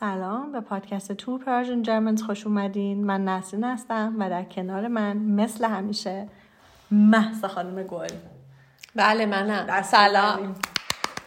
سلام 0.00 0.52
به 0.52 0.60
پادکست 0.60 1.12
تو 1.12 1.38
پرژن 1.38 1.82
جرمنز 1.82 2.22
خوش 2.22 2.46
اومدین. 2.46 3.04
من 3.04 3.24
نسرین 3.24 3.64
هستم 3.64 4.16
و 4.18 4.30
در 4.30 4.44
کنار 4.44 4.88
من 4.88 5.16
مثل 5.16 5.64
همیشه 5.64 6.28
محض 6.90 7.44
خانم 7.44 7.82
گل. 7.82 8.08
بله 8.94 9.26
منم. 9.26 9.82
سلام. 9.82 10.54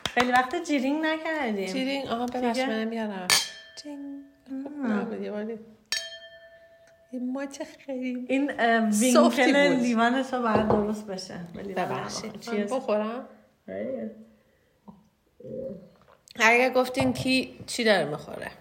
خیلی 0.06 0.32
وقت 0.32 0.64
جیرینگ 0.64 1.06
نکردیم. 1.06 1.74
جیرینگ؟ 1.74 2.08
آها 2.08 2.26
ببخش 2.26 2.60
دیگه؟ 2.60 2.68
منم 2.68 2.88
میارم 2.88 3.28
جینگ. 3.84 5.32
باری. 5.32 5.60
این 7.12 7.34
ماچ 7.34 7.62
خیلی 7.86 8.26
این 8.30 8.52
وینکل 8.90 9.74
بود. 9.74 9.84
لیوان 9.84 10.24
تو 10.24 10.42
باید 10.42 10.68
درست 10.68 11.08
بشه. 11.08 11.40
به 11.54 11.64
ببخشید؟ 11.64 12.70
بخورم. 12.72 13.26
اگر 16.40 16.70
گفتین 16.70 17.14
کی 17.14 17.60
چی 17.68 17.84
داره 17.84 18.06
می‌خوره؟ 18.06 18.52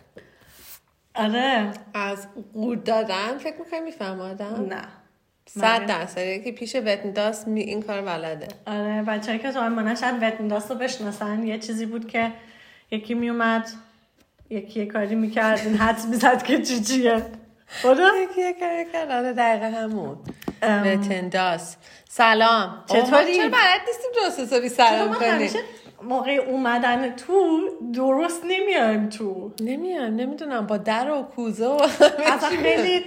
آره. 1.15 1.71
از 1.95 2.27
قورت 2.55 2.85
دادن 2.85 3.39
فکر 3.39 3.55
می‌کنی 3.59 3.81
میفهم 3.81 4.21
آدم 4.21 4.67
نه. 4.71 4.83
صد 5.49 5.87
درصد. 5.87 6.43
که 6.43 6.53
پیش 6.53 6.77
وتنداس 6.77 7.47
می 7.47 7.61
این 7.61 7.83
کار 7.83 8.01
بلده. 8.01 8.49
آره 8.67 9.03
بچه 9.03 9.39
که 9.39 9.53
تو 9.53 9.61
آلمانه 9.61 9.95
شاید 9.95 10.23
وتنداست 10.23 10.71
رو 10.71 10.77
بشناسن. 10.77 11.47
یه 11.47 11.59
چیزی 11.59 11.87
بود 11.87 12.09
که 12.09 12.33
یکی 12.91 13.15
میومد 13.15 13.69
یکی 14.51 14.81
یه 14.81 14.87
کاری 14.87 15.15
می‌کرد. 15.15 15.59
این 15.59 15.77
حدس 15.77 16.07
می‌زد 16.07 16.43
که 16.43 16.63
چی 16.63 16.81
چیه. 16.81 17.23
یکی 17.85 18.41
یه 18.41 18.53
کار 18.61 18.85
کرد 18.93 19.11
آره 19.11 19.33
دقیقا 19.33 19.67
همون. 19.67 20.19
وتنداس 20.63 21.77
سلام. 22.09 22.85
چطوری؟ 22.87 23.37
چرا 23.37 23.49
بلد 23.49 23.81
نیستیم 23.87 24.11
چرا 24.49 24.69
سلام 24.69 25.15
کنیم؟ 25.15 25.51
موقع 26.03 26.33
اومدن 26.33 27.11
تو 27.11 27.61
درست 27.95 28.43
نمیایم 28.45 29.09
تو. 29.09 29.53
نمیام 29.61 30.05
نمی‌دونم 30.05 30.67
با 30.67 30.77
در 30.77 31.11
و 31.11 31.23
کوزه 31.23 31.67
و 31.67 31.83
اصلا 32.25 32.49
خیلی 32.63 33.05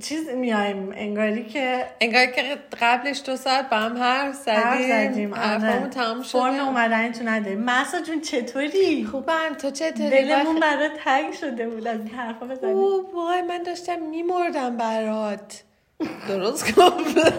چیز 0.00 0.28
میایم 0.28 0.92
انگاری 0.96 1.44
که 1.44 1.86
انگار 2.00 2.26
که 2.26 2.42
قبلش 2.80 3.22
دو 3.26 3.36
ساعت 3.36 3.70
با 3.70 3.76
هم 3.76 3.98
حرف 3.98 4.34
زدیم 4.34 4.54
حرف 4.54 5.10
زدیم 5.10 5.34
آره. 5.34 5.88
تمام 5.88 6.22
فرم 6.22 6.54
اومدن 6.54 7.12
تو 7.12 7.24
نداریم. 7.24 7.60
محسا 7.60 8.00
جون 8.00 8.20
چطوری؟ 8.20 9.04
خوبم 9.04 9.54
تو 9.60 9.70
چطوری؟ 9.70 10.10
دلمون 10.10 10.60
برات 10.60 10.92
تنگ 11.04 11.32
شده 11.32 11.68
بود 11.68 11.86
از 11.86 11.98
این 11.98 12.08
حرفا 12.08 12.46
بزنیم 12.46 12.76
اوه 12.76 13.14
وای 13.14 13.42
من 13.42 13.62
داشتم 13.62 14.02
میمردم 14.02 14.76
برات. 14.76 15.62
درست 16.28 16.76
گفتم 16.76 17.30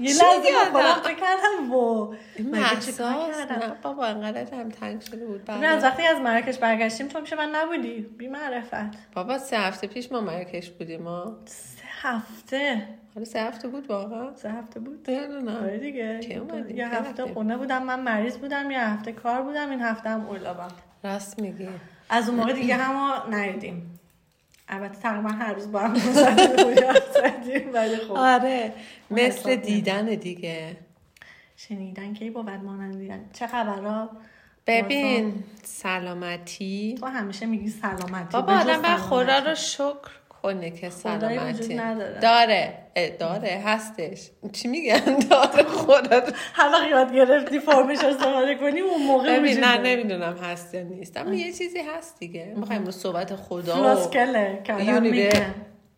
یه 0.00 0.12
لحظه 0.14 0.50
یادم؟ 0.50 0.72
با 0.72 0.80
خودم 0.80 1.02
فکر 1.02 1.20
کردم 1.20 1.74
و 1.74 2.14
این 2.36 2.50
مگه 2.50 2.80
چیکار؟ 2.80 3.14
نه 3.50 3.72
بابا 3.82 4.04
انقدر 4.06 4.54
هم 4.54 4.68
تنگ 4.68 5.00
شده 5.00 5.26
بود. 5.26 5.50
نه 5.50 5.66
از 5.66 5.82
برات 5.82 5.84
وقتی 5.84 6.02
از 6.02 6.18
مراکش 6.20 6.58
برگشتیم 6.58 7.08
تو 7.08 7.20
میشه 7.20 7.36
من 7.36 7.50
نبودی؟ 7.54 8.00
بی 8.00 8.28
معرفت. 8.28 9.12
بابا 9.14 9.38
سه 9.38 9.58
هفته 9.58 9.86
پیش 9.86 10.12
ما 10.12 10.20
مراکش 10.20 10.70
بودیم 10.70 11.02
ما 11.02 11.36
سه 11.44 11.84
هفته؟ 12.02 12.88
حالا 13.14 13.24
سه 13.24 13.40
هفته 13.40 13.68
بود 13.68 13.90
واقعا. 13.90 14.34
سه 14.34 14.50
هفته 14.50 14.80
بود؟ 14.80 15.10
نمی‌دونم 15.10 15.56
آره 15.56 15.78
دیگه؟ 15.78 16.20
یه 16.74 16.88
هفته؟ 16.88 17.26
خونه 17.34 17.56
بودم 17.56 17.82
من 17.82 18.00
مریض 18.00 18.36
بودم 18.36 18.70
یه 18.70 18.80
هفته 18.80 19.12
کار 19.12 19.42
بودم 19.42 19.70
این 19.70 19.82
هفته 19.82 20.08
هم 20.08 20.26
اولابم 20.26 20.68
راست 21.04 21.40
میگی. 21.40 21.68
از 22.10 22.28
اون 22.28 22.38
موقع 22.38 22.52
دیگه 22.52 22.74
هم 22.74 23.34
ندیدیم. 23.34 24.00
البته 24.68 25.00
تقریبا 25.02 25.28
هر 25.28 25.52
روز 25.52 25.72
با 25.72 25.80
هم 25.80 25.94
زدیم 25.94 27.74
ولی 27.74 27.96
خب 27.96 28.12
آره 28.12 28.72
مثل 29.10 29.56
دیدن 29.56 30.06
دیگه. 30.06 30.76
شنیدن 31.56 32.14
کی 32.14 32.30
بود؟ 32.30 32.50
مانند 32.50 32.98
دیدن. 32.98 33.30
چه 33.32 33.46
خبرها؟ 33.46 34.10
ببین 34.66 35.44
سلامتی. 35.62 36.96
تو 37.00 37.06
همیشه 37.06 37.46
میگی 37.46 37.68
سلامتی. 37.70 38.32
بابا 38.32 38.52
آدم 38.52 38.96
خدا 38.96 39.26
سلامتی. 39.26 39.48
رو 39.48 39.54
شکر 39.54 40.10
کنه 40.44 40.70
که 40.70 40.90
سلامتی. 40.90 41.74
نداره. 41.74 42.20
داره. 42.20 42.74
داره. 43.18 43.62
هستش. 43.64 44.30
چی 44.52 44.68
میگن؟ 44.68 45.18
داره 45.30 45.64
هر 46.52 46.70
وقت 46.72 46.90
یاد 46.90 47.14
گرفتی 47.14 47.58
فرمش 47.58 47.98
استفاده 47.98 48.54
کنی 48.54 48.80
اون 48.80 49.02
موقع 49.06 49.38
ببین 49.38 49.58
نه. 49.60 49.78
نمی‌دونم 49.78 50.36
هست 50.36 50.74
یا 50.74 50.82
نیست. 50.82 51.16
اما 51.16 51.34
یه 51.34 51.52
چیزی 51.52 51.78
هست 51.96 52.18
دیگه. 52.18 52.52
می‌خوایم 52.56 52.90
صحبت 52.90 53.36
خدا 53.36 53.72
و 53.72 53.76
فلاسکله 53.76 54.60
که 54.64 54.74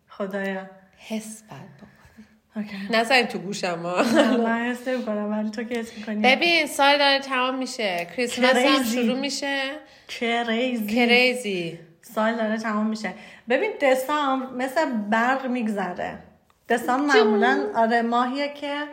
خدایا. 0.09 0.69
حس 0.97 1.43
بکنی. 1.43 2.25
اوکی. 2.55 2.77
نزنید 2.89 3.27
تو 3.27 3.39
گوشم. 3.39 3.79
ها 3.83 4.03
من 4.37 4.65
حس 4.69 4.87
کنم 5.05 5.31
ولی 5.31 5.49
تو 5.49 5.63
که 5.63 5.75
حس 5.79 5.97
می‌کنی. 5.97 6.21
ببین 6.21 6.67
سال 6.67 6.97
داره 6.97 7.19
تمام 7.19 7.57
میشه. 7.57 8.07
کریسمس 8.15 8.55
هم. 8.55 8.83
شروع 8.83 9.19
میشه. 9.19 9.63
کریزی 10.07 10.95
کریزی 10.95 11.79
سال 12.15 12.35
داره 12.35 12.57
تمام 12.57 12.87
میشه. 12.87 13.13
ببین 13.49 13.71
دسامبر 13.81 14.65
مثل 14.65 14.91
برق 14.91 15.45
میگذره. 15.45 16.19
دسامبر 16.69 17.15
معمولا 17.23 17.67
آره 17.75 18.01
ماهیه 18.01 18.53
که 18.53 18.83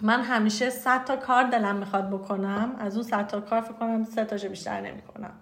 من 0.00 0.22
همیشه 0.22 0.70
صد 0.70 1.04
تا 1.04 1.16
کار 1.16 1.44
دلم 1.44 1.76
می‌خواد 1.76 2.10
بکنم. 2.10 2.76
از 2.78 2.94
اون 2.94 3.04
صد 3.04 3.26
تا 3.26 3.40
کار 3.40 3.60
فکر 3.60 3.72
کنم 3.72 4.04
سه 4.04 4.24
تاشو 4.24 4.48
بیشتر 4.48 4.80
نمی‌کنم. 4.80 5.32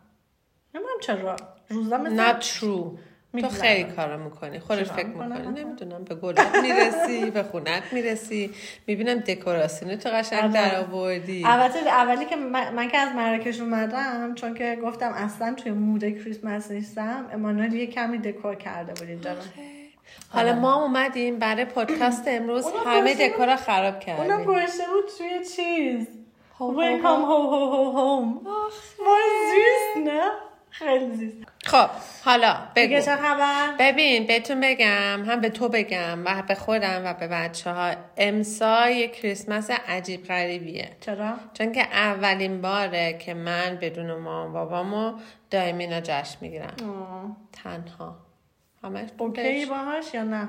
نمی‌دونم 0.74 1.00
چرا. 1.00 1.36
روزا 1.68 1.98
مثل 1.98 2.32
not 2.32 2.42
true. 2.42 2.98
تو. 3.42 3.48
خیلی 3.48 3.84
کارا 3.84 4.16
می‌کنی 4.16 4.58
خودت 4.58 4.84
فکر 4.84 5.06
می‌کنی؟ 5.06 5.64
نمی‌دونم 5.64 6.04
به 6.04 6.14
گلات 6.14 6.56
می‌رسی 6.62 7.30
به 7.30 7.42
خونت 7.42 7.82
می‌رسی. 7.92 8.50
می‌بینم 8.86 9.18
دکوراسیون 9.18 9.96
تو 9.96 10.08
قشنگ 10.08 10.42
آره. 10.42 10.52
در 10.52 10.80
آوردی 10.80 11.42
البته 11.46 11.78
اولی 11.78 12.24
که 12.24 12.36
من, 12.36 12.74
من 12.74 12.88
که 12.88 12.98
از 12.98 13.14
مراکش 13.14 13.60
اومدم 13.60 14.34
چون 14.34 14.54
که 14.54 14.78
گفتم 14.84 15.12
اصلا 15.12 15.54
توی 15.54 15.72
مود 15.72 16.00
کریسمس 16.00 16.70
نیستم 16.70 17.26
امانوئل 17.32 17.72
یه 17.72 17.86
کمی 17.86 18.18
دکور 18.18 18.54
کرده 18.54 18.92
بود 18.92 19.08
اینجا 19.08 19.32
رو. 19.32 19.38
حالا 20.28 20.54
ما 20.54 20.82
اومدیم 20.82 21.38
برای 21.38 21.64
پادکست 21.64 22.24
امروز 22.26 22.66
همه 22.86 23.14
دکورا 23.14 23.56
خراب 23.56 23.94
اونم 23.94 24.00
کردیم 24.00 24.44
گوشته 24.44 24.82
بود 24.92 25.04
توی 25.18 25.44
چیز. 25.56 26.06
Welcome 26.58 27.04
هو. 27.04 27.30
ho 27.30 27.38
ho 27.52 27.62
ho 27.76 27.84
home. 27.96 28.30
وای 29.06 29.28
زیست 29.50 30.08
نه؟ 30.08 30.30
خیلی 30.78 31.16
زیست. 31.16 31.36
خب 31.64 31.90
حالا 32.24 32.56
بگو. 32.76 33.00
چه 33.00 33.16
خبر؟ 33.16 33.74
ببین 33.78 34.26
بهتون 34.26 34.60
بگم 34.60 35.24
هم 35.26 35.40
به 35.40 35.50
تو 35.50 35.68
بگم 35.68 36.22
و 36.24 36.42
به 36.42 36.54
خودم 36.54 37.02
و 37.04 37.14
به 37.14 37.28
بچه 37.28 37.70
ها 37.70 37.94
امسال 38.16 38.90
یه 38.90 39.08
کریسمس 39.08 39.70
عجیب 39.70 40.24
غریبیه. 40.24 40.90
چرا؟ 41.00 41.34
چون 41.54 41.72
که 41.72 41.82
اولین 41.82 42.60
باره 42.60 43.18
که 43.18 43.34
من 43.34 43.78
بدون 43.80 44.14
مامان 44.14 44.52
بابامو 44.52 45.12
دائمی 45.50 45.84
اینا 45.84 46.00
جشن 46.00 46.38
می‌گیرم. 46.40 46.76
تنها. 47.52 48.16
همش 48.82 49.08
اوکی 49.18 49.66
باهاش 49.66 50.14
یا 50.14 50.24
نه؟ 50.24 50.48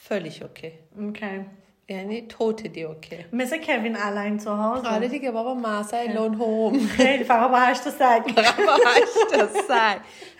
فلیش 0.00 0.42
اوکی. 0.42 0.72
اوکی. 0.98 1.44
یعنی 1.88 2.22
توتلی 2.22 2.82
اوکی 2.82 3.24
مثل 3.32 3.58
کوین 3.64 3.96
الاین 3.96 4.38
تو 4.38 4.50
ها. 4.50 4.82
آره 4.94 5.08
دیگه 5.08 5.30
بابا 5.30 5.54
مسای 5.54 6.08
لون 6.08 6.34
هوم 6.34 6.86
خیلی 6.86 7.24
فقط 7.24 7.50
با 7.50 7.60
هشت 7.60 7.84
تا 7.84 7.90
سگ. 7.90 8.22
با 8.66 8.78
هشتا 8.86 9.46
سگ. 9.68 9.98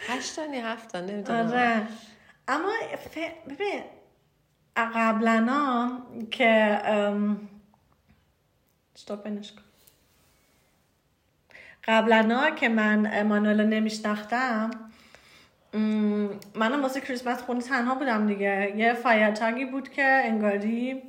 هشتا 0.08 0.46
نی 0.46 0.56
هفتا 0.58 1.00
نمی‌دونم. 1.00 1.46
آره. 1.48 1.82
اما 2.48 2.72
ف- 3.14 3.50
ببین 3.50 3.82
قبلا 4.76 5.90
که 6.30 6.48
ام... 6.84 7.48
استاپنش 8.96 9.52
کن. 9.52 9.62
قبلا 11.84 12.50
که 12.50 12.68
من 12.68 13.10
امانوئل 13.12 13.60
رو 13.60 13.66
نمیشناختم 13.66 14.70
منم 16.54 16.82
واسه 16.82 17.00
کریسمس 17.00 17.42
خونه 17.42 17.60
تنها 17.62 17.94
بودم 17.94 18.26
دیگه. 18.26 18.72
یه 18.76 18.94
Feiertag 18.94 19.56
ی 19.56 19.64
بود 19.64 19.88
که 19.88 20.02
انگاری 20.24 21.02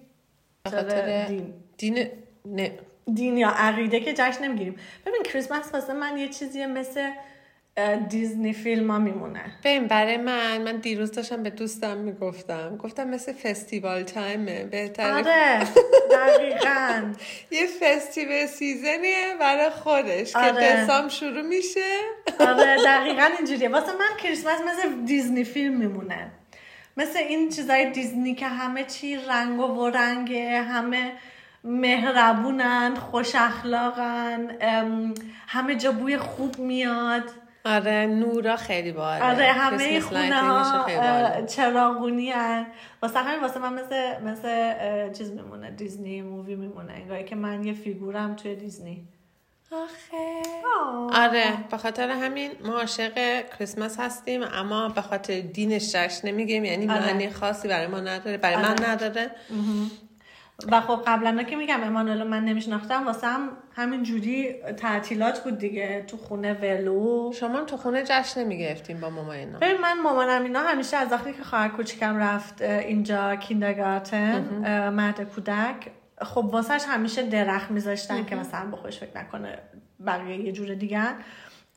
خاطر 0.69 1.25
دین. 1.25 1.53
دین 1.77 2.07
نه. 2.45 2.71
دین 3.13 3.37
یا 3.37 3.49
عقیده 3.49 3.99
که 3.99 4.13
جشن 4.13 4.43
نمی‌گیریم. 4.43 4.75
ببین 5.05 5.23
کریسمس 5.23 5.73
واسه 5.73 5.93
من 5.93 6.17
یه 6.17 6.27
چیزیه 6.27 6.67
مثل 6.67 7.09
دیزنی 8.09 8.53
فیلم 8.53 8.91
ها 8.91 8.99
میمونه. 8.99 9.41
ببین 9.63 9.87
برای 9.87 10.17
من 10.17 10.61
من 10.61 10.77
دیروز 10.77 11.11
داشتم 11.11 11.43
به 11.43 11.49
دوستم 11.49 11.97
می‌گفتم. 11.97 12.77
گفتم 12.77 13.07
مثل 13.07 13.33
festival 13.33 14.03
time 14.03 14.43
ه. 14.43 14.63
بهتره 14.63 15.13
آره 15.13 15.59
دقیقا. 16.17 17.13
یه 17.51 17.67
festival 17.81 18.45
season 18.45 19.13
یه 19.13 19.35
برای 19.39 19.69
خودش 19.69 20.35
آره. 20.35 20.51
که 20.53 20.83
دسامبر 20.83 21.09
شروع 21.09 21.41
میشه. 21.41 21.97
آره 22.39 22.77
دقیقا 22.85 23.29
اینجوریه. 23.37 23.69
واسه 23.69 23.91
من 23.91 24.17
کریسمس 24.23 24.59
مثل 24.61 25.05
دیزنی 25.05 25.43
فیلم 25.43 25.77
میمونه. 25.77 26.31
مثل 26.97 27.19
این 27.19 27.49
چیزای 27.49 27.91
دیزنی 27.91 28.35
که 28.35 28.47
همه 28.47 28.83
چی 28.83 29.15
رنگ 29.15 29.59
و 29.59 29.89
رنگه 29.89 30.61
همه 30.61 31.11
مهربونن 31.63 32.95
خوش 32.95 33.35
اخلاقن 33.35 34.47
همه 35.47 35.75
جا 35.75 35.91
بوی 35.91 36.17
خوب 36.17 36.59
میاد. 36.59 37.23
آره 37.65 38.05
نورا 38.05 38.55
خیلی 38.55 38.91
باحاله 38.91 39.25
آره 39.25 39.51
همه 39.51 39.99
خونه 39.99 41.45
چراغونی 41.45 42.31
هن. 42.31 42.65
واسه 43.01 43.19
همین 43.19 43.41
واسه 43.41 43.59
من 43.59 43.73
مثل 43.73 44.23
مثل 44.23 44.73
چیز 45.13 45.31
میمونه 45.31 45.71
دیزنی 45.71 46.21
مووی 46.21 46.55
میمونه. 46.55 46.93
انگاری 46.93 47.23
که 47.23 47.35
من 47.35 47.63
یه 47.63 47.73
فیگورم 47.73 48.35
توی 48.35 48.55
دیزنی. 48.55 49.07
آخه. 49.71 50.41
آره 51.13 51.45
به 51.71 51.77
خاطر 51.77 52.09
همین 52.09 52.51
ما 52.63 52.79
عاشق 52.79 53.45
کریسمس 53.57 53.99
هستیم 53.99 54.41
اما 54.43 54.89
به 54.89 55.01
خاطر 55.01 55.39
دینش 55.39 55.91
جشن 55.95 56.27
نمیگیم 56.27 56.65
یعنی 56.65 56.89
آره. 56.89 56.99
معنی 56.99 57.29
خاصی 57.29 57.67
برای 57.67 57.87
ما 57.87 57.99
نداره 57.99 58.37
برای 58.37 58.55
من 58.55 58.65
آره. 58.65 58.89
نداره 58.89 59.31
و 60.71 60.81
خب 60.81 61.03
قبلا 61.07 61.43
که 61.43 61.55
میگم 61.55 61.83
امانوئل 61.83 62.23
من 62.23 62.45
نمیشناختم 62.45 63.05
واسه 63.05 63.27
هم 63.27 63.49
همین 63.75 64.03
جوری 64.03 64.53
تعطیلات 64.77 65.43
بود 65.43 65.57
دیگه 65.57 66.03
تو 66.07 66.17
خونه 66.17 66.53
ولو 66.53 67.31
شما 67.33 67.61
تو 67.61 67.77
خونه 67.77 68.03
جشن 68.03 68.43
نمی‌گرفتیم 68.43 68.99
با 68.99 69.09
ماما 69.09 69.33
اینا 69.33 69.59
ببین 69.59 69.81
من 69.81 70.01
مامانم 70.01 70.43
اینا 70.43 70.59
همیشه 70.59 70.97
از 70.97 71.11
وقتی 71.11 71.33
که 71.33 71.43
خواهر 71.43 71.67
کوچیکم 71.67 72.17
رفت 72.17 72.61
اینجا 72.61 73.35
کیندرگارتن 73.35 74.89
مهد 74.89 75.21
کودک 75.21 75.75
خب 76.21 76.49
واسهش 76.51 76.83
همیشه 76.87 77.23
درخت 77.23 77.71
میذاشتن 77.71 78.25
که 78.25 78.35
مثلا 78.35 78.65
به 78.65 78.77
خودش 78.77 78.99
فکر 78.99 79.17
نکنه 79.17 79.59
بقیه 80.05 80.37
یه 80.37 80.51
جور 80.51 80.73
دیگه. 80.73 81.03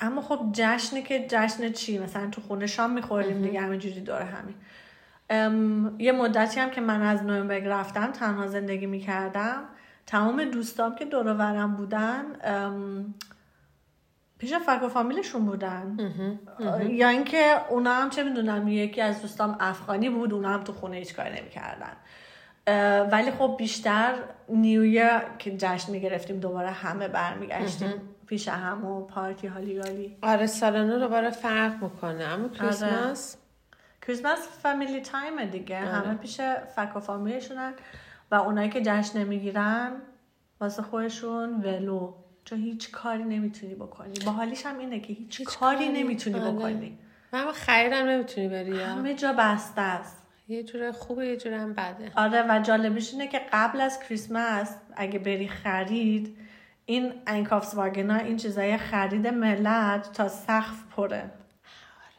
اما 0.00 0.22
خب 0.22 0.50
جشنی 0.52 1.02
که 1.02 1.26
جشن 1.28 1.72
چی؟ 1.72 1.98
مثلا 1.98 2.31
تو 2.31 2.40
خونه 2.40 2.66
شام 2.66 2.90
میخوردیم 2.90 3.42
دیگه 3.42 3.60
همینجوری 3.60 4.00
دور 4.00 4.22
همین. 4.22 4.54
ام، 5.31 6.00
یه 6.00 6.12
مدتی 6.12 6.60
هم 6.60 6.70
که 6.70 6.81
من 6.81 7.02
از 7.02 7.22
نویمبرگ 7.22 7.64
رفتم 7.66 8.12
تنها 8.12 8.46
زندگی 8.46 8.87
می‌کردم. 8.87 9.64
تمام 10.06 10.44
دوستام 10.44 10.94
که 10.94 11.04
دور 11.04 11.26
و 11.26 11.34
برم 11.34 11.76
بودن 11.76 12.25
پیش 14.38 14.54
فک 14.54 14.82
و 14.82 14.88
فامیلشون 14.88 15.46
بودن. 15.46 15.96
یا 16.88 17.08
اینکه 17.08 17.56
اونا 17.69 17.94
هم 17.94 18.10
چه 18.10 18.25
می‌دونم 18.25 18.69
یکی 18.69 19.00
از 19.00 19.22
دوستام 19.22 19.56
افغانی 19.60 20.10
بود 20.10 20.32
اونا 20.34 20.48
هم 20.48 20.64
تو 20.64 20.72
خونه 20.72 20.96
هیچ 20.96 21.14
کاری 21.14 21.40
نمی‌کردن. 21.40 21.92
ولی 23.12 23.30
خب 23.30 23.54
بیشتر 23.58 24.14
New 24.48 24.78
Year 24.78 25.19
که 25.38 25.56
جشن 25.56 25.92
می‌گرفتیم 25.92 26.40
دوباره 26.40 26.70
همه 26.70 27.08
برمیگشتیم 27.08 27.92
پیش 28.26 28.48
هم 28.48 28.84
و 28.84 29.00
پارتی 29.00 29.46
هالی 29.46 30.16
آره 30.22 30.46
سال 30.46 30.84
نو 30.86 30.98
دوباره 30.98 31.30
فرق 31.30 31.82
می‌کنه. 31.82 32.24
اما 32.24 32.48
کریسمس؟ 32.48 33.36
کریسمس 34.06 34.48
family 34.62 35.00
time 35.00 35.44
دیگه. 35.44 35.78
آره. 35.78 35.88
همه 35.88 36.14
پیش 36.14 36.40
فک 36.76 36.96
و 36.96 37.00
فامیلشونن 37.00 37.72
و 38.30 38.34
اونایی 38.34 38.70
که 38.70 38.82
جشن 38.82 39.18
نمی‌گیرن 39.18 39.92
واسه 40.60 40.82
خودشون 40.82 41.60
ولو. 41.60 42.14
چون 42.44 42.58
هیچ 42.58 42.90
کاری 42.90 43.24
نمی‌تونی 43.24 43.74
بکنی. 43.74 44.12
با 44.26 44.32
حالیش 44.32 44.66
هم 44.66 44.78
اینه 44.78 45.00
که 45.00 45.12
هیچ, 45.12 45.42
کاری, 45.44 45.76
کاری- 45.76 45.88
نمی‌تونی 45.88 46.38
آره. 46.40 46.52
بکنی. 46.52 46.98
و 47.32 47.36
اما 47.36 47.52
خریدم 47.52 48.06
نمی‌تونی 48.08 48.48
بری 48.48 48.80
همه 48.80 49.14
جا 49.14 49.32
بسته 49.38 49.80
است. 49.80 50.19
یه 50.50 50.62
جوره 50.62 50.93
خوبه 50.93 51.26
یه 51.26 51.37
جوره 51.37 51.58
هم 51.58 51.73
بده. 51.73 52.12
آره 52.17 52.43
و 52.49 52.62
جالبش 52.62 53.12
اینه 53.12 53.29
که 53.29 53.41
قبل 53.52 53.81
از 53.81 54.00
کریسمس 54.00 54.75
اگه 54.97 55.19
بری 55.19 55.49
خرید 55.49 56.37
این 56.87 57.12
انکافس 57.26 57.75
واگنا 57.75 58.14
این 58.14 58.37
چیزای 58.37 58.76
خرید 58.76 59.26
ملت 59.26 60.12
تا 60.12 60.29
سقف 60.29 60.85
پره. 60.97 61.31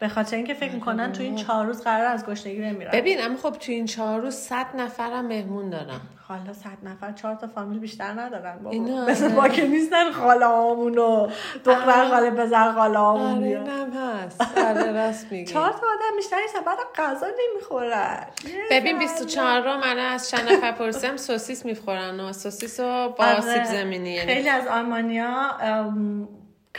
به 0.01 0.07
خاطر 0.07 0.35
اینکه 0.35 0.53
فکر 0.53 0.71
می‌کنن 0.71 1.11
تو 1.11 1.23
این 1.23 1.35
چهار 1.35 1.65
روز 1.65 1.81
قرار 1.81 2.05
از 2.05 2.25
گشنگی 2.25 2.61
بمیرن. 2.61 2.91
ببین 2.91 3.23
اما 3.23 3.37
خب 3.37 3.51
تو 3.51 3.71
این 3.71 3.85
چهار 3.85 4.21
روز 4.21 4.35
صد 4.35 4.65
نفرم 4.77 5.25
مهمون 5.25 5.69
دارم 5.69 6.01
حالا 6.27 6.53
صد 6.53 6.77
نفر 6.87 7.11
چهار 7.11 7.35
تا 7.35 7.47
فامیل 7.47 7.79
بیشتر 7.79 8.11
ندارن 8.11 8.55
بابا. 8.55 8.69
اینا 8.69 9.05
مثل 9.09 9.25
آره. 9.25 9.35
ما 9.35 9.47
که 9.47 9.67
نیستن 9.67 10.11
خاله 10.11 10.45
هامون 10.45 10.97
و 10.97 11.27
دختر 11.65 12.09
خاله 12.09 12.29
پسر 12.29 12.71
خاله 12.71 12.97
هامون 12.97 13.37
آره. 13.37 13.47
اینم 13.47 13.93
هست. 13.93 14.57
آره 14.57 14.91
راست 14.91 15.31
میگی. 15.31 15.53
چهار 15.53 15.71
تا 15.71 15.77
آدم 15.77 16.15
بیشتر 16.15 16.37
نیستن 16.41 16.61
بعد 16.61 16.77
غذا 16.95 17.27
نمی‌خورن. 17.27 18.27
ببین 18.71 18.99
24 18.99 19.61
رو 19.61 19.77
من 19.77 19.99
از 19.99 20.29
چند 20.29 20.51
نفر 20.51 20.71
پرسیدم 20.71 21.17
سوسیس 21.17 21.65
می‌خورن 21.65 22.19
و 22.19 22.33
سوسیس 22.33 22.79
رو 22.79 23.15
با 23.17 23.25
آره. 23.25 23.41
سیب 23.41 23.63
زمینی 23.63 24.09
یعنی 24.09 24.33
خیلی 24.33 24.49
از 24.49 24.67
آلمانیا 24.67 25.51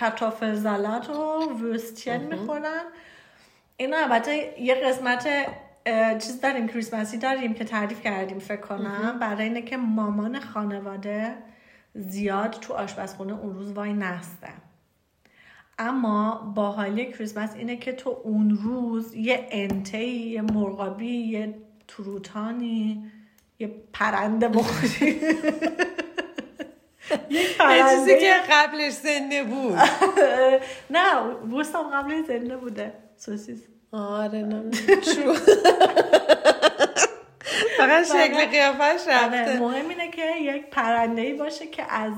کاتوفل 0.00 0.54
زالات 0.54 1.10
و 1.10 1.40
وورستین 1.60 2.16
می‌خورن. 2.16 2.82
اینا 3.82 3.96
البته 3.96 4.60
یه 4.60 4.74
قسمت 4.74 5.28
چیز 6.18 6.40
داریم 6.40 6.68
کریسمسی 6.68 7.18
داریم 7.18 7.54
که 7.54 7.64
تعریف 7.64 8.02
کردیم 8.02 8.38
فکر 8.38 8.60
کنم. 8.60 9.18
برای 9.20 9.44
اینه 9.44 9.62
که 9.62 9.76
مامان 9.76 10.40
خانواده 10.40 11.34
زیاد 11.94 12.50
تو 12.50 12.74
آشپزخونه 12.74 13.32
اون 13.32 13.54
روز 13.54 13.72
وای 13.72 13.92
نسته. 13.92 14.48
اما 15.78 16.52
باحالی 16.54 17.12
کریسمس 17.12 17.54
اینه 17.56 17.76
که 17.76 17.92
تو 17.92 18.20
اون 18.24 18.50
روز 18.50 19.14
یه 19.14 19.48
انتهی 19.50 20.08
یه 20.08 20.42
مرغابی 20.42 21.16
یه 21.16 21.54
تروتانی 21.88 23.10
یه 23.58 23.70
پرنده 23.92 24.48
بخوری. 24.48 25.20
یه 27.30 27.44
چیزی 27.90 28.18
که 28.18 28.34
قبلش 28.50 28.92
زنده 28.92 29.44
بود. 29.44 29.78
نه 30.94 31.34
بوستم 31.50 31.82
قبل 31.82 32.22
زنده 32.22 32.56
بوده. 32.56 32.92
سوسیس. 33.16 33.71
آره 33.92 34.70
چو 35.00 35.34
فقط 37.78 38.04
شکل 38.04 38.44
قیافش 38.44 39.08
آره 39.08 39.40
رفته. 39.40 39.60
مهم 39.60 39.88
اینه 39.88 40.10
که 40.10 40.36
یک 40.40 40.70
پرنده 40.70 41.22
ای 41.22 41.32
باشه 41.34 41.66
که 41.66 41.92
از 41.92 42.12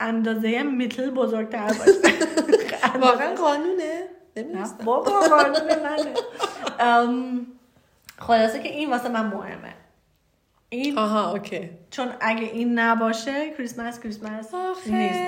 اندازه 0.00 0.62
میتل 0.62 1.10
بزرگتر 1.10 1.66
باشه. 1.66 2.14
واقعا 3.00 3.34
قانونه؟ 3.34 4.08
نمی‌دونستم. 4.36 4.84
بابا 4.84 5.20
قانون 5.20 5.62
منه. 5.82 6.14
خلاصه 8.18 8.62
که 8.62 8.68
این 8.68 8.90
واسه 8.90 9.08
من 9.08 9.26
مهمه. 9.26 9.74
این 10.68 10.98
آها 10.98 11.32
اوکی. 11.32 11.70
چون 11.90 12.08
اگه 12.20 12.42
این 12.44 12.78
نباشه 12.78 13.50
کریسمس 13.50 14.00
کریسمس 14.00 14.54
نیست. 14.86 15.20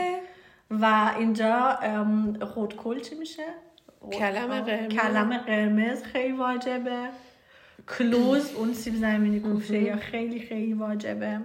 و 0.71 1.13
اینجا 1.19 1.79
خودکل 2.55 3.01
چی 3.01 3.15
میشه؟ 3.15 3.45
کلم 4.13 4.61
قرمز. 4.61 4.93
کلم 4.93 5.39
قرمز 5.39 6.03
خیلی 6.03 6.33
واجبه 6.33 7.09
کلوز 7.99 8.55
اون 8.55 8.75
سیب 8.75 8.95
زمینی 8.95 9.41
کوفته 9.41 9.79
یا 9.79 9.97
خیلی 9.97 10.41
خیلی 10.41 10.73
واجبه 10.73 11.41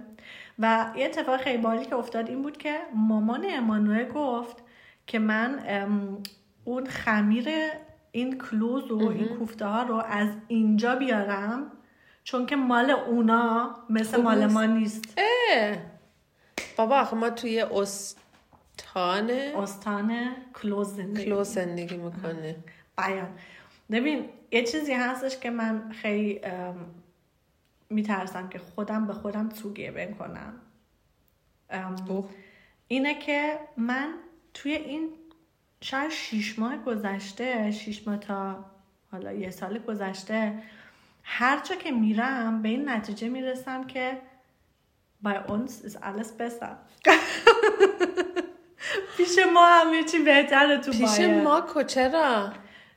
و 0.58 0.92
یه 0.96 1.04
اتفاق 1.04 1.40
خیلی 1.40 1.58
بالی 1.58 1.84
که 1.84 1.94
افتاد 1.94 2.28
این 2.28 2.42
بود 2.42 2.56
که 2.56 2.78
مامان 2.94 3.46
امانوئل 3.50 4.08
گفت 4.08 4.56
که 5.06 5.18
من 5.18 5.60
اون 6.64 6.86
خمیر 6.86 7.48
این 8.12 8.38
کلوز 8.38 8.90
و 8.90 9.08
این 9.08 9.28
کوفته 9.28 9.66
ها 9.66 9.82
رو 9.82 9.94
از 9.94 10.28
اینجا 10.48 10.94
بیارم 10.94 11.72
چون 12.24 12.46
که 12.46 12.56
مال 12.56 12.90
اونا 12.90 13.76
مثل 13.90 14.22
مال. 14.22 14.46
ما 14.46 14.64
نیست 14.64 15.18
اه. 15.18 15.76
بابا 16.76 17.00
آخه 17.00 17.16
ما 17.16 17.30
توی 17.30 17.60
استان 18.78 19.30
استان 19.30 20.30
کلوز 20.62 20.88
زندگی. 20.96 21.24
کلو 21.24 21.44
زندگی 21.44 21.96
می‌کنه. 21.96 22.56
بیان. 22.98 23.38
ببین 23.90 24.28
یه 24.50 24.62
چیزی 24.62 24.92
هستش 24.92 25.38
که 25.38 25.50
من 25.50 25.92
خیلی 25.92 26.40
میترسم 27.90 28.48
که 28.48 28.58
خودم 28.58 29.06
به 29.06 29.12
خودم 29.12 29.48
توگیبن 29.48 30.14
کنم 30.14 30.54
ام، 31.70 31.96
اوه. 32.08 32.28
اینه 32.88 33.18
که 33.18 33.58
من 33.76 34.14
توی 34.54 34.72
این 34.72 35.08
شاید 35.80 36.10
شیش 36.10 36.58
ماه 36.58 36.76
گذشته 36.76 37.70
شیش 37.70 38.08
ماه 38.08 38.16
تا 38.16 38.64
حالا 39.12 39.32
یه 39.32 39.50
سال 39.50 39.78
گذشته 39.78 40.62
هر 41.22 41.60
جا 41.62 41.74
که 41.74 41.90
میرم 41.90 42.62
به 42.62 42.68
این 42.68 42.88
نتیجه 42.88 43.28
می‌رسم 43.28 43.86
که 43.86 44.20
bei 45.24 45.38
uns 45.48 45.72
ist 45.86 45.96
alles 46.02 46.30
besser. 46.38 46.76
پیش 49.16 49.38
ما 49.54 49.66
همه 49.66 50.02
چی 50.04 50.18
بهتره 50.18 50.78
تو 50.78 50.90
پیش 50.90 51.18
بایر. 51.18 51.42
ما 51.42 51.64
کچرا 51.74 52.52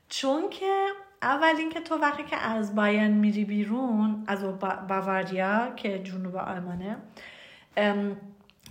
چون 0.10 0.50
که 0.50 0.86
اول 1.22 1.53
اینکه 1.58 1.79
تو 1.79 1.96
وقتی 1.96 2.24
که 2.24 2.38
از 2.38 2.75
باین 2.75 3.12
میری 3.12 3.46
بیرون 3.46 4.24
از 4.27 4.60
با- 4.60 4.79
باواریا 4.89 5.74
که 5.75 6.00
جنوب 6.00 6.36
آلمانه 6.36 6.98
ام، 7.77 8.17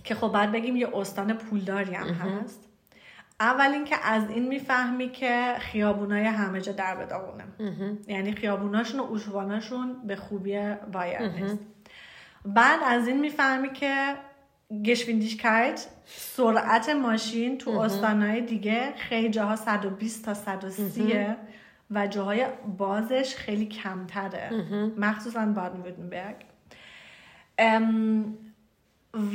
که 0.03 0.15
خب 0.15 0.31
بعد 0.31 0.51
بگیم 0.51 0.75
یه 0.75 0.97
استان 0.97 1.33
پولداری 1.33 1.93
هم 1.93 2.07
هست 2.07 2.65
اول 3.39 3.71
اینکه 3.73 3.95
از 4.03 4.29
این 4.29 4.47
می‌فهمی 4.47 5.09
که 5.09 5.55
خیابونای 5.59 6.23
همه 6.23 6.61
جا 6.61 6.71
در 6.71 6.95
به 6.95 7.05
داغونه 7.05 7.43
یعنی 8.07 8.31
خیابوناشون 8.31 8.99
و 8.99 9.07
اتوباناشون 9.09 10.07
به 10.07 10.15
خوبی 10.15 10.59
بایر 10.93 11.21
نیست. 11.21 11.59
بعد 12.45 12.79
از 12.85 13.07
این 13.07 13.19
می‌فهمی 13.19 13.73
که 13.73 14.15
گشویندیشکایت 14.85 15.87
سرعت 16.05 16.89
ماشین 16.89 17.57
تو 17.57 17.71
استانهای 17.71 18.41
دیگه 18.41 18.93
خیلی 18.97 19.29
جاها 19.29 19.55
120 19.55 20.25
تا 20.25 20.33
130 20.33 21.35
و 21.91 22.07
جاهای 22.07 22.47
بازش 22.77 23.35
خیلی 23.35 23.65
کمتره. 23.65 24.49
مخصوصا 24.97 25.45
بادن 25.45 25.81
وورتمبرگ 25.81 26.35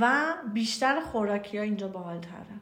و 0.00 0.34
بیشتر 0.52 1.00
خوراکی 1.00 1.58
ها 1.58 1.64
اینجا 1.64 1.88
باحالتره. 1.88 2.60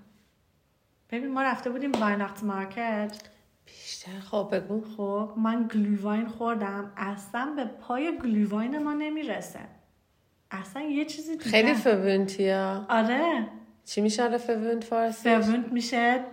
ببین 1.10 1.32
ما 1.32 1.42
رفته 1.42 1.70
بودیم 1.70 1.92
Weihnachtsmarkt. 1.92 3.28
بیشتر. 3.66 4.20
خب 4.20 4.48
بگو. 4.52 4.84
خب 4.96 5.32
من 5.36 5.68
Glühwein 5.74 6.26
خوردم. 6.26 6.92
اصلا 6.96 7.52
به 7.56 7.64
پای 7.64 8.18
Glühwein 8.18 8.82
ما 8.82 8.92
نمی‌رسه. 8.92 9.60
اصلا 10.52 10.82
یه 10.82 11.04
چیزی 11.04 11.36
دیگه. 11.36 11.50
خیلی 11.50 11.74
verwöhnt 11.74 12.74
یا 12.74 12.86
آره. 12.88 13.46
چی 13.84 14.00
میشه 14.00 14.22
آره 14.22 14.38
verwöhnt 14.38 14.84
فارسی؟ 14.84 15.36
verwöhnt 15.36 15.72
میشه 15.72 16.24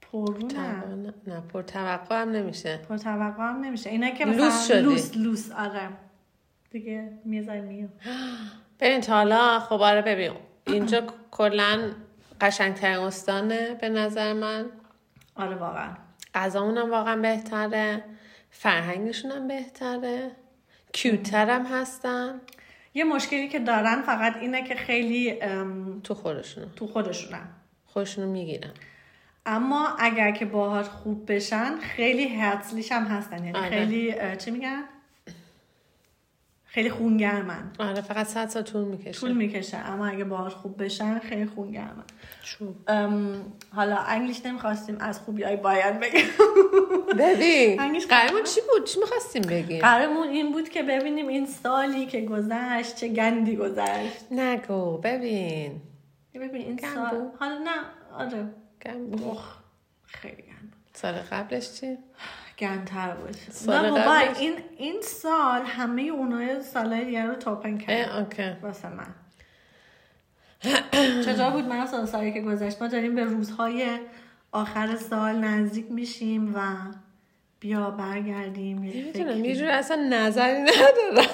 پررو 0.00 0.38
نه 0.54 0.84
نه 1.26 1.40
پر 1.52 1.62
توقع 1.62 2.22
هم 2.22 2.30
نمیشه. 2.30 2.76
پر 2.88 2.96
توقع 2.96 3.42
هم 3.42 3.60
نمیشه. 3.64 3.90
اینا 3.90 4.10
که 4.10 4.24
لوس 4.24 4.36
مثلا 4.36 4.66
شدی. 4.66 4.82
لوس 4.82 5.16
لوس 5.16 5.50
آره. 5.52 5.88
دیگه 6.70 7.12
میزای 7.24 7.60
میو 7.60 7.88
ببین 8.80 9.00
تا 9.00 9.14
حالا 9.14 9.60
خب 9.60 9.72
آره 9.82 10.02
ببین. 10.02 10.32
اینجا 10.66 11.02
کلا 11.30 11.90
قشنگترین 12.40 12.96
استانه 12.98 13.74
به 13.80 13.88
نظر 13.88 14.32
من. 14.32 14.66
آره 15.34 15.56
واقعا. 15.56 15.96
غذامون 16.34 16.78
هم 16.78 16.90
واقعا 16.90 17.16
بهتره. 17.16 18.04
فرهنگشون 18.50 19.30
هم 19.30 19.48
بهتره. 19.48 20.30
کیوتر 20.92 21.50
هم 21.50 21.66
هستن. 21.66 22.40
یه 22.94 23.04
مشکلی 23.04 23.48
که 23.48 23.58
دارن 23.58 24.02
فقط 24.02 24.36
اینه 24.36 24.64
که 24.64 24.74
خیلی 24.74 25.40
ام، 25.42 26.00
تو 26.00 26.14
خودشون 26.14 26.64
تو 26.76 26.86
خودشونن. 26.86 27.48
خودشونو 27.86 28.32
می‌گیرن. 28.32 28.70
اما 29.46 29.96
اگر 29.98 30.30
که 30.30 30.44
باهات 30.44 30.86
خوب 30.86 31.32
بشن 31.32 31.76
خیلی 31.76 32.28
هرتلیش 32.28 32.92
هم 32.92 33.04
هستن. 33.04 33.44
یعنی 33.44 33.58
آره. 33.58 33.68
خیلی 33.68 34.14
چی 34.36 34.50
میگن؟ 34.50 34.84
خیلی 36.72 36.90
خونگرمن. 36.90 37.70
آره 37.78 38.00
فقط 38.00 38.26
صد 38.26 38.48
سال 38.48 38.62
طول 38.62 38.84
می‌کشه. 38.84 39.20
طول 39.20 39.32
می‌کشه. 39.32 39.76
اما 39.76 40.06
اگه 40.06 40.24
باهات 40.24 40.52
خوب 40.52 40.84
بشن 40.84 41.18
خیلی 41.18 41.46
خونگرمن. 41.46 42.04
حالا 43.74 43.96
انگلیش 43.96 44.46
نمی‌خواستیم 44.46 44.96
از 45.00 45.20
خوبی 45.20 45.42
های 45.42 45.56
باید 45.56 46.00
بگم 46.00 46.20
ببین 47.18 47.98
قرارمون 48.08 48.42
چی 48.42 48.60
بود؟ 48.60 48.84
چی 48.86 49.00
می‌خواستیم 49.00 49.42
بگیم؟ 49.42 49.80
قرارمون 49.80 50.28
این 50.28 50.52
بود 50.52 50.68
که 50.68 50.82
ببینیم 50.82 51.28
این 51.28 51.46
سالی 51.46 52.06
که 52.06 52.20
گذشت 52.20 52.96
چه 52.96 53.08
گندی 53.08 53.56
گذشت. 53.56 54.24
نگو 54.30 54.98
ببین. 54.98 55.80
ببین 56.34 56.54
این 56.54 56.78
سال؟ 56.94 57.30
حالا 57.38 57.58
نه 57.58 57.70
آره. 58.18 58.44
گم 58.86 59.36
خیلی 60.06 60.42
گند 60.42 60.72
سال 60.92 61.12
قبلش 61.12 61.72
چی؟ 61.72 61.98
گندتر 62.60 63.14
بود 63.14 63.36
سال 63.50 63.84
نه 63.84 63.90
بابا؟ 63.90 64.14
این 64.14 64.54
این 64.76 65.00
سال 65.02 65.62
همه 65.62 66.02
اونای 66.02 66.62
سالهای 66.62 67.04
دیگه 67.04 67.24
رو 67.24 67.34
توپن 67.34 67.78
کرد 67.78 68.58
واسه 68.62 68.88
من. 68.88 69.14
چطور 71.24 71.50
بود؟ 71.50 71.64
من 71.64 71.86
سال 71.86 72.06
سالی 72.06 72.32
که 72.32 72.40
گذشت 72.40 72.82
ما 72.82 72.88
داریم 72.88 73.14
به 73.14 73.24
روزهای 73.24 73.98
آخر 74.52 74.96
سال 74.96 75.36
نزدیک 75.36 75.90
میشیم 75.90 76.54
و 76.54 76.60
بیا 77.60 77.90
برگردیم 77.90 78.90
فکری. 79.12 79.48
یه 79.48 79.56
جور 79.56 79.68
اصلا 79.68 80.08
نظری 80.10 80.58
ندارم. 80.62 81.28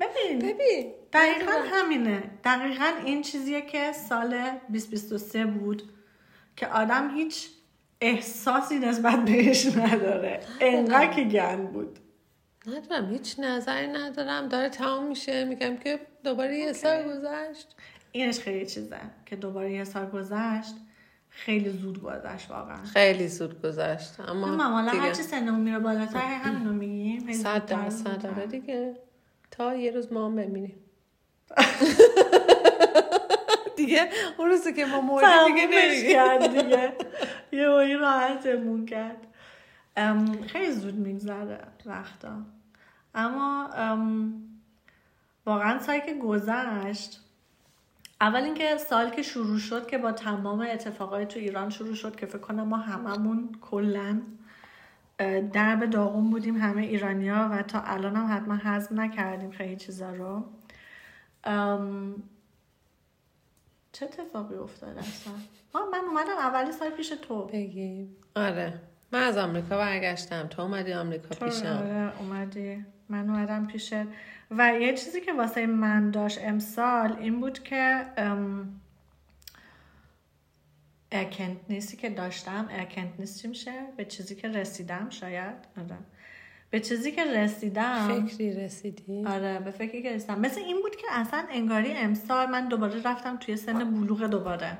ببین 0.00 0.38
ببین. 0.38 0.92
دقیقا 1.12 1.52
همینه. 1.72 2.22
دقیقا 2.44 2.92
این 3.04 3.22
چیزیه 3.22 3.62
که 3.62 3.92
سال 3.92 4.30
2023 4.30 5.46
بود 5.46 5.82
که 6.56 6.66
آدم 6.66 7.10
هیچ 7.14 7.48
احساسی 8.00 8.78
نسبت 8.78 9.24
بهش 9.24 9.66
نداره. 9.76 10.40
انقدر 10.60 11.06
که 11.12 11.24
گند 11.24 11.72
بود. 11.72 11.98
ندارم 12.66 13.10
هیچ 13.12 13.38
نظری 13.38 13.86
ندارم. 13.86 14.48
داره 14.48 14.68
تمام 14.68 15.06
میشه. 15.06 15.44
میگم 15.44 15.76
که 15.76 16.00
دوباره 16.24 16.58
یه 16.58 16.72
سال 16.72 17.02
گذشت. 17.02 17.76
اینش 18.12 18.38
خیلی 18.38 18.66
چیزه 18.66 19.00
که 19.26 19.36
دوباره 19.36 19.72
یه 19.72 19.84
سال 19.84 20.06
گذشت 20.06 20.74
خیلی 21.28 21.70
زود 21.70 22.02
گذشت 22.02 22.50
واقعا. 22.50 22.84
خیلی 22.84 23.28
زود 23.28 23.62
گذشت. 23.62 24.20
اما 24.20 24.64
حالا 24.64 24.90
دیگه. 24.90 25.02
هرچی 25.02 25.22
سنمون 25.22 25.60
میره 25.60 25.78
بالاتر 25.78 26.18
همینو 26.18 26.72
میگیم. 26.72 27.32
صد 27.32 27.66
درصد. 27.66 28.26
آره 28.26 28.46
دیگه. 28.46 28.94
تا 29.50 29.74
یه 29.74 29.90
روز 29.90 30.12
ما 30.12 30.26
هم 30.26 30.36
بمیریم 30.36 30.74
دیگه. 33.80 34.08
اون 34.38 34.48
روزی 34.48 34.72
که 34.72 34.86
ما 34.86 35.00
مردیم 35.00 35.54
دیگه 35.54 36.12
کرد 36.12 36.62
دیگه. 36.62 36.92
یه 37.52 37.68
وایی 37.68 37.94
راحتمون 37.94 38.86
کرد. 38.86 39.26
خیلی 40.46 40.72
زود 40.72 40.94
میگذره 40.94 41.60
وقتا. 41.86 42.32
اما 43.14 43.70
ام، 43.76 44.34
واقعا 45.46 45.78
سالی 45.78 46.00
که 46.00 46.14
گذشت. 46.14 47.20
اول 48.20 48.42
اینکه 48.42 48.76
سال 48.76 49.10
که 49.10 49.22
شروع 49.22 49.58
شد 49.58 49.86
که 49.86 49.98
با 49.98 50.12
تمام 50.12 50.60
اتفاقای 50.60 51.26
تو 51.26 51.38
ایران 51.38 51.70
شروع 51.70 51.94
شد 51.94 52.16
که 52.16 52.26
فکر 52.26 52.38
کنم 52.38 52.68
ما 52.68 52.76
هممون 52.76 53.48
کلا 53.60 54.20
اه، 55.18 55.40
درب 55.40 55.90
داغون 55.90 56.30
بودیم 56.30 56.56
همه 56.56 56.82
ایرانیا 56.82 57.48
و 57.52 57.62
تا 57.62 57.80
الان 57.80 58.16
هم 58.16 58.36
حتما 58.36 58.54
هضم 58.54 59.00
نکردیم 59.00 59.50
خیلی 59.50 59.76
چیزا 59.76 60.10
رو. 60.14 60.44
چه 63.92 64.06
اتفاقی 64.06 64.54
افتاد 64.54 64.98
اصلا؟ 64.98 65.32
من 65.92 65.98
اومدم 65.98 66.38
اولی 66.38 66.72
سال 66.72 66.90
پیش 66.90 67.08
تو. 67.08 67.44
بگیم 67.46 68.16
آره. 68.36 68.80
من 69.12 69.22
از 69.22 69.36
آمریکا 69.38 69.78
برگشتم. 69.78 70.46
تو 70.46 70.62
اومدی 70.62 70.92
آمریکا 70.92 71.28
تو 71.34 71.44
پیشم. 71.46 71.66
آره، 71.66 72.12
اومدی. 72.20 72.84
من 73.08 73.30
اومدم 73.30 73.66
پیشت 73.66 73.92
و 74.50 74.72
یه 74.80 74.94
چیزی 74.96 75.20
که 75.20 75.32
واسه 75.32 75.66
من 75.66 76.10
داشت 76.10 76.38
امسال 76.42 77.12
این 77.12 77.40
بود 77.40 77.62
که 77.62 78.06
ام، 78.16 78.80
ارکنت 81.12 81.56
نیستی 81.68 81.96
که 81.96 82.10
داشتم 82.10 82.68
ارکنت 82.70 83.12
نیست 83.18 83.42
چی 83.42 83.48
میشه 83.48 83.72
به 83.96 84.04
چیزی 84.04 84.34
که 84.34 84.48
رسیدم 84.48 85.10
شاید 85.10 85.54
به 86.70 86.80
چیزی 86.80 87.12
که 87.12 87.24
رسیدم. 87.24 88.26
فکری 88.26 88.52
رسیدی؟ 88.52 89.24
آره 89.26 89.58
به 89.58 89.70
فکری 89.70 90.02
که 90.02 90.14
رسیدم. 90.14 90.40
مثل 90.40 90.60
این 90.60 90.82
بود 90.82 90.96
که 90.96 91.06
اصلا 91.10 91.44
انگاری 91.50 91.92
امسال 91.92 92.46
من 92.46 92.68
دوباره 92.68 93.02
رفتم 93.02 93.36
توی 93.36 93.56
سن 93.56 93.90
بلوغ 93.90 94.26
دوباره. 94.26 94.78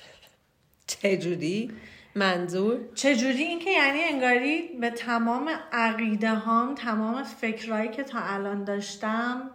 چجوری؟ 0.86 1.70
منظور؟ 2.14 2.78
چجوری؟ 2.94 3.42
اینکه 3.42 3.70
یعنی 3.70 3.98
انگاری 4.00 4.62
به 4.80 4.90
تمام 4.90 5.50
عقیده 5.72 6.34
هام 6.34 6.74
تمام 6.74 7.22
فکرهایی 7.22 7.88
که 7.90 8.02
تا 8.02 8.18
الان 8.20 8.64
داشتم 8.64 9.50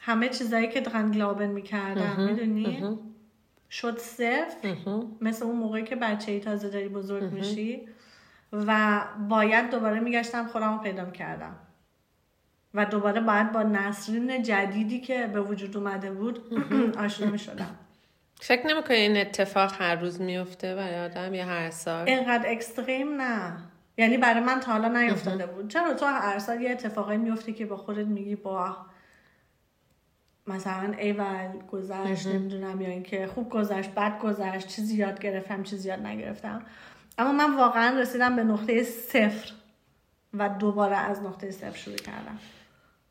همه 0.00 0.28
چیزایی 0.28 0.68
که 0.68 0.80
دقنگلابن 0.80 1.46
می‌کردم 1.46 2.20
می‌دونی؟ 2.20 2.98
شد 3.70 3.98
صفر. 3.98 4.76
مثل 5.20 5.44
اون 5.44 5.56
موقعی 5.56 5.84
که 5.84 5.96
بچه 5.96 6.32
ای 6.32 6.40
تازه 6.40 6.68
داری 6.68 6.88
بزرگ 6.88 7.32
میشی. 7.32 7.88
و 8.52 9.00
باید 9.28 9.70
دوباره 9.70 10.00
میگشتم 10.00 10.46
خودم 10.46 10.72
رو 10.72 10.78
پیدا 10.78 11.10
کردم. 11.10 11.56
و 12.74 12.84
دوباره 12.84 13.20
باید 13.20 13.52
با 13.52 13.62
نسرین 13.62 14.42
جدیدی 14.42 15.00
که 15.00 15.26
به 15.26 15.40
وجود 15.40 15.76
اومده 15.76 16.10
بود 16.10 16.40
آشنا 17.04 17.30
می‌شدم. 17.30 17.76
فکر 18.40 18.66
نمی‌کنی 18.66 18.96
این 18.96 19.16
اتفاق 19.16 19.72
هر 19.80 19.94
روز 19.94 20.20
میفته 20.20 20.74
برای 20.74 20.98
آدم 20.98 21.34
یا 21.34 21.44
هر 21.44 21.70
سال؟ 21.70 22.08
اینقدر 22.08 22.50
اکستریم 22.50 23.20
نه. 23.20 23.56
یعنی 23.96 24.16
برای 24.16 24.40
من 24.40 24.60
تا 24.60 24.72
حالا 24.72 24.88
نیفتاده 24.88 25.46
بود. 25.46 25.68
چرا 25.68 25.94
تو 25.94 26.06
هر 26.06 26.38
سال 26.38 26.60
یه 26.60 26.70
اتفاقی 26.70 27.16
میفته 27.16 27.52
که 27.52 27.66
با 27.66 27.76
خودت 27.76 28.06
میگی 28.06 28.36
با 28.36 28.76
مثلا 30.46 30.92
ایول 30.98 31.48
گذشت 31.72 32.26
نمی‌دونم 32.26 32.80
یا 32.80 32.88
اینکه 32.88 33.26
خوب 33.26 33.50
گذشت 33.50 33.90
بد 33.90 34.18
گذشت 34.18 34.66
چیزی 34.66 34.96
یاد 34.96 35.20
گرفتم 35.20 35.62
چیزی 35.62 35.88
یاد 35.88 36.06
نگرفتم. 36.06 36.62
اما 37.18 37.32
من 37.32 37.56
واقعا 37.56 38.00
رسیدم 38.00 38.36
به 38.36 38.44
نقطه 38.44 38.82
صفر 38.82 39.52
و 40.34 40.48
دوباره 40.48 40.96
از 40.96 41.22
نقطه 41.22 41.50
صفر 41.50 41.76
شروع 41.78 41.96
کردم 41.96 42.38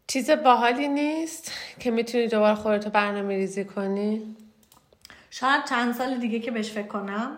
چیز 0.07 0.29
باحالی 0.31 0.87
نیست 0.87 1.51
که 1.79 1.91
می‌تونی 1.91 2.27
دوباره 2.27 2.55
خودتو 2.55 2.89
برنامه 2.89 3.35
ریزی 3.35 3.65
کنی 3.65 4.35
شاید 5.29 5.65
چند 5.65 5.93
سال 5.93 6.17
دیگه 6.17 6.39
که 6.39 6.51
بهش 6.51 6.71
فکر 6.71 6.87
کنم 6.87 7.31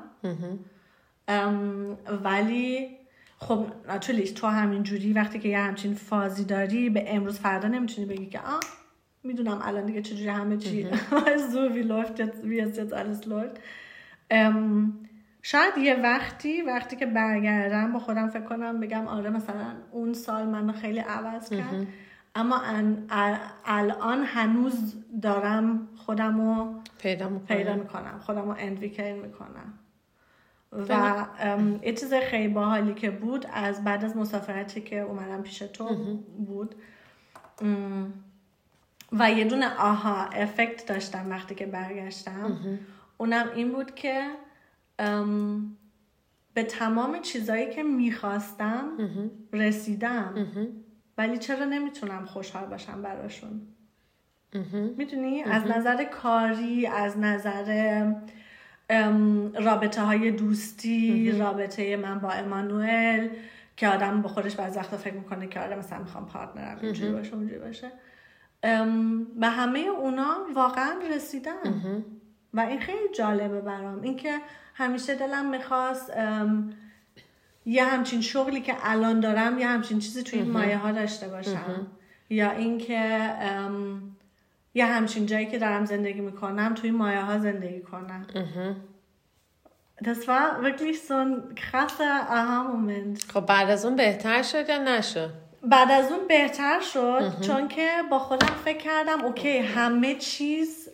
ولی 2.23 2.97
خب 3.39 3.65
ناتولیش 3.87 4.31
تو 4.31 4.47
همین 4.47 4.83
جوری 4.83 5.13
وقتی 5.13 5.39
که 5.39 5.49
یه 5.49 5.59
همچین 5.59 5.95
فازی 5.95 6.43
داری 6.43 6.89
به 6.89 7.03
امروز 7.07 7.39
فردا 7.39 7.67
نمی‌تونی 7.67 8.07
بگی 8.07 8.25
که 8.25 8.39
آه 8.39 8.59
می‌دونم 9.23 9.61
الان 9.63 9.85
دیگه 9.85 10.01
چجوری 10.01 10.27
همه 10.27 10.57
چی 10.57 10.87
so 11.51 11.75
wie 11.75 11.83
läuft 11.83 12.19
jetzt 12.19 12.43
wie 12.43 12.59
es 12.59 12.77
jetzt 12.77 12.93
alles 12.93 13.25
läuft 13.25 13.59
شاید 15.41 15.77
یه 15.77 15.95
وقتی 15.95 16.61
وقتی 16.61 16.95
که 16.95 17.05
برگردم 17.05 17.93
با 17.93 17.99
خودم 17.99 18.27
فکر 18.27 18.43
کنم 18.43 18.79
بگم 18.79 19.07
آره 19.07 19.29
مثلا 19.29 19.65
اون 19.91 20.13
سال 20.13 20.47
منو 20.47 20.73
خیلی 20.73 20.99
عوض 20.99 21.49
کرد. 21.49 21.87
اما 22.35 22.61
ان- 22.61 23.07
ال- 23.09 23.39
الان 23.65 24.23
هنوز 24.23 24.95
دارم 25.21 25.87
خودمو 25.95 26.73
پیدا 26.97 27.29
می‌کنی 27.29 27.57
پیدا 27.57 27.75
می‌کنم 27.75 28.19
خودم 28.19 28.41
رو 28.41 28.55
اندویکل 28.59 29.13
می‌کنم. 29.13 29.73
و 30.89 31.25
ام، 31.39 31.79
یه 31.83 31.93
چیز 31.93 32.13
خیلی 32.13 32.47
باحالی 32.47 32.93
که 32.93 33.11
بود 33.11 33.45
از 33.53 33.83
بعد 33.83 34.05
از 34.05 34.17
مسافرتی 34.17 34.81
که 34.81 34.99
اومدم 34.99 35.41
پیش 35.41 35.57
تو 35.59 35.95
بود. 36.47 36.75
و 39.11 39.31
یه 39.31 39.45
دونه 39.45 39.75
آها 39.77 40.25
افکت 40.25 40.85
داشتم 40.85 41.29
وقتی 41.29 41.55
که 41.55 41.65
برگشتم. 41.65 42.57
اونم 43.17 43.45
این 43.55 43.71
بود 43.71 43.95
که 43.95 44.27
به 46.53 46.63
تمام 46.63 47.21
چیزایی 47.21 47.69
که 47.69 47.83
می‌خواستم 47.83 48.97
رسیدم. 49.53 50.47
ولی 51.17 51.37
چرا 51.37 51.65
نمی‌تونم 51.65 52.25
خوشحال 52.25 52.65
باشم 52.65 53.01
براشون؟ 53.01 53.61
می‌دونی؟ 54.97 55.43
از 55.43 55.63
نظر 55.67 56.03
کاری 56.03 56.87
از 56.87 57.17
نظر 57.17 58.11
ام، 58.89 59.53
رابطه 59.53 60.01
های 60.01 60.31
دوستی 60.31 61.31
رابطه 61.31 61.97
من 61.97 62.19
با 62.19 62.29
امانوئل 62.29 63.27
که 63.77 63.87
آدم 63.87 64.21
با 64.21 64.29
خودش 64.29 64.55
بعضی 64.55 64.79
وقتا 64.79 64.97
فکر 64.97 65.13
می‌کنه 65.13 65.47
که 65.47 65.59
آره 65.59 65.75
مثلا 65.75 65.99
می‌خوام 65.99 66.25
پارتنرم 66.25 66.79
اینجوری 66.81 67.11
باشه 67.11 67.33
اونجوری 67.33 67.59
باشه. 67.59 67.91
ام، 68.63 69.23
به 69.23 69.47
همه 69.47 69.79
اونا 69.79 70.37
واقعا 70.55 70.93
رسیدم. 71.15 72.03
و 72.53 72.59
این 72.59 72.79
خیلی 72.79 73.09
جالبه 73.15 73.61
برام. 73.61 74.01
اینکه 74.01 74.35
همیشه 74.79 75.15
دلم 75.15 75.49
می‌خواست 75.49 76.11
یه 77.65 77.85
همچین 77.85 78.21
شغلی 78.21 78.61
که 78.61 78.75
الان 78.83 79.19
دارم 79.19 79.59
یه 79.59 79.67
همچین 79.67 79.99
چیزی 79.99 80.23
توی 80.23 80.39
این 80.39 80.51
مایه 80.51 80.77
ها 80.77 80.91
داشته 80.91 81.27
باشم. 81.27 81.87
یا 82.29 82.51
اینکه 82.51 83.19
یه 84.73 84.85
همچین 84.85 85.25
جایی 85.25 85.45
که 85.45 85.57
دارم 85.57 85.85
زندگی 85.85 86.21
می‌کنم 86.21 86.73
توی 86.73 86.91
مایه 86.91 87.21
ها 87.21 87.39
زندگی 87.39 87.81
کنم. 87.81 88.25
Das 90.01 90.21
war 90.27 90.45
wirklich 90.67 90.97
so 91.07 91.15
ein 91.25 91.33
krasser 91.55 92.15
Aha-Moment. 92.37 93.31
خب 93.33 93.45
بعد 93.45 93.69
از 93.69 93.85
اون 93.85 93.95
بهتر 93.95 94.43
شد 94.43 94.69
یا 94.69 94.77
نشد؟ 94.77 95.29
بعد 95.63 95.91
از 95.91 96.11
اون 96.11 96.27
بهتر 96.27 96.79
شد 96.79 97.41
چون 97.41 97.67
که 97.67 97.89
با 98.11 98.19
خودم 98.19 98.53
فکر 98.65 98.77
کردم 98.77 99.25
okay 99.25 99.57
همه 99.57 100.15
چیز 100.15 100.89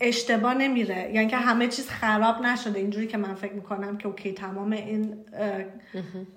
اشتباه 0.00 0.54
نمیره. 0.54 1.10
یعنی 1.14 1.28
که 1.28 1.36
همه 1.36 1.68
چیز 1.68 1.88
خراب 1.88 2.42
نشده. 2.42 2.78
اینجوری 2.78 3.06
که 3.06 3.18
من 3.18 3.34
فکر 3.34 3.52
می‌کنم 3.52 3.98
که 3.98 4.08
okay 4.08 4.32
تمام 4.32 4.72
این 4.72 5.24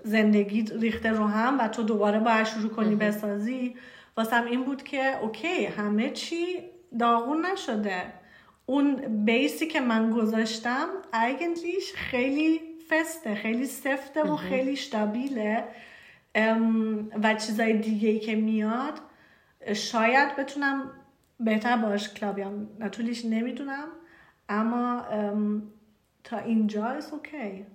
زندگی 0.03 0.65
ریخته 0.79 1.09
رو 1.09 1.25
هم 1.25 1.59
و 1.59 1.67
تو 1.67 1.83
دوباره 1.83 2.19
باید 2.19 2.45
شروع 2.45 2.69
کنی 2.69 2.95
بسازی. 2.95 3.75
واسم 4.17 4.45
این 4.45 4.63
بود 4.63 4.83
که 4.83 5.19
okay 5.21 5.65
همه 5.65 6.09
چی 6.09 6.45
داغون 6.99 7.45
نشده. 7.45 8.03
اون 8.65 8.95
base 9.25 9.59
ی 9.59 9.67
که 9.67 9.81
من 9.81 10.11
گذاشتم 10.11 10.87
eigentlich 11.25 11.93
خیلی 11.93 12.61
fest 12.89 13.26
ه 13.26 13.35
خیلی 13.35 13.65
سفته 13.65 14.23
و 14.23 14.35
خیلی 14.35 14.75
stabil 14.75 15.41
ه. 15.41 15.63
و 17.23 17.33
چیزای 17.33 17.73
دیگه 17.73 18.09
ای 18.09 18.19
که 18.19 18.35
میاد 18.35 18.93
شاید 19.73 20.35
بتونم 20.35 20.91
بهتر 21.39 21.77
باهاش 21.77 22.09
کنار 22.09 22.43
بیام 22.43 22.67
natürlich 22.79 23.25
نمی‌دونم 23.25 23.87
اما 24.49 25.01
ام، 25.01 25.63
تا 26.23 26.37
اینجا 26.37 26.99
is 26.99 27.13
okay 27.13 27.65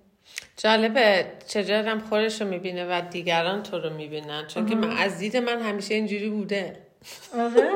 جالبه 0.57 1.25
چجور 1.47 1.79
آدم 1.79 1.99
خودش 1.99 2.41
رو 2.41 2.47
می‌بینه 2.47 2.85
و 2.85 3.01
دیگران 3.09 3.63
تو 3.63 3.79
رو 3.79 3.93
می‌بینن 3.93 4.47
چون 4.47 4.65
که 4.65 4.75
من 4.75 4.97
از 4.97 5.17
دید 5.17 5.37
من 5.37 5.61
همیشه 5.61 5.93
اینجوری 5.95 6.29
بوده. 6.29 6.77
آره؟ 7.33 7.69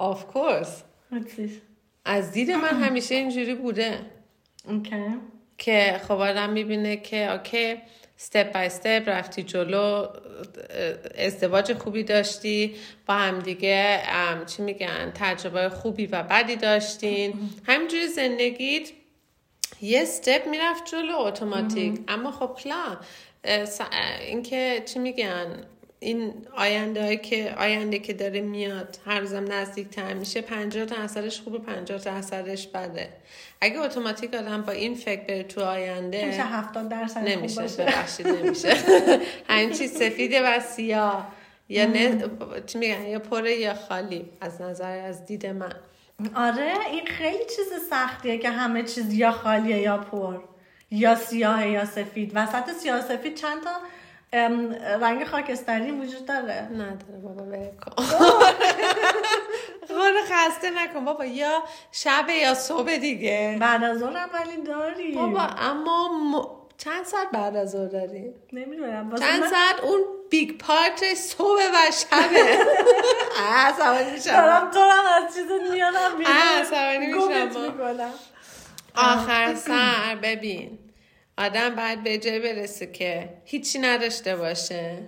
Of 0.00 0.18
course. 0.34 0.68
Witzig. 1.12 1.50
از 2.04 2.32
دید 2.32 2.50
من 2.50 2.82
همیشه 2.84 3.14
اینجوری 3.14 3.54
بوده. 3.54 3.98
okay 4.64 5.04
که 5.58 6.00
خب 6.02 6.12
آدم 6.12 6.50
می‌بینه 6.50 6.96
که 6.96 7.32
okay 7.32 7.76
step 8.26 8.52
by 8.52 8.68
step 8.82 9.08
رفتی 9.08 9.42
جلو 9.42 10.06
ازدواج 11.18 11.72
خوبی 11.72 12.02
داشتی 12.02 12.76
با 13.06 13.14
هم 13.14 13.38
دیگه 13.38 14.02
ام، 14.08 14.44
چی 14.44 14.62
میگن 14.62 15.12
تجربه 15.14 15.68
خوبی 15.68 16.06
و 16.06 16.22
بدی 16.22 16.56
داشتین. 16.56 17.50
همینجوری 17.66 18.08
زندگیت 18.08 18.90
یه 19.80 20.02
step 20.02 20.46
می‌رفت 20.48 20.84
جلو 20.86 21.16
اتوماتیک 21.18 22.00
اما 22.08 22.30
خب 22.30 22.56
کلا 22.64 22.96
اینکه 24.20 24.82
چی 24.86 24.98
میگن؟ 24.98 25.64
این 26.00 26.32
آینده 26.56 27.16
که 27.16 27.54
آینده 27.58 27.98
که 27.98 28.12
داره 28.12 28.40
میاد 28.40 28.98
هر 29.06 29.20
روزم 29.20 29.52
نزدیک 29.52 29.88
تر 29.88 30.14
میشه 30.14 30.40
50 30.40 30.84
درصدش 30.84 31.40
خوبه 31.40 31.58
50 31.58 31.98
درصدش 31.98 32.66
بده. 32.66 33.08
اگه 33.60 33.80
اتوماتیک 33.80 34.34
آدم 34.34 34.62
با 34.62 34.72
این 34.72 34.94
فکر 34.94 35.20
بره 35.20 35.42
تو 35.42 35.60
آینده 35.60 36.24
میشه 36.26 36.42
هفتاد 36.42 36.88
درصد 36.88 37.20
خوب 37.20 37.28
نمیشه 37.28 37.62
ببخشید 37.62 38.28
نمیشه. 38.28 38.74
همین 39.48 39.72
چیز 39.72 39.92
سفیده 39.92 40.42
و 40.42 40.60
سیاه. 40.60 41.32
یا 41.68 41.86
نه 41.86 42.24
چی 42.66 42.78
میگن؟ 42.78 43.06
یا 43.06 43.18
پره 43.18 43.54
یا 43.54 43.74
خالی. 43.74 44.24
از 44.40 44.60
نظر 44.60 44.98
از 44.98 45.26
دید 45.26 45.46
من. 45.46 45.72
آره 46.34 46.72
این 46.90 47.06
خیلی 47.06 47.44
چیز 47.56 47.66
سختیه 47.90 48.38
که 48.38 48.50
همه 48.50 48.82
چیز 48.82 49.12
یا 49.12 49.32
خالیه 49.32 49.78
یا 49.78 49.98
پر 49.98 50.34
یا 50.90 51.14
سیاه 51.14 51.68
یا 51.68 51.84
سفید. 51.84 52.32
وسط 52.34 52.72
سیاه 52.72 53.00
سفید 53.00 53.34
چند 53.34 53.62
تا 53.62 53.70
رنگ 54.32 55.24
خاکستری 55.24 55.90
وجود 55.90 56.26
داره. 56.26 56.68
نداره 56.72 57.18
بابا 57.22 57.42
ول 57.44 57.66
کن. 57.66 58.02
خود 59.88 60.14
خسته 60.30 60.70
نکن 60.70 61.04
بابا 61.04 61.24
یا 61.24 61.62
شب 61.92 62.24
یا 62.42 62.54
صبح 62.54 62.96
دیگه. 62.96 63.56
بعد 63.60 63.84
از 63.84 64.02
اون 64.02 64.12
ولی 64.12 64.62
داری. 64.62 65.14
بابا 65.14 65.40
اما 65.40 66.08
م- 66.08 66.58
چند 66.78 67.04
ساعت 67.04 67.30
بعد 67.32 67.56
از 67.56 67.70
ظهر 67.70 67.86
داری؟ 67.88 68.34
نمی‌دونم. 68.52 69.14
چند 69.16 69.40
من 69.40 69.48
ساعت؟ 69.50 69.80
اون 69.82 70.00
بیگ 70.30 70.58
پارت 70.58 71.14
صبح 71.14 71.48
و 71.74 71.76
شبه. 71.92 72.58
عصبانی 73.56 74.10
میشم. 74.10 74.30
دارم 74.32 74.70
تو 74.70 74.80
هم 74.80 75.24
از 75.26 75.34
چیز 75.34 75.46
آه، 76.26 76.60
عصبانی 76.60 77.06
میشم. 77.06 77.18
آخر 78.94 79.54
سر 79.54 80.14
ببین. 80.22 80.78
آدم 81.38 81.74
باید 81.74 82.02
به 82.02 82.18
جای 82.18 82.40
برسه 82.40 82.86
که 82.86 83.28
هیچی 83.44 83.78
نداشته 83.78 84.36
باشه. 84.36 84.98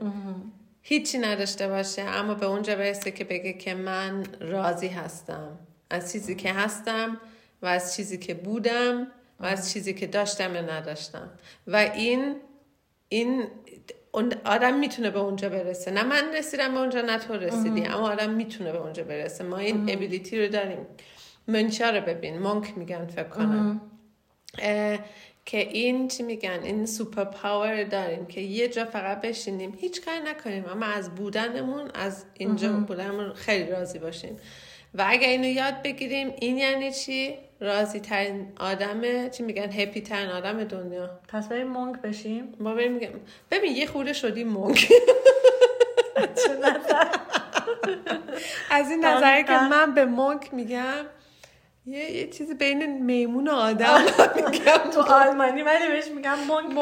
هیچی 0.83 1.19
نداشته 1.19 1.69
باشه 1.69 2.03
اما 2.03 2.35
به 2.35 2.47
اونجا 2.47 2.77
برسه 2.77 3.11
که 3.11 3.25
بگه 3.25 3.53
که 3.53 3.75
من 3.75 4.27
راضی 4.41 4.89
هستم. 4.89 5.59
از 5.91 6.13
چیزی 6.13 6.35
که 6.35 6.53
هستم 6.53 7.21
و 7.63 7.67
از 7.67 7.97
چیزی 7.97 8.19
که 8.19 8.35
بودم 8.35 9.07
و 9.41 9.47
از 9.47 9.73
چیزی 9.73 9.95
که 9.95 10.07
داشتم 10.07 10.55
یا 10.55 10.61
نداشتم. 10.61 11.31
و 11.67 11.77
این 11.77 12.37
این 13.09 13.45
اون 14.13 14.33
آدم 14.45 14.75
می‌تونه 14.75 15.11
به 15.11 15.19
اونجا 15.19 15.49
برسه. 15.49 15.91
نه 15.91 16.03
من 16.03 16.35
رسیدم 16.35 16.75
به 16.75 16.81
اونجا 16.81 17.01
نه 17.01 17.19
تو 17.19 17.35
رسیدی 17.35 17.87
اما 17.87 18.11
آدم 18.11 18.31
می‌تونه 18.31 18.73
به 18.73 18.79
اونجا 18.79 19.05
برسه. 19.05 19.45
ما 19.45 19.59
این 19.59 19.91
ابیلیتی 19.91 20.43
رو 20.43 20.49
داریم. 20.49 20.87
منشا 21.49 21.91
رو 21.91 22.01
ببین. 22.01 22.39
مونک 22.39 22.79
میگن 22.79 23.07
فکر 23.07 23.29
کنم. 23.29 23.81
که 25.51 25.59
این 25.59 26.09
چی 26.09 26.23
میگن 26.23 26.61
این 26.63 26.87
سوپر 26.87 27.25
پاور 27.25 27.85
داریم 27.85 28.27
که 28.27 28.41
یه 28.41 28.69
جا 28.69 28.85
فقط 28.85 29.21
بشینیم. 29.21 29.79
هیچ 29.81 30.05
کاری 30.05 30.19
نکنیم. 30.21 30.65
اما 30.69 30.87
از 30.87 31.15
بودنمون 31.15 31.91
از 31.95 32.25
اینجا 32.35 32.73
بودنمون 32.73 33.33
خیلی 33.33 33.71
راضی 33.71 33.99
باشیم. 33.99 34.37
و 34.95 35.05
اگر 35.09 35.29
اینو 35.29 35.47
یاد 35.47 35.83
بگیریم 35.83 36.33
این 36.41 36.59
یعنی 36.59 36.93
چی؟ 36.93 37.35
راضی 37.61 38.01
ترین 38.01 38.53
آدم 38.61 39.29
چی 39.29 39.43
میگن 39.43 39.73
هپی 39.73 40.01
ترین 40.01 40.29
آدم 40.29 40.65
دنیا. 40.65 41.11
پس 41.29 41.49
بریم 41.49 41.67
مونک 41.67 42.01
بشیم. 42.01 42.55
ما 42.61 42.75
بریم 42.75 42.93
میگم 42.93 43.11
ببین 43.51 43.77
یه 43.77 43.87
خورده 43.87 44.13
شدی 44.13 44.45
مونک 44.45 44.93
از 48.71 48.91
این 48.91 49.05
نظری 49.05 49.45
که 49.45 49.53
من 49.53 49.95
به 49.95 50.05
مونک 50.05 50.55
میگم 50.55 51.07
یه, 51.87 52.11
یه 52.11 52.27
چیزی 52.31 52.55
بین 52.55 53.05
میمون 53.05 53.49
و 53.49 53.53
آدم 53.53 53.99
میگم. 54.37 54.91
تو 54.95 55.01
آلمانی 55.01 55.63
ولی 55.63 55.89
بهش 55.89 56.09
میگم 56.17 56.37
مونک 56.49 56.77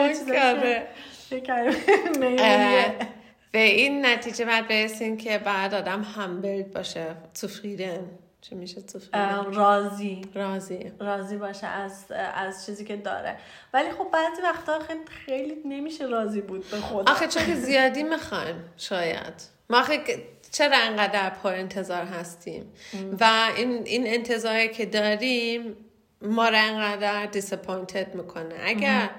میمونیه. 2.20 2.96
به 3.52 3.58
این 3.58 4.06
نتیجه 4.06 4.44
باید 4.44 4.68
برسیم 4.68 5.16
که 5.16 5.38
بعد 5.38 5.74
آدم 5.74 6.02
همبلد 6.02 6.72
باشه. 6.72 7.16
zufrieden 7.38 8.00
چه 8.40 8.56
میشه 8.56 8.80
راضی. 9.52 10.22
راضی. 10.34 10.92
راضی 11.00 11.36
باشه 11.36 11.66
از 11.66 12.04
از 12.34 12.66
چیزی 12.66 12.84
که 12.84 12.96
داره. 12.96 13.38
ولی 13.74 13.90
خب 13.90 14.08
بعضی 14.12 14.42
وقتا 14.42 14.78
خیلی 14.78 15.04
خیلی 15.26 15.56
نمیشه 15.64 16.06
راضی 16.06 16.40
بود 16.40 16.70
به 16.70 16.76
خدا. 16.76 17.12
آخه 17.12 17.28
چون 17.28 17.46
که 17.46 17.54
زیادی 17.54 18.02
می‌خوایم 18.02 18.64
شاید. 18.76 19.34
ما 19.70 19.78
آخه 19.80 19.98
چرا 20.52 20.76
انقدر 20.76 21.30
پر 21.30 21.54
انتظار 21.54 22.04
هستیم؟ 22.04 22.72
و 23.20 23.50
این 23.56 23.82
این 23.84 24.06
انتظاری 24.06 24.68
که 24.68 24.86
داریم 24.86 25.76
ما 26.22 26.48
را 26.48 26.58
انقدر 26.58 27.26
دیسپوینتد 27.26 28.14
می‌کنه. 28.14 28.54
اگر 28.64 29.10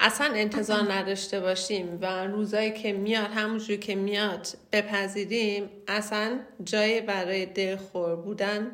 اصلا 0.00 0.32
انتظار 0.34 0.92
نداشته 0.92 1.40
باشیم 1.40 1.98
و 2.00 2.24
روزایی 2.24 2.72
که 2.72 2.92
میاد 2.92 3.30
همونجوری 3.30 3.78
که 3.78 3.94
میاد 3.94 4.48
بپذیریم 4.72 5.70
اصلا 5.88 6.38
جایی 6.64 7.00
برای 7.00 7.46
دلخور 7.46 8.16
بودن 8.16 8.70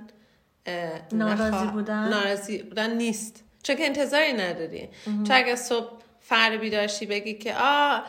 ناراضی 1.13 1.67
بودن؟ 1.67 2.09
ناراضی 2.09 2.63
بودن 2.63 2.97
نیست. 2.97 3.45
چون 3.63 3.77
که 3.77 3.87
انتظاری 3.87 4.33
نداری. 4.33 4.89
چون 5.05 5.31
اگه 5.31 5.57
صبح 5.57 5.91
فردا 6.21 6.57
بیدارشی 6.57 7.07
بگی 7.07 7.35
که 7.35 7.55
آه 7.55 8.05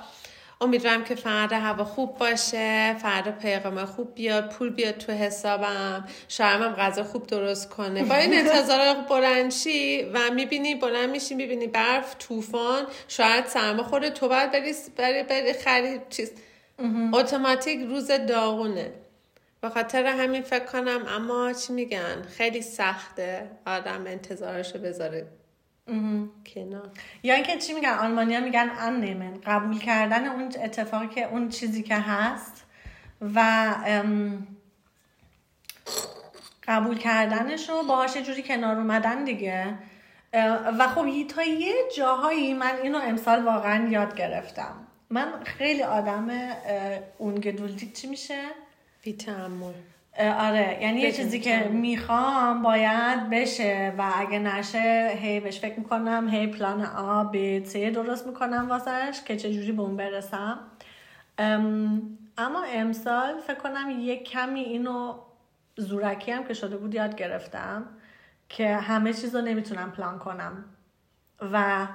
امیدوارم 0.62 1.04
که 1.04 1.15
فردا 1.15 1.58
هوا 1.58 1.84
خوب 1.84 2.17
باشه 2.17 2.96
فردا 3.02 3.32
پیغام 3.32 3.86
خوب 3.86 4.15
بیاد 4.15 4.50
پول 4.50 4.70
بیاد 4.70 4.98
تو 4.98 5.12
حسابم. 5.12 6.08
شوهرم 6.28 6.74
غذا 6.74 7.04
خوب 7.04 7.28
درست 7.28 7.70
کنه. 7.70 8.04
با 8.04 8.15
این 8.15 8.34
انتظار 8.34 8.96
بلنشی 9.10 10.04
و 10.04 10.20
می‌بینی 10.34 10.76
بلند 10.76 11.10
میشی 11.10 11.36
می‌بینی 11.36 11.67
برف 11.67 12.15
طوفان. 12.20 12.84
شاید 13.08 13.46
سرما 13.46 13.84
خورده. 13.84 14.10
تو 14.10 14.28
باید 14.28 14.52
بری 14.52 14.74
بری, 14.98 15.24
بری 15.24 15.54
خرید 15.54 16.10
چیز. 16.10 16.32
اتوماتیک 17.13 17.80
روز 17.80 18.12
داغونه. 18.12 18.91
به 19.62 19.70
خاطر 19.70 20.06
همین 20.06 20.41
فکر 20.41 20.65
کنم. 20.65 21.06
اما 21.08 21.54
چی 21.54 21.74
میگن؟ 21.74 22.22
خیلی 22.38 22.62
سخته. 22.62 23.52
آدم 23.65 24.04
انتظارشو 24.08 24.80
بذاره. 24.80 25.28
کنار. 26.56 26.89
یا 27.23 27.36
اینکه 27.36 27.58
چی 27.58 27.73
میگن؟ 27.73 27.89
آلمانیا 27.89 28.39
میگن 28.39 28.69
اننیمن 28.80 29.41
قبول 29.45 29.80
کردن 29.80 30.28
اون 30.28 30.43
اتفاقی 30.63 31.08
که 31.08 31.23
اون 31.23 31.50
چیزی 31.50 31.84
که 31.84 31.95
هست 31.95 32.65
و 33.36 33.39
قبول 36.67 36.97
کردنش 36.97 37.69
رو 37.69 37.84
باهاش 37.84 38.15
یه 38.15 38.21
جوری 38.21 38.43
کنار 38.43 38.78
اومدن 38.78 39.23
دیگه. 39.23 39.78
و 40.80 40.88
خب 40.88 41.28
تا 41.28 41.43
یه 41.43 41.73
جاهایی 41.97 42.54
من 42.54 42.76
اینو 42.84 42.97
امسال 42.97 43.43
واقعا 43.45 43.88
یاد 43.88 44.15
گرفتم. 44.15 44.88
من 45.10 45.43
خیلی 45.43 45.84
آدم 45.84 46.28
اون 47.17 47.36
گدولتی 47.36 47.91
چی 47.91 48.08
میشه؟ 48.08 48.43
بی 49.02 49.13
تحمل 49.13 49.63
اه، 49.63 49.73
آره. 50.19 50.77
یعنی 50.82 50.99
یه 50.99 51.12
چیزی 51.12 51.39
که 51.39 51.60
تمام. 51.60 51.75
می‌خوام 51.75 52.62
باید 52.62 53.30
بشه 53.30 53.93
و 53.97 54.12
اگه 54.15 54.39
نشه 54.39 55.12
هی 55.21 55.39
بهش 55.39 55.60
فکر 55.60 55.80
می‌کنم 55.80 56.30
هی 56.30 56.47
پلان 56.47 56.86
آ 56.86 57.23
ب 57.23 57.63
س 57.63 57.75
درست 57.75 58.27
می‌کنم 58.27 58.69
واسش 58.69 59.21
که 59.25 59.38
چجوری 59.38 59.71
به 59.71 59.82
اون 59.82 59.97
برسم. 59.97 60.60
ام، 61.38 62.17
اما 62.38 62.63
امسال 62.63 63.39
فکر 63.47 63.58
کنم 63.58 63.89
یه 63.99 64.23
کمی 64.23 64.60
اینو 64.60 65.13
زورکی 65.75 66.32
هم 66.32 66.43
که 66.43 66.53
شده 66.53 66.77
بود 66.77 66.95
یاد 66.95 67.15
گرفتم 67.15 67.86
که 68.49 68.75
همه 68.75 69.13
چیز 69.13 69.36
رو 69.36 69.41
نمی‌تونم 69.41 69.91
پلان 69.91 70.19
کنم. 70.19 70.65
و 71.51 71.88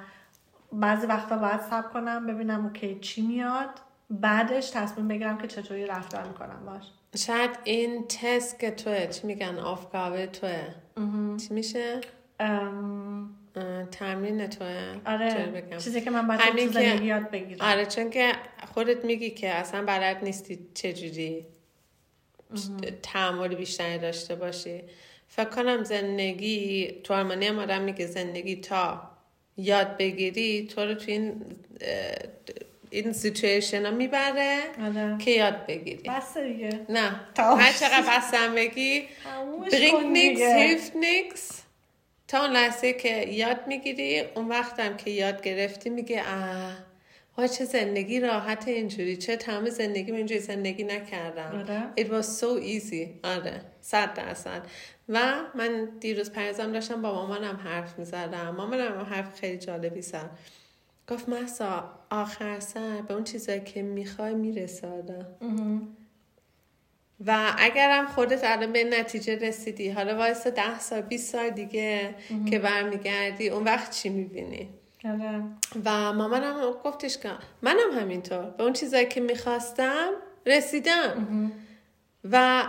بعضی 0.71 1.07
وقتا 1.07 1.37
باید 1.37 1.61
سب 1.61 1.93
کنم 1.93 2.27
ببینم 2.27 2.65
اوکی 2.65 2.99
چی 2.99 3.21
میاد. 3.21 3.69
بعدش 4.09 4.69
تصمیم 4.69 5.07
بگیرم 5.07 5.37
که 5.37 5.47
چطوری 5.47 5.85
رفتار 5.85 6.23
می‌کنم 6.23 6.65
باش. 6.65 6.83
شاید 7.17 7.51
این 7.63 8.07
تست 8.07 8.59
که 8.59 8.71
توه 8.71 9.07
چی 9.07 9.27
میگن؟ 9.27 9.59
آفگاوه 9.59 10.25
توه. 10.25 10.63
چی 11.37 11.53
میشه؟ 11.53 12.01
ام، 12.39 13.35
تمرین 13.91 14.47
توه. 14.47 14.95
آره؟ 15.05 15.53
چیزی 15.77 16.01
که 16.01 16.09
من 16.09 16.27
باید 16.27 16.39
تو 16.39 16.71
زندگی 16.71 17.05
یاد 17.05 17.29
بگیرم. 17.31 17.61
آره 17.61 17.85
چون 17.85 18.09
که 18.09 18.31
خودت 18.73 19.05
میگی 19.05 19.29
که 19.29 19.49
اصلا 19.49 19.85
بلد 19.85 20.23
نیستی 20.23 20.59
چجوری 20.73 21.45
تحمل 23.03 23.55
بیشتری 23.55 23.97
داشته 23.97 24.35
باشی. 24.35 24.81
فکر 25.27 25.49
کنم 25.49 25.83
زندگی 25.83 26.91
تو 27.03 27.13
آلمانی 27.13 27.47
هم 27.47 27.59
آدم 27.59 27.81
میگه 27.81 28.05
زندگی 28.05 28.55
تا 28.55 29.01
یاد 29.57 29.97
بگیری 29.97 30.67
تو 30.67 30.81
رو 30.81 30.93
تو 30.93 31.11
این 31.11 31.45
این 32.93 33.13
سیچویشن 33.13 33.85
ها 33.85 33.91
می‌بره 33.91 34.57
آره. 34.85 35.17
که 35.17 35.31
یاد 35.31 35.65
بگیری. 35.65 36.09
بس 36.09 36.37
دیگه. 36.37 36.79
نه. 36.89 37.19
هر 37.37 37.73
چقدر 37.79 38.03
بستم 38.17 38.55
بگی. 38.55 39.03
bringt 39.71 40.05
nix. 40.05 40.41
hilft 40.41 40.95
nix 40.95 41.61
تا 42.27 42.41
اون 42.41 42.51
لحظه 42.51 42.93
که 42.93 43.27
یاد 43.29 43.67
می‌گیری 43.67 44.19
اون 44.19 44.47
وقتم 44.47 44.97
که 44.97 45.09
یاد 45.11 45.41
گرفتی 45.41 45.89
میگه 45.89 46.21
اه 46.27 46.73
وای 47.37 47.49
چه 47.49 47.65
زندگی 47.65 48.19
راحت 48.19 48.67
اینجوری 48.67 49.17
چه 49.17 49.35
تمام 49.35 49.69
زندگی 49.69 50.11
اینجوری 50.11 50.39
زندگی 50.39 50.83
نکردم. 50.83 51.65
آره. 51.69 52.05
It 52.05 52.09
was 52.09 52.25
so 52.25 52.67
easy. 52.67 53.07
آره. 53.23 53.61
صد 53.81 54.13
درصد. 54.13 54.61
و 55.09 55.33
من 55.55 55.89
دیروز 55.99 56.31
پریزم 56.31 56.71
داشتم 56.71 57.01
با 57.01 57.13
مامانم 57.13 57.55
حرف 57.55 57.99
می‌زدم. 57.99 58.55
مامانم 58.57 59.07
حرف 59.09 59.39
خیلی 59.39 59.57
جالبی 59.57 60.01
زد. 60.01 60.29
گفت 61.09 61.29
محسا 61.29 61.89
آخر 62.09 62.59
سر 62.59 63.01
به 63.01 63.13
اون 63.13 63.23
چیزایی 63.23 63.61
که 63.61 63.81
می‌خوای 63.81 64.33
می‌رسه 64.33 64.87
آدم. 64.87 65.25
و 67.25 67.53
اگرم 67.57 68.07
خودت 68.07 68.43
الان 68.43 68.71
به 68.71 68.83
نتیجه 68.83 69.35
رسیدی 69.35 69.89
حالا 69.89 70.17
وایسا 70.17 70.49
ده 70.49 70.79
سال 70.79 71.01
20 71.01 71.31
سال 71.31 71.49
دیگه 71.49 72.15
که 72.49 72.59
برمیگردی 72.59 73.49
اون 73.49 73.63
وقت 73.63 73.91
چی 73.91 74.09
می‌بینی؟ 74.09 74.69
آره. 75.05 75.43
و 75.85 76.13
مامانم 76.13 76.57
هم 76.57 76.71
گفتش 76.83 77.17
که 77.17 77.29
منم 77.61 77.99
همینطور 77.99 78.43
به 78.43 78.63
اون 78.63 78.73
چیزایی 78.73 79.05
که 79.05 79.21
می‌خواستم 79.21 80.09
رسیدم. 80.45 81.51
و 82.31 82.63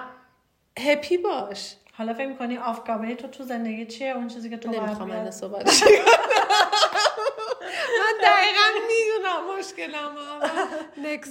هپی 0.79 1.17
باش. 1.17 1.75
حالا 1.93 2.15
فکر 2.15 2.27
می‌کنی 2.27 2.59
آفگاوه 2.59 3.15
تو 3.15 3.29
تو 3.29 3.45
زندگی 3.45 3.87
چیه؟ 3.87 4.11
اون 4.11 4.29
چیزی 4.29 4.51
که 4.51 4.57
تو 4.57 4.71
نمی‌خوام؟ 4.71 5.09
من 5.09 5.31
صحبت 5.31 5.83
من 8.01 8.13
دقیقا 8.23 8.67
می‌دونم 8.89 9.59
مشکلم 9.59 10.15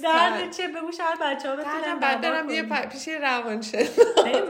درد 0.02 0.50
چیه 0.56 0.68
بگو 0.68 0.92
شاید 0.92 1.18
بچه 1.20 1.48
ها 1.48 1.56
دردم 1.56 2.00
بعد 2.00 2.20
برم 2.20 2.50
یه 2.50 2.62
پیش 2.62 3.08
روانشن 3.08 3.84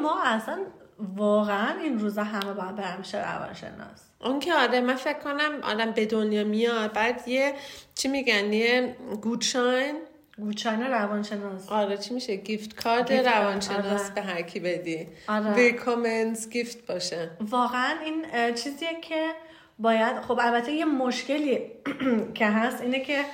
ما 0.02 0.22
اصلا 0.22 0.58
واقعا 0.98 1.80
این 1.80 1.98
روزا 1.98 2.22
همه 2.22 2.52
باید 2.52 2.76
برم 2.76 3.02
پیش 3.02 3.14
روانشناس. 3.14 4.00
اون 4.20 4.38
که 4.38 4.54
آره 4.54 4.80
من 4.80 4.94
فکر 4.94 5.18
کنم 5.18 5.60
آدم 5.62 5.90
به 5.90 6.06
دنیا 6.06 6.44
میاد. 6.44 6.92
بعد 6.92 7.28
یه 7.28 7.54
چی 7.94 8.08
میگن؟ 8.08 8.52
یه 8.52 8.96
گودشاین 9.22 9.96
گوچان 10.38 10.82
روانشناس. 10.82 11.68
آره 11.68 11.96
چی 11.96 12.14
میشه؟ 12.14 12.36
گیفت 12.36 12.82
کارت، 12.82 13.12
روانشناس 13.12 14.02
آره. 14.02 14.14
به 14.14 14.20
هر 14.22 14.42
کی 14.42 14.60
بدی. 14.60 15.08
آره. 15.28 15.54
ویلکامنز 15.54 16.50
گیفت 16.50 16.86
باشه. 16.86 17.30
واقعا 17.40 17.98
این 18.04 18.54
چیزیه 18.54 19.00
که 19.00 19.30
باید 19.78 20.20
خب 20.20 20.38
البته 20.42 20.72
یه 20.72 20.84
مشکلی 20.84 21.58
که 22.34 22.46
هست 22.46 22.82
اینه 22.82 23.00
که 23.00 23.24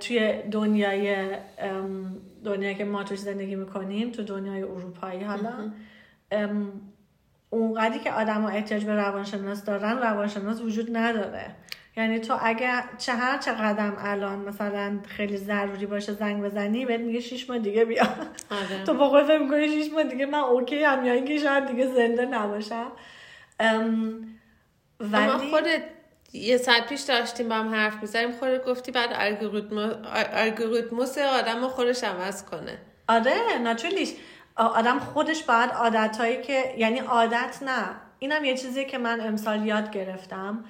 توی 0.00 0.34
دنیای 0.50 1.26
دنیایی 2.44 2.74
که 2.74 2.84
ما 2.84 3.04
توش 3.04 3.18
زندگی 3.18 3.56
می‌کنیم 3.56 4.10
تو 4.10 4.22
دنیای 4.22 4.62
اروپایی 4.62 5.24
حالا 5.24 5.72
اونقدری 7.50 7.98
که 7.98 8.12
آدم 8.12 8.44
احتیاج 8.44 8.84
به 8.84 8.94
روانشناس 8.94 9.64
دارن 9.64 9.98
روانشناس 9.98 10.60
وجود 10.60 10.96
نداره. 10.96 11.54
یعنی 11.96 12.18
تو 12.18 12.38
اگه 12.42 12.72
چه 12.98 13.12
هر 13.12 13.38
چه 13.38 13.52
قدم 13.52 13.96
الان 13.98 14.38
مثلا 14.38 14.98
خیلی 15.06 15.36
ضروری 15.36 15.86
باشه 15.86 16.12
زنگ 16.12 16.42
بزنی 16.42 16.86
بهت 16.86 17.00
میگه 17.00 17.20
شیش 17.20 17.50
ماه 17.50 17.58
دیگه 17.58 17.84
بیا. 17.84 18.04
آره. 18.50 18.84
تو 18.86 18.94
با 18.94 19.08
خودت 19.08 19.26
فکر 19.26 19.38
می‌کنی 19.38 19.68
شیش 19.68 19.92
ماه 19.92 20.02
دیگه 20.02 20.26
من 20.26 20.38
اوکی 20.38 20.84
هم 20.84 21.06
یا 21.06 21.12
اینکه 21.12 21.38
شاید 21.38 21.66
دیگه 21.66 21.86
زنده 21.86 22.26
نباشم. 22.26 22.92
ام، 25.02 25.14
اما 25.14 25.38
ولی 25.38 25.50
خودت 25.50 25.82
یه 26.32 26.56
ساعت 26.56 26.86
پیش 26.86 27.00
داشتیم 27.00 27.48
با 27.48 27.54
هم 27.54 27.74
حرف 27.74 28.02
می‌زنیم 28.02 28.32
خودت 28.32 28.64
گفتی 28.64 28.92
بعد 28.92 29.10
الگوریتم 29.12 30.02
الگوریتموس 30.32 31.18
آدم 31.18 31.68
خودش 31.68 32.04
عوض 32.04 32.44
کنه. 32.44 32.78
آره 33.08 33.58
ناتوریش 33.62 34.12
آدم 34.56 34.98
خودش 34.98 35.42
باید 35.42 35.70
عادتهایی 35.70 36.42
که 36.42 36.74
یعنی 36.78 36.98
عادت 36.98 37.58
نه. 37.62 37.84
اینم 38.18 38.44
یه 38.44 38.56
چیزی 38.56 38.84
که 38.84 38.98
من 38.98 39.20
امسال 39.20 39.66
یاد 39.66 39.90
گرفتم. 39.90 40.64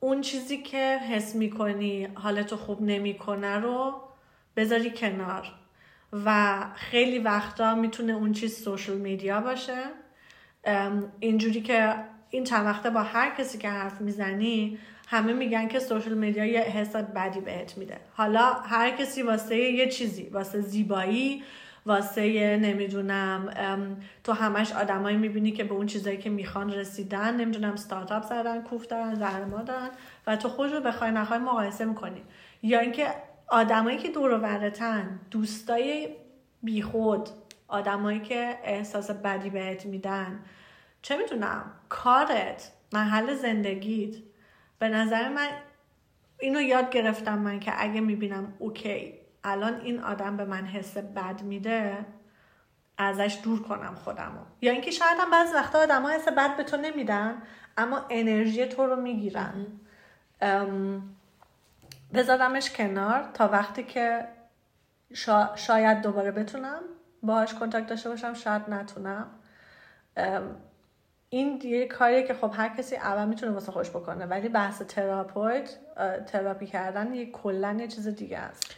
اون 0.00 0.20
چیزی 0.20 0.62
که 0.62 0.98
حس 0.98 1.34
می‌کنی 1.34 2.08
حالتو 2.14 2.56
خوب 2.56 2.82
نمی‌کنه 2.82 3.56
رو 3.56 4.00
بذاری 4.56 4.90
کنار. 4.90 5.52
و 6.24 6.56
خیلی 6.74 7.18
وقتا 7.18 7.74
می‌تونه 7.74 8.12
اون 8.12 8.32
چیز 8.32 8.64
سوشل 8.64 8.96
میدیا 8.96 9.40
باشه. 9.40 9.78
اینجوری 11.20 11.60
که 11.60 11.94
این 12.34 12.44
چند 12.44 12.66
وقته 12.66 12.90
با 12.90 13.02
هر 13.02 13.30
کسی 13.30 13.58
که 13.58 13.68
حرف 13.68 14.00
می‌زنی 14.00 14.78
همه 15.08 15.32
میگن 15.32 15.68
که 15.68 15.80
سوشل 15.80 16.14
میدیا 16.14 16.44
یه 16.44 16.60
حس 16.60 16.96
بدی 16.96 17.40
بهت 17.40 17.78
میده. 17.78 17.96
حالا 18.14 18.52
هر 18.52 18.90
کسی 18.90 19.22
واسه 19.22 19.56
یه 19.56 19.88
چیزی 19.88 20.22
واسه 20.22 20.60
زیبایی 20.60 21.42
واسه 21.86 22.56
نمی‌دونم 22.56 23.48
تو 24.24 24.32
همش 24.32 24.72
آدمایی 24.72 25.16
می‌بینی 25.16 25.52
که 25.52 25.64
به 25.64 25.74
اون 25.74 25.86
چیزایی 25.86 26.18
که 26.18 26.30
می‌خوان 26.30 26.72
رسیدن 26.72 27.36
نمی‌دونم 27.36 27.72
استارتاپ 27.72 28.22
زدن 28.22 28.62
کوف 28.62 28.86
دارن 28.86 29.14
زهرما 29.14 29.62
دارن 29.62 29.90
و 30.26 30.36
تو 30.36 30.48
خود 30.48 30.72
رو 30.72 30.80
بخوای 30.80 31.10
نخوای 31.10 31.38
مقایسه 31.38 31.84
می‌کنی. 31.84 32.22
یا 32.62 32.80
اینکه 32.80 33.06
آدمایی 33.48 33.98
که 33.98 34.10
دور 34.10 34.40
و 34.42 34.70
دوستای 35.30 36.08
بیخود 36.62 37.28
آدمایی 37.68 38.20
که 38.20 38.58
احساس 38.64 39.10
بدی 39.10 39.50
بهت 39.50 39.86
میدن 39.86 40.40
چه 41.04 41.16
می‌دونم؟ 41.16 41.72
کارت 41.88 42.72
محل 42.92 43.34
زندگیت. 43.34 44.16
به 44.78 44.88
نظر 44.88 45.28
من 45.28 45.48
اینو 46.40 46.60
یاد 46.60 46.90
گرفتم 46.90 47.38
من 47.38 47.60
که 47.60 47.72
اگه 47.76 48.00
می‌بینم 48.00 48.54
اوکی 48.58 49.14
الان 49.44 49.80
این 49.80 50.00
آدم 50.00 50.36
به 50.36 50.44
من 50.44 50.66
حس 50.66 50.96
بد 50.96 51.42
میده 51.42 52.06
ازش 52.98 53.40
دور 53.42 53.62
کنم 53.62 53.94
خودمو. 53.94 54.40
یا 54.60 54.72
اینکه 54.72 54.90
شاید 54.90 55.18
هم 55.20 55.30
بعضی 55.30 55.54
وقتا 55.54 55.78
آدم 55.78 56.02
ها 56.02 56.08
حس 56.10 56.28
بد 56.28 56.56
به 56.56 56.64
تو 56.64 56.76
نمیدن 56.76 57.42
اما 57.76 58.06
انرژی 58.10 58.66
تو 58.66 58.86
رو 58.86 58.96
می‌گیرن. 58.96 59.66
بذارمش 62.14 62.70
کنار 62.70 63.30
تا 63.34 63.48
وقتی 63.48 63.84
که 63.84 64.28
شا- 65.14 65.56
شاید 65.56 66.02
دوباره 66.02 66.30
بتونم 66.30 66.80
باهاش 67.22 67.54
Kontakt 67.54 67.86
داشته 67.86 68.08
باشم 68.08 68.34
شاید 68.34 68.70
نتونم. 68.70 69.26
این 71.34 71.60
یه 71.64 71.86
کاریه 71.86 72.22
که 72.22 72.34
خب 72.34 72.50
هر 72.56 72.68
کسی 72.78 72.96
اول 72.96 73.28
می‌تونه 73.28 73.52
واسه 73.52 73.72
خودش 73.72 73.90
بکنه 73.90 74.26
ولی 74.26 74.48
بحث 74.48 74.82
Therapeut 74.82 75.70
تراپی 76.32 76.66
کردن 76.66 77.14
یه 77.14 77.30
کلا 77.30 77.76
یه 77.80 77.88
چیز 77.88 78.08
دیگه 78.08 78.38
است. 78.38 78.74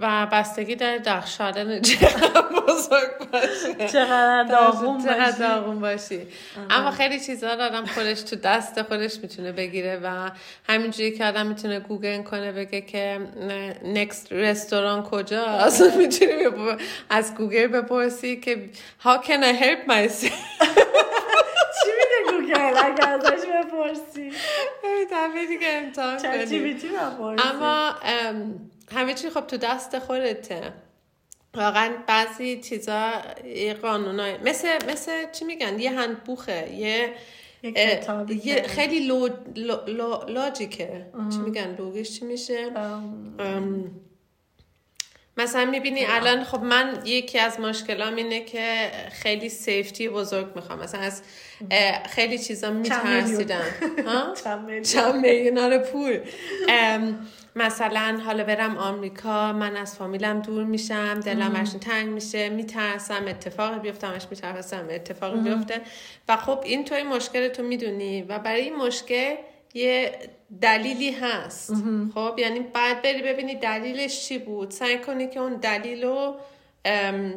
و 0.00 0.26
بستگی 0.32 0.76
داره 0.76 1.26
Schaden 1.26 1.80
چقدر 1.80 2.42
بزرگ 2.68 3.30
باشه. 3.32 3.88
چقدر 3.88 4.46
داغون 4.50 4.98
باشی. 4.98 5.38
داغون 5.38 5.80
باشی. 5.80 6.26
اما 6.70 6.90
خیلی 6.90 7.20
چیزا 7.20 7.54
رو 7.54 7.62
آدم 7.62 7.86
خودش 7.86 8.22
تو 8.22 8.36
دست 8.36 8.82
خودش 8.82 9.18
می‌تونه 9.22 9.52
بگیره 9.52 10.00
و 10.02 10.30
همینجوری 10.68 11.12
که 11.12 11.24
آدم 11.24 11.46
می‌تونه 11.46 11.80
گوگل 11.80 12.22
کنه 12.22 12.52
بگه 12.52 12.80
که 12.80 13.20
next 13.84 14.32
رستوران 14.32 15.02
کجاست. 15.02 15.82
می‌تونی 15.98 16.32
از 17.10 17.34
گوگل 17.34 17.66
بپرسی 17.66 18.40
که 18.40 18.70
how 19.04 19.26
can 19.26 19.42
I 19.42 19.62
help 19.62 19.90
myself? 19.90 20.73
گوگل 22.44 22.78
اگر 22.84 23.08
ازش 23.08 23.46
بپرسی. 23.46 24.30
دفعه 25.12 25.46
دیگه 25.46 25.66
امتحان 25.70 26.18
کنی. 27.18 27.36
اما 27.38 27.94
ام، 28.02 28.70
همه 28.94 29.14
چی 29.14 29.30
خب 29.30 29.40
تو 29.40 29.56
دست 29.56 29.98
خودته. 29.98 30.72
واقعا 31.56 31.92
بعضی 32.06 32.60
چیزا 32.60 33.10
یه 33.44 33.74
قانونای 33.74 34.38
مثل 34.38 34.68
مثل 34.92 35.32
چی 35.32 35.44
میگن؟ 35.44 35.78
یه 35.78 36.00
Handbuch 36.00 36.64
ـه 36.64 36.72
یه 36.72 37.14
یه 38.44 38.62
خیلی 38.62 39.06
لو, 39.06 39.28
لو, 39.56 39.76
لو 39.86 40.24
لاجیکه. 40.28 41.06
چی 41.32 41.38
میگن؟ 41.38 41.74
لوگش 41.78 42.18
چی 42.18 42.24
میشه؟ 42.24 42.70
ام، 42.76 43.36
ام، 43.38 43.90
مثلا 45.36 45.64
می‌بینی 45.64 46.04
الان 46.04 46.44
خب 46.44 46.62
من 46.62 47.02
یکی 47.04 47.38
از 47.38 47.60
مشکلام 47.60 48.16
اینه 48.16 48.40
که 48.44 48.90
خیلی 49.12 49.48
سیفتی 49.48 50.08
بزرگ 50.08 50.46
می‌خوام. 50.56 50.78
مثلا 50.78 51.00
از 51.00 51.22
خیلی 52.10 52.38
چیزا 52.38 52.70
میترسیدم. 52.70 53.62
ها؟ 54.06 54.34
چند 54.44 54.66
میلیون. 54.66 55.20
میلیونار 55.22 55.78
پول. 55.78 56.20
مثلا 57.56 58.20
حالا 58.26 58.44
برم 58.44 58.76
آمریکا 58.78 59.52
من 59.52 59.76
از 59.76 59.96
فامیلم 59.96 60.40
دور 60.40 60.64
میشم 60.64 61.20
دلم 61.20 61.52
برشون 61.52 61.80
تنگ 61.80 62.08
میشه 62.08 62.48
میترسم 62.48 63.28
اتفاقی 63.28 63.78
بیفته 63.78 64.06
همش 64.06 64.26
میترسم 64.30 64.86
اتفاقی 64.90 65.40
بیفته. 65.40 65.80
و 66.28 66.36
خب 66.36 66.60
این 66.64 66.84
توی 66.84 67.02
مشکل 67.02 67.48
تو 67.48 67.62
می‌دونی. 67.62 68.22
و 68.22 68.38
برای 68.38 68.60
این 68.60 68.76
مشکل 68.76 69.34
یه 69.74 70.18
دلیلی 70.60 71.12
هست. 71.12 71.72
خب 72.14 72.34
یعنی 72.38 72.60
بعد 72.60 73.02
بری 73.02 73.22
ببینی 73.22 73.54
دلیلش 73.54 74.28
چی 74.28 74.38
بود. 74.38 74.70
سعی 74.70 74.98
کنی 74.98 75.28
که 75.28 75.40
اون 75.40 75.54
دلیل 75.54 76.04
رو 76.04 76.36
ام، 76.84 77.34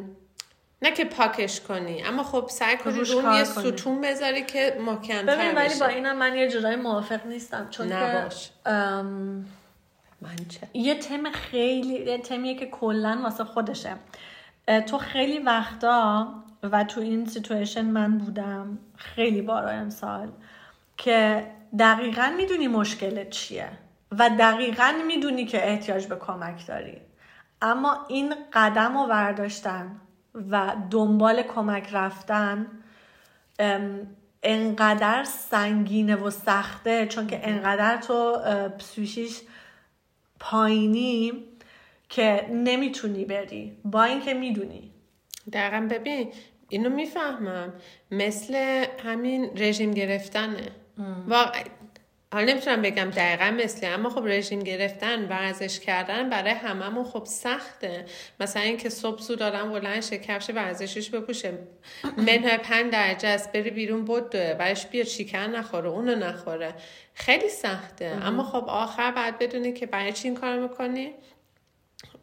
نه 0.82 0.90
که 0.90 1.04
پاکش 1.04 1.60
کنی 1.60 2.02
اما 2.02 2.22
خب 2.22 2.46
سعی 2.50 2.76
کنی 2.76 3.00
رو 3.00 3.34
یه. 3.34 3.44
ستون 3.44 4.00
بذاری 4.00 4.42
که 4.42 4.78
محکمتر 4.86 5.36
ببین 5.36 5.54
ولی 5.54 5.78
با 5.80 5.86
اینم 5.86 6.16
من 6.16 6.36
یه 6.36 6.48
جورایی 6.48 6.76
موافق 6.76 7.26
نیستم 7.26 7.66
چون 7.70 7.88
که 7.88 7.94
نباش. 7.94 8.50
ام، 8.66 9.46
من 10.20 10.36
چه؟ 10.48 10.60
یه 10.74 10.94
تم 10.94 11.30
خیلی 11.30 11.94
یه 11.94 12.18
تمیه 12.18 12.54
که 12.54 12.66
کلا 12.66 13.20
واسه 13.22 13.44
خودشه. 13.44 13.96
تو 14.86 14.98
خیلی 14.98 15.38
وقتا 15.38 16.28
و 16.62 16.84
تو 16.84 17.00
این 17.00 17.26
سیتویشن 17.26 17.84
من 17.84 18.18
بودم 18.18 18.78
خیلی 18.96 19.42
بارا 19.42 19.70
امسال 19.70 20.28
که 20.96 21.46
دقیقا 21.78 22.32
می‌دونی 22.36 22.68
مشکلت 22.68 23.30
چیه 23.30 23.68
و 24.18 24.30
دقیقا 24.38 24.94
می‌دونی 25.06 25.44
که 25.44 25.68
احتیاج 25.68 26.06
به 26.06 26.16
کمک 26.16 26.66
داری. 26.66 26.96
اما 27.62 28.06
این 28.08 28.34
قدم 28.52 28.98
رو 28.98 29.06
برداشتن 29.06 30.00
و 30.50 30.76
دنبال 30.90 31.42
کمک 31.42 31.88
رفتن 31.92 32.66
انقدر 34.42 35.24
سنگینه 35.24 36.16
و 36.16 36.30
سخته 36.30 37.06
چون 37.06 37.26
که 37.26 37.48
انقدر 37.48 37.96
تو 37.96 38.12
اه، 38.12 38.68
پسیشیش 38.68 39.40
پایینی 40.40 41.32
که 42.08 42.48
نمی‌تونی 42.52 43.24
بری. 43.24 43.76
با 43.84 44.04
اینکه 44.04 44.34
می‌دونی. 44.34 44.90
دقیقا 45.52 45.86
ببین 45.90 46.32
اینو 46.68 46.90
می‌فهمم. 46.90 47.72
مثل 48.10 48.84
همین 49.04 49.50
رژیم 49.56 49.90
گرفتنه. 49.90 50.70
واقع 51.26 51.64
حالا 52.32 52.52
نمی‌تونم 52.52 52.82
بگم 52.82 53.10
دقیقا 53.10 53.50
مثل 53.50 53.86
اما 53.86 54.10
خب 54.10 54.22
رژیم 54.26 54.60
گرفتن 54.60 55.28
ورزش 55.28 55.80
کردن 55.80 56.30
برای 56.30 56.50
هممون 56.50 57.04
خب 57.04 57.24
سخته. 57.24 58.04
مثلا 58.40 58.62
اینکه 58.62 58.88
صبح 58.88 59.20
زود 59.20 59.42
آدم 59.42 59.72
بلند 59.72 60.02
شه 60.02 60.18
کفش 60.18 60.50
ورزشیش 60.50 61.10
بپوشه. 61.10 61.58
منهای 62.16 62.58
پنج 62.58 62.92
درجه 62.92 63.28
است 63.28 63.52
بری 63.52 63.70
بیرون 63.70 64.04
بدوه 64.04 64.54
برش 64.54 64.86
بیا 64.86 65.04
چیکن 65.04 65.38
نخوره 65.38 65.88
اونو 65.88 66.14
نخوره. 66.14 66.74
خیلی 67.14 67.48
سخته. 67.48 68.18
اما 68.22 68.44
خب 68.44 68.64
آخر 68.68 69.10
بعد 69.10 69.38
بدونی 69.38 69.72
که 69.72 69.86
برای 69.86 70.12
چی 70.12 70.28
این 70.28 70.36
کار 70.36 70.58
می‌کنی؟ 70.58 71.14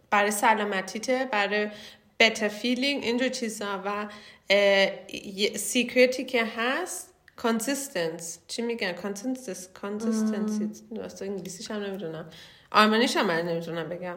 برای 0.10 0.32
سلامتیته 0.32 1.30
برای 1.32 1.70
better 2.24 2.50
feeling 2.62 3.04
اینجور 3.04 3.30
چیزا. 3.30 3.84
و 3.86 4.08
سیکرتی 5.56 6.26
که 6.26 6.46
هست 6.58 7.14
consistency. 7.41 8.38
چی 8.48 8.62
میگن؟ 8.62 8.95
Consistency 8.95 9.82
consistency. 9.82 11.00
واسه 11.00 11.26
انگلیسیش 11.26 11.71
هم 11.71 11.84
نمی‌دونم. 11.84 12.30
آلمانیش 12.71 13.17
هم 13.17 13.32
نمی‌دونم 13.32 13.89
بگم. 13.89 14.15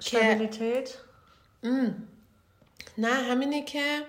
که 0.00 0.48
نه 2.98 3.08
همینه 3.08 3.62
که 3.64 4.02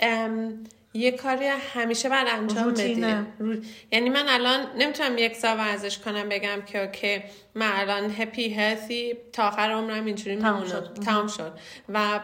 ام، 0.00 0.64
یه 0.94 1.12
کاری 1.12 1.46
همیشه 1.46 2.08
باید 2.08 2.28
انجام 2.30 2.70
بدی. 2.72 3.04
رو- 3.38 3.56
یعنی 3.92 4.10
من 4.10 4.24
الان 4.28 4.66
نمی‌تونم 4.78 5.18
یک 5.18 5.36
سال 5.36 5.56
ورزش 5.58 5.98
کنم 5.98 6.28
بگم 6.28 6.62
که 6.66 6.82
okay 6.84 7.22
من 7.54 7.70
الان 7.72 8.10
happy 8.10 8.54
healthy 8.54 9.18
تا 9.32 9.48
آخر 9.48 9.70
عمرم 9.70 10.04
اینجوری 10.04 10.36
میمونم. 10.36 10.64
شد. 10.66 10.94
تمام 10.94 11.26
شد. 11.26 11.58
و 11.88 12.20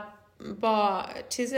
با 0.60 1.06
چیز 1.28 1.54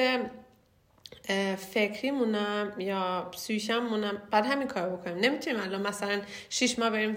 فکری 1.56 2.10
مونم 2.10 2.72
یا 2.78 3.30
سویشم 3.36 3.78
مونم 3.78 4.22
بعد 4.30 4.46
همین 4.46 4.68
کار 4.68 4.88
بکنیم. 4.88 5.18
نمی‌تونیم 5.18 5.60
الان 5.60 5.86
مثلا 5.86 6.20
شیش 6.48 6.78
ماه 6.78 6.90
بریم 6.90 7.14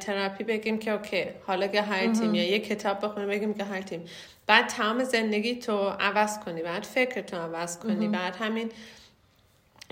تراپی 0.00 0.44
بگیم 0.44 0.78
که 0.78 0.90
okay 0.90 1.24
حالا 1.46 1.66
که 1.66 1.82
healthy 1.82 2.22
ایم 2.22 2.34
یا 2.34 2.50
یه 2.50 2.58
کتاب 2.58 3.04
بخونیم 3.04 3.28
بگیم 3.28 3.54
که 3.54 3.64
healthy 3.64 3.95
ایم 3.95 4.04
بعد 4.46 4.66
تمام 4.66 5.04
زندگی 5.04 5.54
تو 5.56 5.88
عوض 5.88 6.38
کنی 6.38 6.62
بعد 6.62 6.82
فکر 6.82 7.20
تو 7.20 7.36
عوض 7.36 7.78
کنی 7.78 8.08
بعد 8.08 8.36
همین 8.36 8.68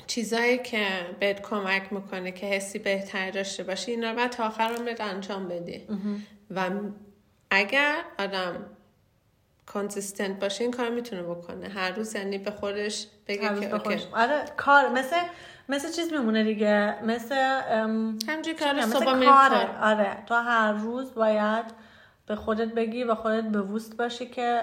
چیزایی 0.06 0.58
که 0.58 0.86
بهت 1.20 1.42
کمک 1.42 1.92
می‌کنه 1.92 2.32
که 2.32 2.46
حسی 2.46 2.78
بهتری 2.78 3.30
داشته 3.30 3.62
باشی 3.62 3.90
اینا 3.90 4.10
رو 4.10 4.16
بعد 4.16 4.30
تا 4.30 4.46
آخر 4.46 4.74
عمرت 4.78 5.00
انجام 5.00 5.48
بدی. 5.48 5.86
و 6.50 6.70
اگر 7.50 7.94
آدم 8.18 8.66
کانسیستنت 9.66 10.40
باشه 10.40 10.64
این 10.64 10.70
کار 10.70 10.90
می‌تونه 10.90 11.22
بکنه. 11.22 11.68
هر 11.68 11.90
روز 11.90 12.14
یعنی 12.14 12.38
به 12.38 12.50
خودش 12.50 13.06
بگه 13.28 13.78
که. 13.78 14.00
آره 14.12 14.44
کار 14.56 14.88
مثل 14.88 15.16
مثل 15.68 15.92
چیز 15.92 16.12
میمونه 16.12 16.44
دیگه 16.44 17.04
مثل 17.04 17.34
همجوری 18.28 18.58
چی 18.58 18.64
کار؟ 18.64 18.80
صبح 18.80 19.04
کاره 19.04 19.26
کار. 19.26 19.76
آره 19.82 20.16
تو 20.26 20.34
هر 20.34 20.72
روز 20.72 21.14
باید 21.14 21.64
به 22.26 22.36
خودت 22.36 22.68
بگی 22.68 23.04
و 23.04 23.14
خودت 23.14 23.44
bewusst 23.44 23.96
باشی 23.96 24.26
که 24.26 24.62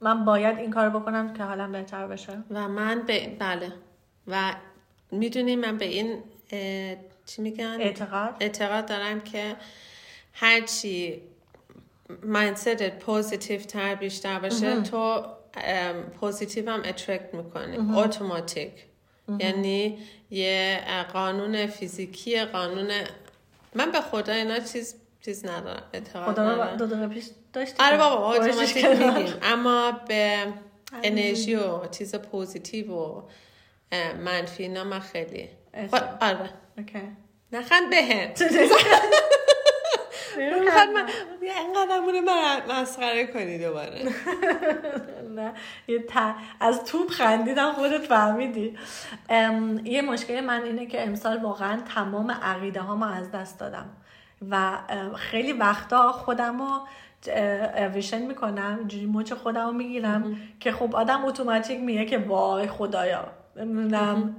من 0.00 0.24
باید 0.24 0.58
این 0.58 0.70
کار 0.70 0.90
بکنم 0.90 1.34
که 1.34 1.42
حالم 1.42 1.72
بهتر 1.72 2.06
بشه. 2.06 2.32
و 2.50 2.68
من 2.68 3.02
به 3.02 3.36
بله. 3.38 3.72
و 4.26 4.54
می‌دونی 5.10 5.56
من 5.56 5.78
به 5.78 5.84
این 5.84 6.22
اه، 6.52 6.96
چی 7.26 7.42
میگن؟ 7.42 7.76
اعتقاد. 7.80 8.36
اعتقاد 8.40 8.86
دارم 8.86 9.20
که 9.20 9.56
هرچی 10.32 11.22
mindset 12.24 12.89
ت 12.89 12.98
positive 12.98 13.60
تر 13.60 13.94
بیشتر 13.94 14.38
باشه 14.38 14.82
تو 14.82 15.24
positive 16.20 16.70
هم 16.70 16.82
attract 16.84 17.34
می‌کنی 17.34 17.98
اتوماتیک 18.00 18.72
یعنی 19.38 19.98
یه 20.30 20.80
قانون 21.12 21.66
فیزیکی 21.66 22.40
قانون 22.44 22.90
من 23.74 23.90
به 23.90 24.00
خدا 24.00 24.32
اینا 24.32 24.58
چیز 24.58 24.94
چیز 25.24 25.44
ندارم. 25.46 25.82
اعتقاد 25.92 26.40
ندارم. 26.40 26.76
دو 26.76 26.86
دقیقه 26.86 27.06
پیش 27.08 27.24
داشتی 27.52 27.74
آره 27.80 27.96
بابا 27.98 28.32
اتوماتیک. 28.34 28.84
میگیم. 28.84 29.34
اما 29.42 29.92
به 30.08 30.46
انرژی 31.02 31.54
و 31.54 31.86
چیز 31.88 32.14
positive 32.14 32.92
و 32.92 33.22
منفی 34.24 34.62
اینا 34.62 34.84
من 34.84 35.00
خیلی. 35.00 35.48
خب، 35.90 36.02
آره. 36.20 36.50
okay. 36.78 36.98
نخند 37.52 37.90
بهت. 37.90 38.42
می‌خواد 40.36 40.88
من 40.88 41.06
اینقدر 41.40 42.00
مونه 42.00 42.20
من 42.20 42.80
مسخره 42.80 43.26
کنی 43.26 43.58
دوباره. 43.58 44.04
نه 45.36 45.52
یه. 45.88 46.04
از 46.60 46.84
توپ 46.84 47.10
خندیدم 47.10 47.72
خودت 47.72 48.00
فهمیدی. 48.00 48.76
یه 49.84 50.02
مشکل 50.02 50.40
من 50.40 50.62
اینه 50.62 50.86
که 50.86 51.06
امسال 51.06 51.42
واقعا 51.42 51.80
تمام 51.94 52.30
عقیده 52.30 52.80
ها 52.80 53.06
از 53.06 53.30
دست 53.30 53.60
دادم. 53.60 53.86
و 54.50 54.78
خیلی 55.16 55.52
وقتا 55.52 56.12
خودم 56.12 56.62
رو 56.62 56.86
erwischen 57.94 58.22
می‌کنم 58.22 58.76
اینجوری 58.78 59.06
مچ 59.06 59.32
خودم 59.32 59.66
رو 59.66 59.72
می‌گیرم 59.72 60.36
که 60.60 60.72
خب 60.72 60.96
آدم 60.96 61.24
اتوماتیک 61.24 61.80
میگه 61.80 62.04
که 62.04 62.18
وای 62.18 62.66
خدایا. 62.66 63.28
نمی‌دونم. 63.56 64.34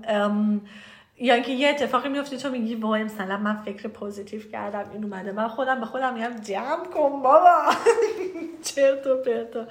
یا 1.22 1.34
اینکه 1.34 1.52
یه 1.52 1.70
اتفاقی 1.70 2.10
میفته 2.10 2.38
تو 2.38 2.50
میگی 2.50 2.76
وای 2.76 3.04
مثلا 3.04 3.38
من 3.38 3.56
فکر 3.56 3.88
positive 3.88 4.42
کردم 4.52 4.90
این 4.94 5.04
اومده. 5.04 5.32
من 5.32 5.48
خودم 5.48 5.80
به 5.80 5.86
خودم 5.86 6.14
میگم 6.14 6.36
جمع 6.42 6.86
کن 6.86 7.22
بابا. 7.22 7.72
چرت 8.76 9.08
و 9.08 9.16
پرتا 9.16 9.68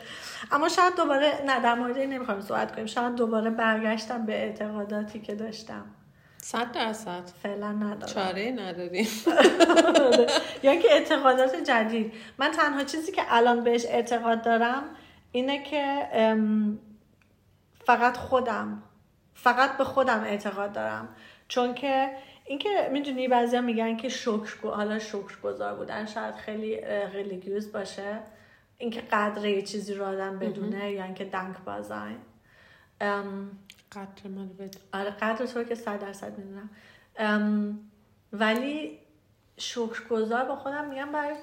اما 0.53 0.69
شاید 0.69 0.97
دوباره 0.97 1.33
نه 1.47 1.61
در 1.61 1.75
مورد 1.75 1.97
این 1.97 2.11
نمی‌خوایم 2.11 2.41
صحبت 2.41 2.73
کنیم. 2.73 2.87
شاید 2.87 3.15
دوباره 3.15 3.51
برگشتم 3.51 4.27
به 4.27 4.33
اعتقاداتی 4.33 5.21
که 5.21 5.35
داشتم. 5.35 5.85
صد 6.43 6.73
درصد. 6.73 7.23
فعلا 7.43 7.73
ندارم. 7.73 8.13
چاره 8.15 8.51
نداریم. 8.51 9.07
یا 10.63 10.77
که 10.77 10.93
اعتقادات 10.93 11.57
جدید. 11.57 12.13
من 12.39 12.51
تنها 12.51 12.85
چیزی 12.85 13.13
که 13.13 13.23
الان 13.29 13.65
بهش 13.65 13.87
اعتقاد 13.87 14.43
دارم 14.43 14.83
اینه 15.33 15.63
که 15.63 16.07
فقط 17.87 18.17
خودم 18.17 18.83
فقط 19.35 19.77
به 19.77 19.85
خودم 19.85 20.25
اعتقاد 20.25 20.73
دارم. 20.73 21.09
چون 21.51 21.75
که 21.75 22.11
اینکه 22.45 22.89
می‌دونی 22.93 23.29
بعضیا 23.29 23.61
میگن 23.61 23.97
که 23.97 24.09
شکر 24.09 24.69
حالا 24.69 24.99
شکر 24.99 25.41
گذار 25.43 25.75
بودن 25.75 26.07
شاید 26.07 26.35
خیلی 26.35 26.81
ریلیگیوز 27.13 27.73
باشه. 27.73 28.19
اینکه 28.79 29.01
قدر 29.01 29.47
یه 29.47 29.63
چیزی 29.63 29.95
رو 29.95 30.05
آدم 30.05 30.39
بدونه 30.39 30.93
یا 30.93 31.05
اینکه 31.05 31.25
دنک 31.25 31.57
بازن. 31.67 32.17
ام، 33.01 33.51
قدر 33.93 34.29
من 34.29 34.49
بدون 34.49 34.83
آره 34.93 35.11
قدر 35.11 35.47
تو 35.47 35.65
که 35.65 35.75
صد 35.75 36.01
درصد 36.01 36.39
می‌دونم. 36.39 36.71
ام، 37.17 37.81
ولی 38.33 38.99
شکرگزار 39.59 40.45
با 40.45 40.57
خودم 40.57 40.89
میگم 40.89 41.13
برای 41.13 41.37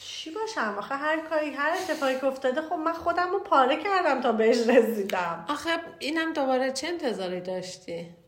چی 0.00 0.30
باشم؟ 0.30 0.74
آخه 0.78 0.94
هر 0.94 1.20
کاری 1.20 1.50
هر 1.50 1.70
اتفاقی 1.70 2.14
که 2.14 2.24
افتاده 2.26 2.62
خب 2.62 2.74
من 2.74 2.92
خودم 2.92 3.30
رو 3.30 3.38
پاره 3.38 3.82
کردم 3.82 4.20
تا 4.20 4.32
بهش 4.32 4.68
رسیدم. 4.68 5.44
آخه 5.48 5.70
اینم 5.98 6.32
دوباره 6.32 6.72
چه 6.72 6.86
انتظاری 6.86 7.40
داشتی؟ 7.40 8.23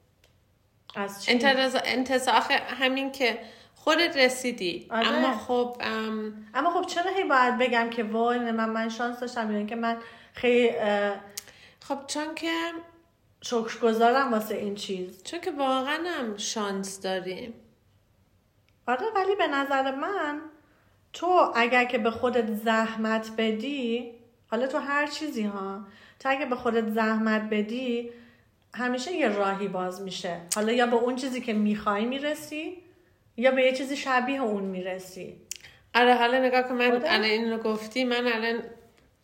از؟ 0.97 1.29
انتظار 1.85 2.43
همین 2.53 3.13
که 3.13 3.39
خودت 3.75 4.17
رسیدی 4.17 4.87
آره. 4.91 5.07
اما 5.07 5.39
خب 5.39 5.77
ام، 5.81 6.47
اما 6.55 6.71
خب 6.71 6.87
چرا 6.87 7.11
هی 7.11 7.25
باید 7.25 7.59
بگم 7.59 7.91
که 7.91 8.05
وای 8.05 8.39
من 8.39 8.71
من 8.71 8.89
شانس 8.89 9.21
داشتم 9.21 9.51
یا 9.51 9.59
اینکه 9.59 9.77
من 9.77 9.97
خیلی 10.33 10.73
خب 11.81 11.99
چون 12.07 12.35
که 12.35 12.73
شکرگزارم 13.43 14.33
واسه 14.33 14.55
این 14.55 14.75
چیز 14.75 15.23
چون 15.23 15.41
که 15.41 15.51
واقعا 15.51 15.99
هم 16.07 16.37
شانس 16.37 17.01
داریم 17.01 17.55
آره 18.87 19.07
ولی 19.15 19.35
به 19.35 19.47
نظر 19.47 19.95
من 19.95 20.41
تو 21.13 21.53
اگر 21.55 21.85
که 21.85 21.99
به 21.99 22.11
خودت 22.11 22.55
زحمت 22.55 23.31
بدی 23.39 24.13
حالا 24.51 24.67
تو 24.67 24.79
هر 24.79 25.07
چیزی 25.07 25.43
ها 25.43 25.87
تو 26.21 26.29
اگر 26.29 26.47
به 26.47 26.57
خودت 26.57 26.89
زحمت 26.89 27.43
بدی 27.51 28.11
همیشه 28.77 29.13
یه 29.13 29.29
راهی 29.29 29.69
باز 29.69 30.03
میشه. 30.03 30.41
حالا 30.55 30.73
یا 30.73 30.87
به 30.87 30.97
اون 30.97 31.17
چیزی 31.17 31.41
که 31.41 31.53
می‌خوای 31.53 32.05
می‌رسی 32.05 32.83
یا 33.37 33.51
به 33.51 33.63
یه 33.63 33.73
چیزی 33.73 33.97
شبیه 33.97 34.43
اون 34.43 34.65
می‌رسی. 34.65 35.37
آره 35.95 36.15
حالا 36.15 36.39
نگاه 36.39 36.63
کن 36.63 36.75
من. 36.75 36.93
الان 36.93 37.25
این 37.25 37.53
رو 37.53 37.59
گفتی 37.59 38.05
من 38.05 38.27
الان 38.27 38.63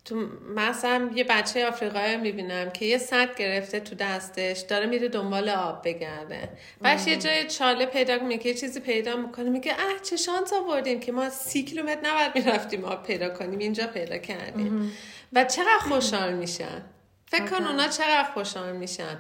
تو 0.04 0.28
مثلا 0.56 1.10
یه 1.14 1.24
بچه 1.24 1.66
آفریقایی 1.66 2.14
رو 2.14 2.20
می‌بینم 2.20 2.70
که 2.70 2.84
یه 2.84 2.98
سد 2.98 3.36
گرفته 3.36 3.80
تو 3.80 3.94
دستش 3.94 4.60
داره 4.60 4.86
میره 4.86 5.08
دنبال 5.08 5.48
آب 5.48 5.82
بگرده. 5.84 6.48
بعدش 6.80 7.06
یه 7.06 7.16
جای 7.16 7.46
چاله 7.46 7.86
پیدا 7.86 8.14
می‌کنه 8.14 8.38
که 8.38 8.48
یه 8.48 8.54
چیزی 8.54 8.80
پیدا 8.80 9.16
می‌کنه 9.16 9.50
میگه 9.50 9.72
اه 9.72 10.00
چه 10.02 10.16
شانس 10.16 10.52
آوردیم 10.52 11.00
که 11.00 11.12
ما 11.12 11.30
سی 11.30 11.62
کیلومتر 11.62 12.00
نباید 12.10 12.32
می‌رفتیم 12.34 12.84
آب 12.84 13.02
پیدا 13.06 13.28
کنیم 13.28 13.58
اینجا 13.58 13.86
پیدا 13.86 14.18
کردیم. 14.18 14.92
و 15.32 15.44
چقدر 15.44 15.78
خوشحال 15.78 16.32
میشن؟ 16.32 16.82
فکر 17.26 17.44
کن. 17.44 17.64
اونا 17.64 17.88
چقدر 17.88 18.30
خوشحال 18.34 18.72
میشن. 18.72 19.18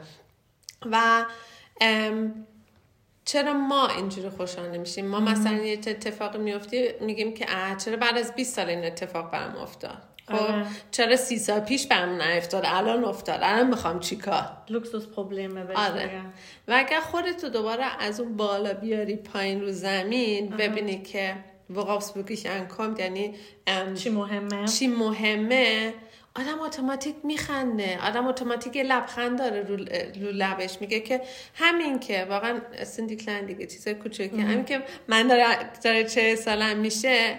و 0.92 1.24
ام، 1.80 2.46
چرا 3.24 3.52
ما 3.52 3.88
اینجوری 3.88 4.28
خوشحال 4.28 4.70
نمیشیم؟ 4.70 5.06
ما 5.06 5.20
مثلا 5.20 5.52
یه 5.52 5.72
اتفاقی 5.72 6.38
میفته 6.38 6.98
میگیم 7.00 7.34
که 7.34 7.46
اه 7.48 7.76
چرا 7.76 7.96
بعد 7.96 8.18
از 8.18 8.34
20 8.34 8.56
سال 8.56 8.68
این 8.68 8.84
اتفاق 8.84 9.30
برام 9.30 9.56
افتاد؟ 9.56 10.02
خب 10.26 10.34
آره. 10.34 10.66
چرا 10.90 11.16
سی 11.16 11.38
سال 11.38 11.60
پیش 11.60 11.86
برام 11.86 12.22
نیفتاد؟ 12.22 12.62
الان 12.66 13.04
افتاد. 13.04 13.40
الان 13.42 13.68
می‌خوام 13.68 14.00
چیکار؟ 14.00 14.44
لوکسوس 14.68 15.06
پروبلمه 15.06 15.60
آره. 15.74 16.10
و 16.68 16.72
اگر 16.76 17.00
خودتو 17.00 17.48
دوباره 17.48 17.84
از 18.02 18.20
اون 18.20 18.36
بالا 18.36 18.74
بیاری 18.74 19.16
پایین 19.16 19.60
رو 19.60 19.72
زمین 19.72 20.48
ببینی 20.48 21.02
که 21.02 21.34
worauf's 21.74 22.12
wirklich 22.16 22.44
ankommt 22.46 22.98
یعنی 22.98 23.34
چی 23.94 24.10
مهمه؟ 24.10 24.66
چی 24.66 24.86
مهمه 24.86 25.94
آدم 26.36 26.60
اتوماتیک 26.60 27.14
میخنده. 27.24 27.98
آدم 28.06 28.26
اتوماتیک 28.26 28.76
یه 28.76 28.82
لبخند 28.82 29.38
داره 29.38 29.62
رو, 29.62 29.76
رو 30.24 30.32
لبش. 30.32 30.80
میگه 30.80 31.00
که 31.00 31.20
همین 31.54 31.98
که 31.98 32.26
واقعا 32.30 32.60
سیندی 32.84 33.16
کلن 33.16 33.46
دیگه 33.46 33.66
چیزای 33.66 33.94
کوچکی. 33.94 34.40
همین 34.40 34.64
که 34.64 34.82
من 35.08 35.28
داره, 35.28 35.44
داره 35.84 36.04
چه 36.04 36.36
سالم 36.36 36.76
میشه 36.78 37.38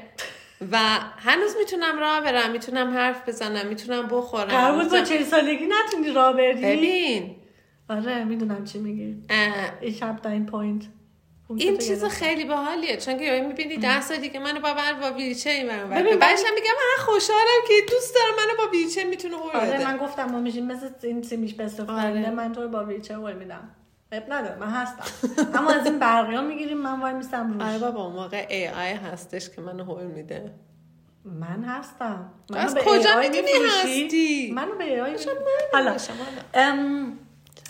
و 0.71 0.77
هنوز 1.17 1.55
می‌تونم 1.59 1.99
راه 1.99 2.21
برم. 2.21 2.51
می‌تونم 2.51 2.93
حرف 2.93 3.29
بزنم. 3.29 3.67
می‌تونم 3.67 4.07
بخورم. 4.07 4.47
قرار 4.47 4.83
بود 4.83 4.91
با 4.91 5.01
چه 5.01 5.23
سالگی 5.23 5.65
نتونی 5.65 6.11
راه 6.11 6.33
بری؟ 6.33 6.53
ببین. 6.53 7.35
آره 7.89 8.23
می‌دونم 8.23 8.63
چی 8.65 8.79
میگی. 8.79 9.17
این 9.81 9.93
شب 9.93 10.27
این 10.27 10.45
پوینت. 10.45 10.83
این 11.57 11.77
چیز 11.77 12.05
خیلی 12.05 12.45
باحالیه. 12.45 12.97
چون 12.97 13.17
که 13.17 13.41
می‌بینی 13.47 13.77
ده 13.77 14.01
سال 14.01 14.17
دیگه 14.17 14.39
منو 14.39 14.59
با 14.59 14.73
بر 14.73 14.93
با 14.93 15.11
ویلچر 15.11 15.49
این 15.49 15.67
برم 15.67 15.89
ببین، 15.89 16.19
بعدش 16.19 16.39
هم 16.47 16.53
میگم 16.53 16.67
من 16.67 17.05
خوشحالم 17.05 17.61
که 17.67 17.73
دوست 17.89 18.15
دارم 18.15 18.33
منو 18.37 18.57
با 18.57 18.71
ویلچر 18.71 19.03
می‌تونه 19.03 19.37
قول 19.37 19.51
آره 19.51 19.85
من 19.85 19.97
گفتم 19.97 20.25
ما 20.25 20.39
میشیم 20.39 20.65
مثل 20.65 20.89
این 21.03 21.23
سیمیش 21.23 21.53
بست 21.53 21.79
آره. 21.79 22.29
من 22.29 22.53
تو 22.53 22.61
رو 22.61 22.67
با 22.69 22.85
ویلچر 22.85 23.15
قول 23.15 23.33
میدم. 23.33 23.69
اب 24.11 24.33
نداره 24.33 24.59
من 24.59 24.67
هستم. 24.67 25.03
اما 25.53 25.71
از 25.71 25.85
این 25.85 25.99
برقی 25.99 26.35
ها 26.35 26.41
می‌گیریم 26.41 26.77
من 26.77 26.99
وای 26.99 27.13
میستم 27.13 27.61
آره 27.61 27.73
روش 27.73 27.81
بابا 27.81 28.05
اون 28.05 28.15
موقع 28.15 28.47
ای 28.49 28.67
آی 28.67 28.91
هستش 28.91 29.49
که 29.49 29.61
منو 29.61 29.83
هول 29.83 30.03
میده. 30.03 30.51
من 31.25 31.63
هستم. 31.63 32.31
منو 32.49 32.61
از 32.61 32.75
کجا 32.75 33.19
می‌دونی؟ 33.19 33.47
هستی؟ 33.67 34.51
منو 34.51 34.75
به 34.75 35.15
AI 35.15 35.21
شما 35.21 35.33
حالا 35.73 35.97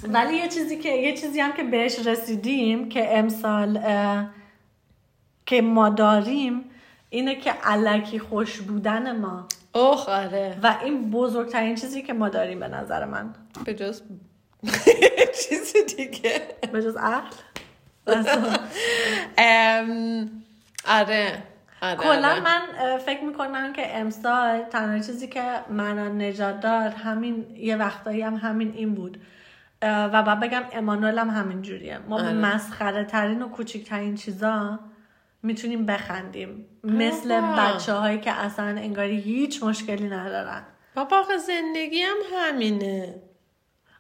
ولی 0.10 0.36
یه 0.36 0.48
چیزی 0.48 0.78
که 0.78 0.90
یه 0.90 1.18
چیزی 1.18 1.40
هم 1.40 1.54
که 1.54 1.64
بهش 1.64 2.08
رسیدیم 2.08 2.90
که 2.90 3.18
امسال 3.18 3.80
که 5.46 5.62
ما 5.62 5.90
داریم 5.90 6.64
اینه 7.10 7.36
که 7.36 7.52
علکی 7.52 8.20
خوش 8.20 8.62
بودن 8.62 9.18
ما. 9.20 9.48
اوه 9.76 10.10
آره. 10.10 10.58
و 10.64 10.76
این 10.84 11.12
بزرگترین 11.12 11.76
چیزی 11.76 12.02
که 12.02 12.14
ما 12.14 12.30
داریم 12.30 12.60
به 12.60 12.68
نظر 12.68 13.06
من. 13.06 13.34
به 13.66 13.74
جز 13.74 14.02
چیز 15.50 15.74
دیگه. 15.98 16.42
به 16.72 16.84
جز 16.84 16.98
عقل. 16.98 17.36
آره 20.88 21.44
آره 21.82 21.98
کلا 21.98 22.30
آره. 22.30 22.40
من 22.40 22.98
فکر 22.98 23.24
می‌کنم 23.24 23.74
که 23.74 23.98
امسال 23.98 24.62
تنها 24.64 25.00
چیزی 25.00 25.28
که 25.28 25.44
منو 25.70 26.14
نجات 26.14 26.60
داد 26.60 26.94
همین 26.94 27.46
یه 27.58 27.76
وقتایی 27.76 28.22
هم 28.22 28.36
همین 28.36 28.74
این 28.76 28.94
بود. 28.96 29.22
و 29.84 30.24
باید 30.24 30.40
بگم 30.40 30.64
امانوئل 30.72 31.18
هم 31.20 31.30
همین 31.30 31.62
جوریه 31.62 31.98
ما 31.98 32.18
به 32.18 32.24
آره. 32.24 32.34
مسخره 32.34 33.04
ترین 33.04 33.42
و 33.42 33.50
کوچکترین 33.50 34.16
چیزا 34.16 34.80
می‌تونیم 35.44 35.86
بخندیم. 35.86 36.66
مثل. 36.84 37.42
بچه 37.42 37.94
هایی 37.94 38.20
که 38.20 38.32
اصلا 38.32 38.66
انگاری 38.66 39.20
هیچ 39.20 39.64
مشکلی 39.64 40.10
ندارن. 40.10 40.64
بابا 40.96 41.24
زندگی 41.48 42.02
هم 42.02 42.18
همینه. 42.34 43.16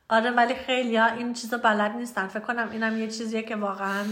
آره 0.10 0.32
ولی 0.32 0.56
خیلی 0.56 0.96
ها 0.96 1.06
این 1.06 1.34
چیزا 1.34 1.58
بلد 1.58 1.92
نیستن. 1.92 2.28
فکر 2.28 2.40
کنم 2.40 2.70
اینم 2.72 2.98
یه 2.98 3.08
چیزیه 3.08 3.42
که 3.42 3.56
واقعا 3.56 4.04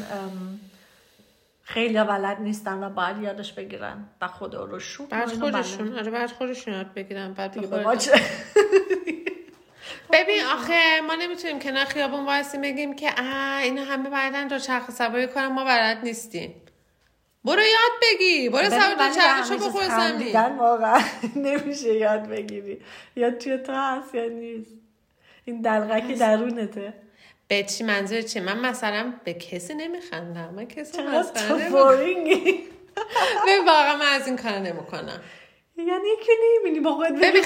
خیلی 1.64 1.98
ها 1.98 2.04
بلد 2.04 2.42
نیستن 2.42 2.84
و 2.84 2.90
باید 2.90 3.18
یادش 3.18 3.54
بگیرن. 3.54 4.06
و 4.22 4.28
خود 4.28 4.56
رو 4.56 4.80
شو 4.80 5.06
بعد 5.08 5.30
خودشون. 5.30 5.98
آره 5.98 6.12
بعد 6.12 6.32
خودشون 6.32 6.74
یاد 6.74 6.94
بگیرن. 6.94 7.34
بعد 7.34 7.52
دیگه 7.52 7.68
ببین 10.14 10.44
آخه 10.44 11.02
ما 11.02 11.16
نمی‌تونیم 11.16 11.60
کنار 11.60 11.86
خیابون 11.86 12.26
وایسیم 12.26 12.62
بگیم 12.62 12.96
که 12.96 13.12
اه 13.18 13.62
اینا 13.62 13.84
همه 13.84 14.10
بعدن 14.10 14.48
دو 14.48 14.60
چرخ 14.60 14.92
سواری 14.92 15.28
کنن 15.28 15.48
ما 15.48 15.64
بلد 15.64 16.00
نیستیم. 16.04 16.56
برو 17.46 17.62
یاد 17.62 17.92
بگی. 18.02 18.50
برو 18.50 18.70
سوار 18.70 18.94
دو 18.96 19.16
چرخشو 19.16 19.58
بخور 19.58 19.84
زمین. 19.84 20.36
واقعا 20.58 21.02
نمیشه 21.36 21.94
یاد 21.96 22.28
بگیری. 22.28 22.82
یا 23.16 23.32
توی 23.32 23.58
تو 23.58 23.74
هست 23.74 24.16
یا 24.16 24.26
نیست. 24.26 24.72
این 25.46 25.62
دلغک 25.62 26.18
درونته. 26.18 26.94
به 27.48 27.64
چی 27.64 27.84
منظور 27.84 28.22
چی 28.22 28.40
من 28.40 28.60
مثلا 28.60 29.14
به 29.24 29.34
کسی 29.34 29.74
نمیخندم. 29.74 30.54
من 30.56 30.66
کسی. 30.66 30.98
بورینگی. 31.72 32.44
ببین 33.48 33.66
واقعا 33.68 33.96
من 33.98 34.06
از 34.06 34.28
این 34.28 34.38
کار 34.38 34.52
نمی‌کنم. 34.60 35.22
یعنی 35.78 36.10
که 36.26 36.32
نمی‌بینی 36.44 36.80
با 36.80 36.92
خود 36.96 37.08
بگی 37.08 37.22
خیلی 37.22 37.42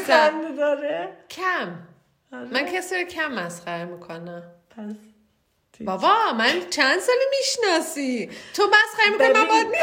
چیزا. 0.00 0.30
داره. 0.58 1.08
کم. 1.30 1.68
آره. 2.32 2.44
من 2.52 2.64
کسی 2.66 2.96
رو 2.96 3.04
کم 3.04 3.32
مسخره 3.32 3.84
می‌کنم. 3.84 4.42
پس 4.70 4.94
بابا 5.80 6.32
من 6.38 6.70
چند 6.70 7.00
سالی 7.00 7.24
می‌شناسی؟ 7.38 8.30
تو 8.54 8.62
مسخره 8.66 9.10
می‌کنی 9.10 9.28
من. 9.28 9.46
باید 9.48 9.66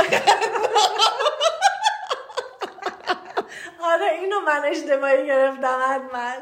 آره 3.91 4.05
اینو 4.21 4.39
من 4.39 4.61
اشتباهی 4.65 5.27
گرفتم 5.27 5.79
حتما 5.89 6.33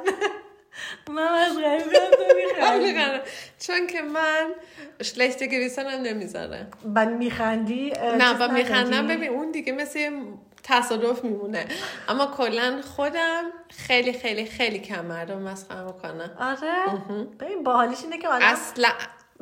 من. 1.09 1.33
تو 1.39 2.33
میخندی 2.45 2.93
میخندم 2.93 3.21
چون 3.59 3.87
که 3.87 4.01
من 4.01 4.51
schlechte 5.03 5.41
Gewissen 5.41 5.79
هم 5.79 6.01
نمی‌ذاره. 6.01 6.67
بعد 6.85 7.09
میخندی 7.09 7.93
نه 8.17 8.33
با 8.33 8.47
میخندم؟ 8.47 9.07
ببین 9.07 9.29
اون 9.29 9.51
دیگه 9.51 9.73
مثل 9.73 10.11
تصادف 10.69 11.23
میمونه. 11.23 11.65
اما 12.07 12.25
کلا 12.25 12.81
خودم 12.95 13.43
خیلی 13.69 14.13
خیلی 14.13 14.45
خیلی 14.45 14.79
کم 14.79 15.05
مردم 15.05 15.41
مسخره 15.41 15.83
می‌کنم 15.85 16.31
آره؟ 16.39 16.83
ببین 17.39 17.63
باحالیش 17.63 18.03
اینه 18.03 18.17
که 18.17 18.27
آدم 18.27 18.45
اصلا 18.45 18.89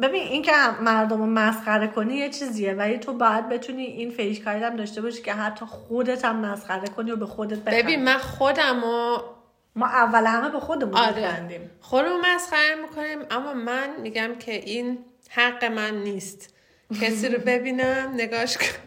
ببین 0.02 0.24
این 0.24 0.42
که 0.42 0.52
مردم 0.82 1.18
رو 1.18 1.26
مسخره 1.26 1.88
کنی 1.88 2.16
یه 2.16 2.30
چیزیه 2.30 2.74
ولی 2.74 2.98
تو 2.98 3.14
باید 3.14 3.50
بتونی 3.50 3.84
این 3.84 4.12
فیشکاری 4.12 4.64
هم 4.64 4.76
داشته 4.76 5.02
باشی 5.02 5.22
که 5.22 5.34
حتی 5.34 5.66
خودت 5.66 6.26
هم 6.26 6.36
مسخره 6.36 6.88
کنی 6.88 7.12
و 7.12 7.16
به 7.16 7.26
خودت 7.26 7.58
بخندی. 7.58 7.84
ببین 7.84 8.04
من 8.04 8.18
خودم 8.18 8.84
و 8.84 9.18
ما 9.76 9.88
اول 9.88 10.26
همه 10.26 10.50
به 10.50 10.60
خودمون 10.60 10.96
آره. 10.96 11.16
میخندیم. 11.16 11.72
خودمون 11.82 12.22
مسخره 12.36 12.76
می‌کنیم 12.76 13.20
اما 13.32 13.54
من 13.54 13.90
میگم 14.02 14.36
که 14.40 14.52
این 14.52 14.98
حق 15.30 15.66
من 15.66 15.96
نیست. 15.96 16.54
کسی 17.02 17.30
رو 17.30 17.40
ببینم 17.46 18.12
نگاش 18.14 18.58
کن 18.58 18.87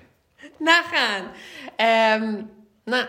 نخند. 0.60 1.30
ام، 1.78 2.50
نه. 2.86 3.08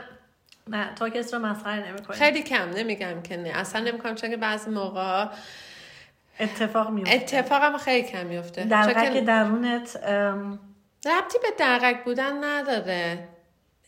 نه 0.68 0.94
تو 0.96 1.10
کسی 1.10 1.32
رو 1.32 1.40
مسخره 1.40 1.88
نمی‌کنی؟ 1.88 2.18
خیلی 2.18 2.44
کم 2.44 2.70
نمیگم 2.70 3.22
که 3.22 3.38
نه. 3.38 3.50
اصلا 3.50 3.82
نمی‌کنم 3.82 4.16
چون 4.16 4.30
که 4.30 4.38
بعضی 4.38 4.70
موقع 4.70 5.28
اتفاق 6.40 6.90
میفته 6.90 7.16
اتفاقم 7.16 7.78
خیلی 7.78 8.08
کم 8.08 8.26
میفته 8.26 8.64
در 8.64 8.94
چون 8.94 9.14
که 9.14 9.22
درونت 9.22 10.00
ام، 10.04 10.60
ربطی 11.06 11.38
به 11.42 11.48
درقک 11.58 12.04
بودن 12.04 12.44
نداره. 12.44 13.28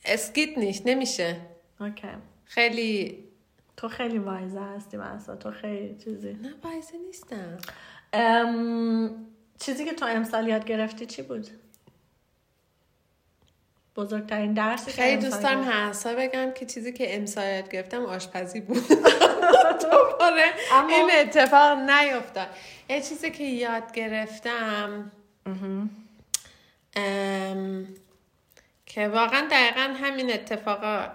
es 0.05 0.23
geht 0.23 0.57
nicht 0.57 0.87
نمیشه. 0.87 1.35
okay. 1.79 2.07
خیلی 2.45 3.23
تو 3.77 3.87
خیلی 3.87 4.17
weise 4.17 4.59
هستی 4.59 4.97
مثلا 4.97 5.35
تو 5.35 5.51
خیلی 5.51 5.97
چیزی. 6.03 6.33
نه 6.33 6.53
weise 6.61 6.97
نیستم. 7.07 7.57
ام، 8.13 9.25
چیزی 9.59 9.85
که 9.85 9.93
تو 9.93 10.05
امسال 10.05 10.47
یاد 10.47 10.65
گرفتی 10.65 11.05
چی 11.05 11.21
بود؟ 11.21 11.47
بزرگترین 13.95 14.53
درسی 14.53 14.91
خیلی 14.91 15.13
امسال 15.13 15.29
دوست 15.29 15.43
دارم 15.43 15.61
گرفتی؟ 15.65 15.89
حسا 15.89 16.13
بگم 16.13 16.51
که 16.51 16.65
چیزی 16.65 16.93
که 16.93 17.15
امسال 17.15 17.45
یاد 17.45 17.69
گرفتم 17.71 18.05
آشپزی 18.05 18.61
بود. 18.61 18.77
دوباره 19.91 20.43
اما- 20.71 20.89
این 20.95 21.09
اتفاق 21.19 21.77
نیفتاد. 21.89 22.47
یه 22.89 23.01
چیزی 23.01 23.31
که 23.31 23.43
یاد 23.43 23.91
گرفتم 23.91 25.11
ام، 26.95 27.87
که 28.85 29.07
واقعا 29.07 29.47
دقیقا 29.51 29.93
همین 30.01 30.33
اتفاقا 30.33 31.07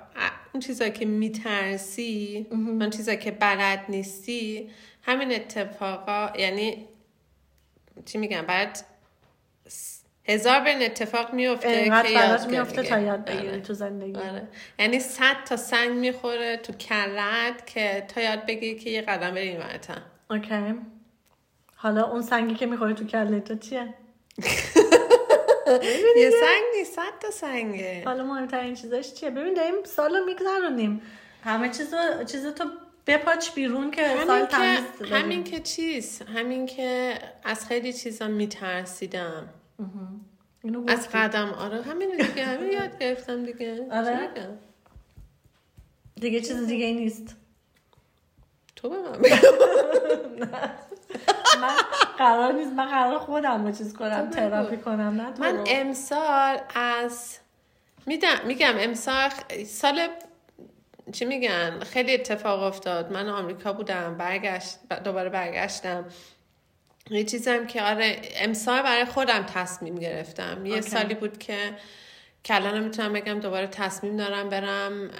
اون 0.52 0.60
چیزایی 0.62 0.90
که 0.92 1.04
میترسی 1.04 2.46
اون 2.50 2.90
چیزایی 2.90 3.18
که 3.18 3.30
بلد 3.30 3.84
نیستی 3.88 4.70
همین 5.02 5.32
اتفاقا 5.34 6.32
یعنی 6.38 6.86
چی 8.04 8.18
میگم 8.18 8.42
بعد 8.42 8.84
هزار 10.28 10.60
بین 10.60 10.82
اتفاق 10.82 11.34
میفته 11.34 11.90
که 12.02 12.10
یاد 12.10 12.50
میفته 12.50 12.82
تا 12.82 12.98
یاد 12.98 13.30
آره. 13.30 13.40
بگیری 13.40 13.60
تو 13.60 13.74
زندگی. 13.74 14.20
آره. 14.20 14.48
یعنی 14.78 15.00
صد 15.00 15.36
تا 15.46 15.56
سنگ 15.56 15.90
می‌خوره 15.90 16.56
تو 16.56 16.72
کلت 16.72 17.66
که 17.66 18.06
تا 18.14 18.20
یاد 18.20 18.46
بگیری 18.46 18.78
که 18.78 18.90
یه 18.90 19.02
قدم 19.02 19.30
بری 19.30 19.48
این. 19.48 19.62
اوکی. 20.30 20.74
حالا 21.76 22.10
اون 22.10 22.22
سنگی 22.22 22.54
که 22.54 22.66
می‌خوری 22.66 22.94
تو 22.94 23.04
کله 23.04 23.40
تو 23.40 23.54
چیه؟ 23.54 23.94
یه 26.16 26.30
سنگ 26.30 26.62
نیست 26.78 26.96
صد 26.96 27.18
تا 27.20 27.30
سنگه. 27.30 28.02
حالا 28.04 28.24
مهمترین 28.24 28.74
چیزاش 28.74 29.14
چیه؟ 29.14 29.30
ببین 29.30 29.54
داریم 29.54 29.74
سالو 29.84 30.24
میگذرونیم. 30.24 31.02
همه 31.44 31.68
چیزو 31.68 31.96
چیزو 32.26 32.50
تو 32.50 32.64
بپاچ 33.06 33.54
بیرون 33.54 33.90
که 33.90 34.08
سال 34.26 34.30
همین 34.30 34.46
تمیز 34.46 35.08
که. 35.08 35.14
همین 35.14 35.44
که 35.44 35.60
چیز 35.60 36.22
همین 36.34 36.66
که 36.66 37.14
از 37.44 37.66
خیلی 37.66 37.92
چیزا 37.92 38.28
میترسیدم. 38.28 39.48
اینو 40.64 40.84
از. 40.88 41.08
قدم 41.08 41.48
آره 41.48 41.82
همین 41.82 42.10
دیگه 42.10 42.44
همین 42.44 42.72
یاد 42.72 42.98
گرفتم 42.98 43.44
دیگه. 43.44 43.86
آره؟ 43.92 44.28
دیگه 46.14 46.40
چیز 46.40 46.66
دیگه 46.66 46.84
ای 46.84 46.94
نیست. 46.94 47.36
تو 48.76 48.88
به 48.88 48.96
من 48.96 49.18
من 51.60 51.76
قرار 52.18 52.52
نیست 52.52 52.72
من 52.72 52.86
قرار 52.88 53.18
خودم 53.18 53.66
رو 53.66 53.72
چیز 53.72 53.94
کنم 53.94 54.30
تراپی 54.30 54.76
کنم 54.76 55.20
نه 55.20 55.32
تو 55.32 55.42
من. 55.42 55.64
امسال 55.68 56.58
از 56.74 57.38
میدم 58.06 58.46
میگم 58.46 58.74
امسال 58.78 59.30
سال 59.66 60.08
چی 61.12 61.24
میگن؟ 61.24 61.80
خیلی 61.80 62.14
اتفاق 62.14 62.62
افتاد. 62.62 63.12
من 63.12 63.28
آمریکا 63.28 63.72
بودم 63.72 64.16
برگشت 64.16 64.78
دوباره 65.04 65.28
برگشتم. 65.28 66.04
یه 67.10 67.24
چیزم 67.24 67.66
که 67.66 67.82
آره 67.82 68.22
امسال 68.36 68.82
برای 68.82 69.04
خودم 69.04 69.42
تصمیم 69.42 69.94
گرفتم. 69.94 70.66
یه 70.66 70.74
اوکی. 70.74 70.90
سالی 70.90 71.14
بود 71.14 71.38
که 71.38 71.56
الان 72.50 72.84
می‌تونم 72.84 73.12
بگم 73.12 73.40
دوباره 73.40 73.66
تصمیم 73.66 74.16
دارم 74.16 74.48
برم 74.48 75.10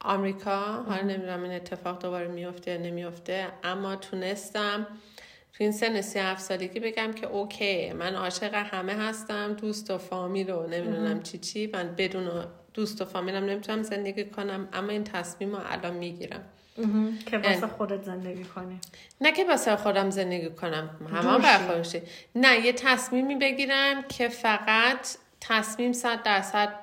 آمریکا. 0.00 0.82
حالا 0.82 1.02
نمی‌دونم 1.02 1.42
این 1.42 1.52
اتفاق 1.52 2.02
دوباره 2.02 2.28
میفته 2.28 2.70
یا 2.70 2.76
نمیفته 2.76 3.46
اما 3.64 3.96
تونستم 3.96 4.86
تو 5.52 5.64
این 5.64 5.72
سن 5.72 6.00
سی 6.00 6.18
هفت 6.18 6.40
سالگی 6.42 6.80
بگم 6.80 7.12
که 7.12 7.26
اوکی 7.26 7.92
من 7.92 8.14
عاشق 8.14 8.54
همه 8.54 8.92
هستم 8.92 9.54
دوست 9.54 9.90
و 9.90 9.98
فامیل 9.98 10.50
و 10.50 10.66
نمی‌دونم 10.66 11.22
چی 11.22 11.38
چی. 11.38 11.66
من 11.66 11.94
بدون 11.96 12.44
دوست 12.74 13.02
و 13.02 13.04
فامیلم 13.04 13.44
نمی‌تونم 13.44 13.82
زندگی 13.82 14.24
کنم 14.24 14.68
اما 14.72 14.88
این 14.88 15.04
تصمیم 15.04 15.56
رو 15.56 15.62
الان 15.66 15.94
می‌گیرم. 15.94 16.44
که 17.26 17.38
واسه 17.38 17.66
خودت 17.66 18.02
زندگی 18.02 18.44
کنی. 18.44 18.80
نه 19.20 19.32
که 19.32 19.44
واسه 19.44 19.76
خودم 19.76 20.10
زندگی 20.10 20.50
کنم. 20.50 20.90
همه 21.12 21.22
دوشی. 21.22 21.42
برخوردشی 21.42 22.02
نه 22.34 22.66
یه 22.66 22.72
تصمیمی 22.72 23.36
بگیرم 23.36 24.02
که 24.02 24.28
فقط 24.28 25.08
تصمیم 25.40 25.92
صد 25.92 26.22
درصد 26.22 26.74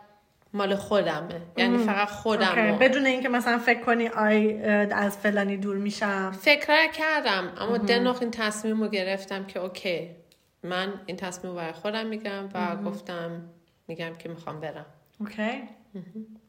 مال 0.54 0.76
خودمه. 0.76 1.42
یعنی 1.58 1.78
فقط. 1.78 2.10
خودم 2.10 2.78
بدون 2.80 3.06
اینکه 3.06 3.30
مثلا 3.30 3.58
فکر 3.58 3.80
کنی 3.80 4.08
آی 4.08 4.64
از 4.92 5.18
فلانی 5.18 5.58
دور 5.58 5.78
میشم. 5.78 6.32
فکر 6.42 6.92
کردم 6.92 7.54
اما 7.58 7.78
dennoch 7.78 8.22
این 8.22 8.32
تصمیم 8.32 8.84
رو 8.84 8.90
گرفتم 8.90 9.46
که 9.46 9.60
okay 9.60 10.10
من 10.64 10.94
این 11.06 11.18
تصمیم 11.18 11.54
رو 11.54 11.60
برای 11.60 11.74
خودم 11.74 12.08
میگم 12.08 12.50
و 12.54 12.76
گفتم 12.76 13.50
میگم 13.88 14.16
که 14.16 14.30
می‌خوام 14.30 14.60
برم. 14.60 14.86
okay. 15.20 15.64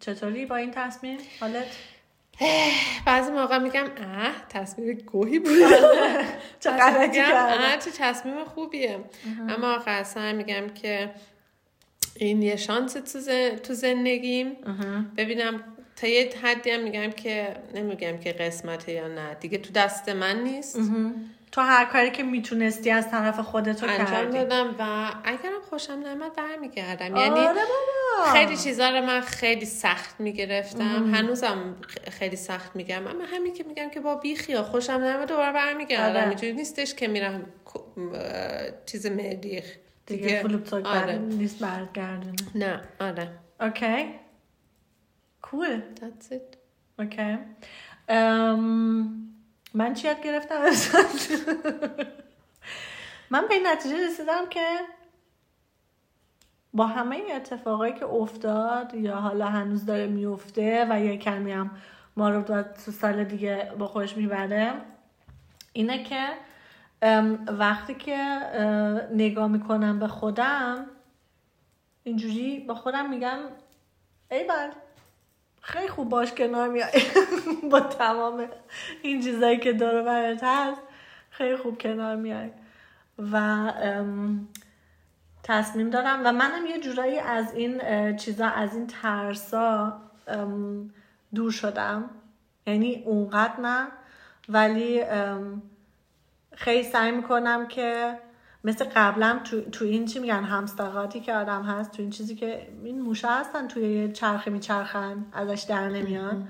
چطوری 0.00 0.46
با 0.46 0.56
این 0.56 0.70
تصمیم؟ 0.70 1.18
حالت؟ 1.40 1.66
بعضی 3.06 3.30
موقع 3.30 3.58
میگم 3.58 3.84
اه 3.84 4.32
تصمیم 4.48 4.94
گوهی 4.94 5.38
بود. 5.38 5.52
چه 6.60 6.70
غلطی 6.80 7.20
چه 7.84 7.90
تصمیم 7.98 8.44
خوبیه. 8.44 8.98
اما 9.48 9.74
آخر 9.74 10.02
سر 10.02 10.32
میگم 10.32 10.68
که 10.68 11.10
این 12.16 12.42
یه 12.42 12.56
شانس 12.56 12.92
تو, 13.62 13.74
زندگیم. 13.74 14.56
ببینم 15.16 15.64
تا 15.96 16.06
یه 16.06 16.30
حدی 16.42 16.70
هم 16.70 16.82
میگم 16.82 17.10
که 17.10 17.56
نمیگم 17.74 18.18
که 18.18 18.32
قسمته 18.32 18.92
یا 18.92 19.08
نه. 19.08 19.34
دیگه 19.34 19.58
تو 19.58 19.72
دست 19.72 20.08
من 20.08 20.40
نیست. 20.42 20.78
تو 21.52 21.60
هر 21.60 21.84
کاری 21.84 22.10
که 22.10 22.22
می‌تونستی 22.22 22.90
از 22.90 23.10
طرف 23.10 23.40
خودت 23.40 23.84
رو 23.84 23.90
انجام 23.90 24.06
کردی. 24.06 24.32
دادم 24.38 24.74
و 24.78 25.10
اگرم 25.24 25.60
خوشم 25.70 25.92
نمیاد 25.92 26.36
برمیگردم. 26.36 27.14
آره 27.14 27.20
یعنی 27.26 27.40
خیلی 28.32 28.56
چیزا 28.56 28.88
رو 28.88 29.06
من 29.06 29.20
خیلی 29.20 29.66
سخت 29.66 30.20
می‌گرفتم. 30.20 31.14
هنوزم 31.14 31.76
خیلی 32.10 32.36
سخت 32.36 32.76
میگم. 32.76 33.06
اما 33.06 33.24
همین 33.24 33.54
که 33.54 33.64
میگم 33.64 33.90
که 33.90 34.00
با 34.00 34.14
بیخیا 34.14 34.62
خوشم 34.62 34.92
نمیاد 34.92 35.28
دوباره 35.28 35.52
برمیگردم. 35.52 36.16
آره. 36.20 36.28
اینجوری 36.28 36.52
نیستش 36.52 36.94
که 36.94 37.08
میرم 37.08 37.46
چیز 38.86 39.06
مریخ 39.06 39.76
دیگه 40.06 40.42
فلوپتوک 40.42 40.86
آره. 40.86 41.18
نیست 41.18 41.58
برگردونه 41.58 42.34
نه. 42.54 42.80
آره. 43.00 43.30
اوکی. 43.60 44.14
کول. 45.42 45.80
That's 45.96 46.32
it. 46.32 46.56
اوکی. 46.98 47.38
ام، 48.08 49.34
من 49.74 49.94
چی 49.94 50.06
یاد 50.08 50.22
گرفتم؟ 50.22 50.64
من 53.30 53.48
به 53.48 53.54
این 53.54 53.66
نتیجه 53.66 54.06
رسیدم 54.06 54.48
که 54.50 54.60
با 56.74 56.86
همه 56.86 57.22
اتفاقایی 57.36 57.92
که 57.92 58.06
افتاد 58.06 58.94
یا 58.94 59.16
حالا 59.16 59.46
هنوز 59.46 59.86
داره 59.86 60.06
میفته 60.06 60.86
و 60.90 61.00
یه 61.00 61.16
کمی 61.16 61.52
هم 61.52 61.70
ما 62.16 62.30
رو 62.30 62.42
تو 62.42 62.90
سال 62.90 63.24
دیگه 63.24 63.72
با 63.78 63.86
خودش 63.86 64.16
می‌بره 64.16 64.72
اینه 65.72 66.02
که 66.02 66.28
وقتی 67.46 67.94
که 67.94 68.16
اه، 68.16 69.12
نگاه 69.12 69.48
می‌کنم 69.48 69.98
به 69.98 70.08
خودم 70.08 70.86
اینجوری 72.04 72.60
با 72.60 72.74
خودم 72.74 73.10
میگم 73.10 73.38
ای 74.30 74.44
بل 74.44 74.70
خیلی 75.60 75.88
خوب 75.88 76.08
باش 76.08 76.32
کنار 76.32 76.68
میای. 76.68 76.92
با 77.70 77.80
تمام 77.80 78.48
این 79.02 79.20
چیزایی 79.20 79.58
که 79.58 79.72
دور 79.72 80.00
و 80.00 80.04
برت 80.04 80.40
هست 80.42 80.80
خیلی 81.30 81.56
خوب 81.56 81.78
کنار 81.78 82.16
میای. 82.16 82.50
و 83.32 83.36
تصمیم 85.48 85.90
دارم 85.90 86.20
و 86.24 86.32
منم 86.32 86.66
یه 86.66 86.80
جورایی 86.80 87.18
از 87.18 87.54
این 87.54 87.80
چیزا 88.16 88.46
از 88.46 88.74
این 88.74 88.86
ترسا 88.86 90.00
دور 91.34 91.50
شدم. 91.50 92.10
یعنی 92.66 93.02
اونقدر 93.06 93.60
نه. 93.60 93.86
ولی 94.48 95.02
خیلی 96.56 96.82
سعی 96.82 97.10
می‌کنم 97.12 97.66
که 97.66 98.18
مثل 98.64 98.84
قبلا 98.94 99.40
تو, 99.44 99.60
تو 99.60 99.84
این 99.84 100.06
چی 100.06 100.18
میگن 100.18 100.42
همستقاتی 100.44 101.20
که 101.20 101.34
آدم 101.34 101.62
هست 101.62 101.90
تو 101.92 102.02
این 102.02 102.10
چیزی 102.10 102.34
که 102.34 102.68
این 102.84 103.00
موشه 103.02 103.28
هستن 103.28 103.68
توی 103.68 103.82
یه 103.82 104.12
چرخه 104.12 104.50
میچرخن 104.50 105.26
ازش 105.32 105.64
در 105.68 105.88
نمیان. 105.88 106.48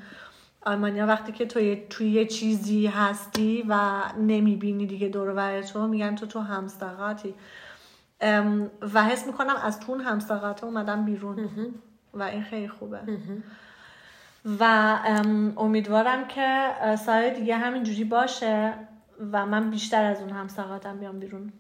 آلمانیا 0.63 1.07
وقتی 1.07 1.33
که 1.33 1.47
توی 1.47 1.87
توی 1.91 2.11
یه 2.11 2.27
چیزی 2.27 2.87
هستی 2.87 3.65
و 3.69 4.03
نمی‌بینی 4.19 4.87
دیگه 4.87 5.09
دور 5.09 5.63
تو 5.63 5.87
میگن 5.87 6.15
تو 6.15 6.27
تو 6.27 6.41
همستقاتی 6.41 7.35
و 8.95 9.05
حس 9.05 9.27
می‌کنم 9.27 9.57
از 9.65 9.81
تون 9.81 10.01
همستقاته 10.01 10.65
اومدم 10.65 11.05
بیرون. 11.05 11.49
و 12.15 12.23
این 12.23 12.43
خیلی 12.43 12.69
خوبه. 12.69 12.99
و 14.61 14.65
امیدوارم 15.57 16.29
که 16.29 16.71
سال 16.97 17.31
دیگه 17.31 17.57
همینجوری 17.57 18.05
باشه 18.05 18.75
و 19.33 19.47
من 19.47 19.71
بیشتر 19.71 20.05
از 20.05 20.21
اون 20.21 20.31
همساقاتم 20.31 20.99
بیام 20.99 21.19
بیرون. 21.19 21.53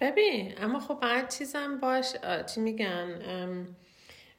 ببین 0.00 0.52
اما 0.62 0.80
خب 0.80 0.98
بعد 1.02 1.28
چیزم 1.30 1.78
باش 1.80 2.12
چی 2.54 2.60
میگن 2.60 3.08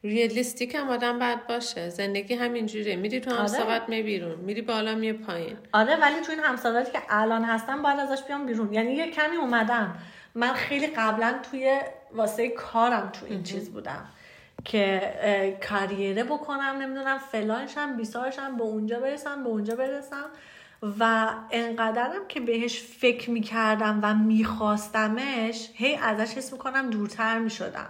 ریالیستیک 0.03 0.75
هم 0.75 0.89
آدم 0.89 1.19
باید 1.19 1.47
باشه. 1.47 1.89
زندگی 1.89 2.33
همینجوره 2.33 2.95
میری 2.95 3.19
تو 3.19 3.35
همساقات 3.35 3.81
آره. 3.81 3.89
می 3.89 4.03
بیرون. 4.03 4.35
میری 4.35 4.61
بالا 4.61 4.95
می 4.95 5.13
پایین. 5.13 5.57
آره 5.71 5.95
ولی 5.95 6.21
تو 6.21 6.31
این 6.31 6.41
همساقاتی 6.41 6.91
که 6.91 6.99
الان 7.09 7.43
هستم 7.43 7.81
باید 7.81 7.99
ازش 7.99 8.23
بیام 8.23 8.45
بیرون. 8.45 8.73
یعنی 8.73 8.93
یه 8.93 9.11
کمی 9.11 9.35
اومدم. 9.35 9.95
من 10.35 10.53
خیلی 10.53 10.87
قبلا 10.87 11.39
توی 11.51 11.79
واسه 12.13 12.49
کارم 12.49 13.09
تو 13.09 13.25
این 13.25 13.43
چیز 13.43 13.69
بودم 13.69 14.05
که 14.65 15.13
کاریره 15.69 16.23
بکنم 16.23 16.77
نمی‌دونم 16.81 17.17
فلانشم 17.17 17.97
بیسارشم 17.97 18.57
به 18.57 18.63
اونجا 18.63 18.99
برسم 18.99 19.43
به 19.43 19.49
اونجا 19.49 19.75
برسم 19.75 20.25
و 20.99 21.29
انقدرم 21.51 22.27
که 22.27 22.39
بهش 22.39 22.81
فکر 22.81 23.29
می‌کردم 23.29 23.99
و 24.03 24.13
میخواستمش 24.13 25.69
هی 25.73 25.95
ازش 25.95 26.37
حس 26.37 26.53
می‌کنم 26.53 26.89
دورتر 26.89 27.39
می‌شدم. 27.39 27.89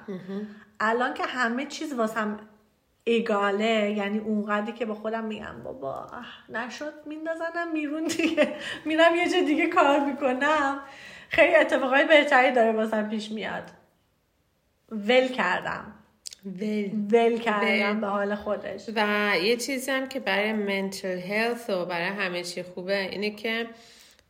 الان 0.80 1.14
که 1.14 1.24
همه 1.24 1.66
چیز 1.66 1.94
واسم 1.94 2.40
اگاله 3.08 3.94
یعنی 3.98 4.20
اونقدری 4.20 4.72
که 4.74 4.86
با 4.86 4.96
خودم 4.96 5.24
میگم 5.24 5.64
بابا 5.64 6.08
نشد 6.50 6.94
میندازنم 7.06 7.74
بیرون 7.74 8.04
دیگه. 8.04 8.56
میرم 8.86 9.16
یه 9.16 9.30
جا 9.30 9.40
دیگه 9.40 9.68
کار 9.68 10.00
می‌کنم. 10.00 10.80
خیلی 11.34 11.56
اتفاقای 11.56 12.06
بهتری 12.06 12.52
داره 12.52 12.72
واسم 12.72 13.10
پیش 13.10 13.32
میاد. 13.32 13.64
ول 14.92 15.28
کردم. 15.28 15.94
ول. 16.46 16.90
ول 17.12 17.38
کردم 17.38 18.02
به 18.02 18.08
حال 18.08 18.36
خودش. 18.36 18.82
و 18.96 19.32
یه 19.44 19.58
چیزی 19.58 19.92
هم 19.92 20.10
که 20.10 20.20
برای 20.20 20.54
منتل 20.54 21.20
هلث 21.20 21.70
و 21.70 21.86
برای 21.86 22.08
همه 22.08 22.44
چی 22.44 22.64
خوبه 22.64 22.98
اینه 22.98 23.30
که 23.30 23.68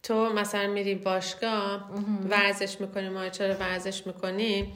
تو 0.04 0.34
مثلا 0.34 0.68
میری 0.68 0.95
باشگاه 0.95 1.89
ورزش 2.30 2.82
می‌کنی 2.82 3.10
ما 3.10 3.30
چرا 3.30 3.54
ورزش 3.54 4.08
می‌کنی 4.08 4.74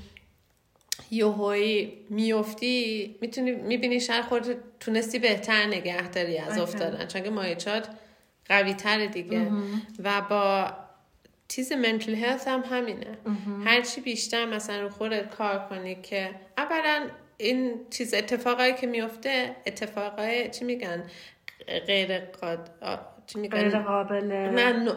یوهایی 1.11 1.93
میفتی 2.09 3.15
می‌تونی 3.21 3.51
می‌بینی 3.51 3.99
شهر 3.99 4.21
خود 4.21 4.55
تونستی 4.79 5.19
بهتر 5.19 5.65
نگه 5.65 6.07
داری 6.07 6.37
از 6.37 6.57
افتادن. 6.57 7.07
چون 7.07 7.23
که 7.23 7.29
مایچات 7.29 7.89
قوی 8.45 8.73
تر 8.73 9.05
دیگه 9.05 9.51
و 10.03 10.21
با 10.21 10.71
چیز 11.47 11.71
منتل 11.71 12.15
هلث 12.15 12.47
هم 12.47 12.63
همینه. 12.71 13.17
هرچی 13.65 14.01
بیشتر 14.01 14.45
مثلا 14.45 14.81
رو 14.81 14.89
خودت 14.89 15.35
کار 15.35 15.67
کنی 15.69 15.95
که 15.95 16.29
اولا 16.57 17.07
این 17.37 17.85
چیز 17.89 18.13
اتفاقایی 18.13 18.73
که 18.73 18.87
میفته 18.87 19.55
اتفاقای 19.65 20.49
چی 20.49 20.65
میگن؟ 20.65 21.03
غیر 21.87 22.19
قاد... 22.19 22.69
چی 23.27 23.39
میگن؟ 23.39 23.57
غیر 23.57 23.79
قابل. 23.79 24.23
نه 24.23 24.91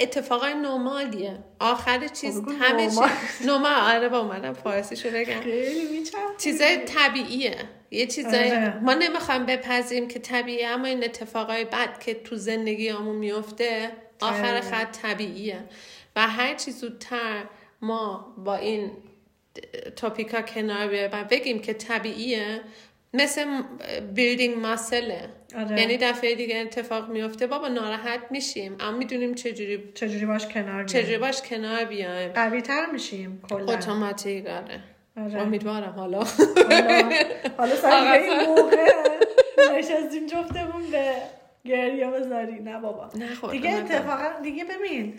اتفاقای 0.00 0.54
نرمالیه. 0.54 1.38
آخر 1.60 2.08
چیز 2.08 2.40
خب، 2.40 2.48
همه 2.60 2.84
چیز 2.84 2.98
نرمال. 3.46 3.80
آره 3.96 4.08
با 4.08 4.18
اومدم 4.18 4.52
فارسی 4.52 5.10
بگم. 5.10 5.40
چیزای 6.38 6.76
طبیعیه. 6.76 7.56
یه 7.90 8.06
چیزای 8.06 8.50
آره. 8.50 8.78
ما 8.80 8.94
نمی‌خوایم 8.94 9.46
بپذیریم 9.46 10.08
که 10.08 10.18
طبیعیه 10.18 10.68
اما 10.68 10.86
این 10.86 11.04
اتفاقای 11.04 11.64
بد 11.64 11.98
که 11.98 12.14
تو 12.14 12.36
زندگی 12.36 12.88
همون 12.88 13.16
میفته 13.16 13.90
آخر 14.22 14.60
خط 14.60 14.98
طبیعیه. 15.02 15.64
و 16.16 16.28
هر 16.28 16.54
چی 16.54 16.70
زودتر 16.70 17.44
ما 17.82 18.34
با 18.38 18.56
این 18.56 18.90
توپیکا 19.96 20.42
کنار 20.42 20.88
بیاره 20.88 21.10
و 21.12 21.24
بگیم 21.24 21.58
که 21.58 21.72
طبیعیه 21.74 22.60
مثل 23.14 23.62
بیلدینگ 24.14 24.58
ماسله 24.58 25.28
آره. 25.56 25.80
یعنی 25.80 25.96
دفعه 25.96 26.34
دیگه 26.34 26.56
اتفاق 26.56 27.08
میفته 27.08 27.46
بابا 27.46 27.68
ناراحت 27.68 28.20
میشیم. 28.30 28.76
اما 28.80 28.98
می‌دونیم 28.98 29.34
چجوری 29.34 29.92
چجوری 29.94 30.26
باش 30.26 30.46
کنار 30.46 30.84
چجوری 30.84 31.18
باش 31.18 31.42
کنار 31.42 31.84
بیایم. 31.84 32.32
قوی 32.32 32.62
تر 32.62 32.86
میشیم 32.86 33.42
کلا. 33.48 33.72
اتوماتیک 33.72 34.46
آره. 34.46 34.80
آره. 35.16 35.40
امیدوارم. 35.42 35.92
حالا. 35.96 36.24
حالا. 36.70 37.10
حالا 37.58 37.76
سر 37.76 38.12
این 38.12 38.46
موقع 38.48 38.86
نشستیم 39.78 40.26
جفتمون 40.26 40.90
به 40.90 41.12
گریه 41.64 42.10
بذاری. 42.10 42.60
نه 42.60 42.78
بابا. 42.78 43.10
نه 43.14 43.34
خب 43.34 43.50
دیگه 43.50 43.70
اتفاقا 43.70 44.40
دیگه 44.42 44.64
ببین 44.64 45.18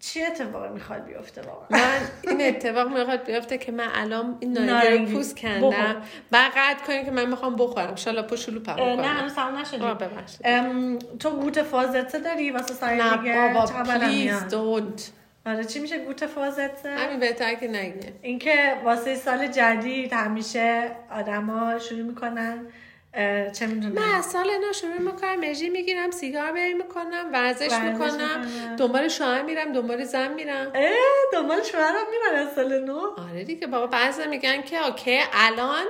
چی 0.00 0.22
اتفاقی 0.22 0.68
می‌خواد 0.68 1.04
بیفته 1.04 1.42
واقعا؟ 1.42 1.66
من 1.70 1.98
این 2.22 2.48
اتفاق 2.48 2.98
می‌خواد 2.98 3.24
بیفته 3.24 3.58
که 3.58 3.72
من 3.72 3.88
الان 3.94 4.36
این 4.40 4.58
نارنگی 4.58 5.12
پوست 5.14 5.38
کندم. 5.38 6.02
بعد 6.30 6.52
قطع 6.56 6.86
کنیم 6.86 7.04
که 7.04 7.10
من 7.10 7.30
می‌خوام 7.30 7.56
بخورم. 7.56 7.94
شالا 7.96 8.22
پشولو 8.22 8.60
پا 8.60 8.74
نه 8.74 9.02
هنوز 9.02 9.32
سم 9.32 9.58
نشدی؟ 9.58 10.98
تو 11.18 11.30
گوت 11.30 11.62
فازته 11.62 12.18
داری 12.18 12.50
واسه 12.50 12.74
سایه 12.74 13.24
نه 13.24 13.52
بابا 13.52 13.66
پلیز 13.66 14.48
دونت 14.48 15.12
آره 15.46 15.64
چی 15.64 15.78
میشه 15.78 15.98
گوت 15.98 16.26
فازته 16.26 16.90
همین 16.90 17.20
بهتر 17.20 17.54
که 17.54 17.68
نگه. 17.68 18.12
اینکه 18.22 18.74
واسه 18.84 19.14
سال 19.14 19.46
جدید 19.46 20.12
همیشه 20.12 20.90
آدما 21.10 21.78
شروع 21.78 22.02
می‌کنن 22.02 22.66
چه 23.52 23.66
می‌دونم. 23.66 23.94
من 23.94 24.14
از 24.14 24.24
سال 24.24 24.46
نو 24.66 24.72
شروع 24.72 24.98
می‌کنم 24.98 25.30
انرژی 25.30 25.68
می‌گیرم 25.68 26.10
سیگار 26.10 26.52
بری 26.52 26.74
می‌کنم 26.74 27.28
ورزش, 27.32 27.72
می‌کنم 27.72 28.46
دنبال 28.78 29.08
شوهر 29.08 29.42
میرم 29.42 29.72
دنبال 29.72 30.04
زن 30.04 30.34
میرم. 30.34 30.72
دنبال 31.32 31.62
شوهرم 31.62 32.06
میرم 32.10 32.46
از 32.46 32.54
سال 32.54 32.84
نو. 32.84 33.00
آره 33.30 33.44
دیگه 33.44 33.66
بابا 33.66 33.86
بعضی 33.86 34.26
میگن 34.26 34.62
که 34.62 34.86
اوکی 34.86 35.20
الان 35.32 35.86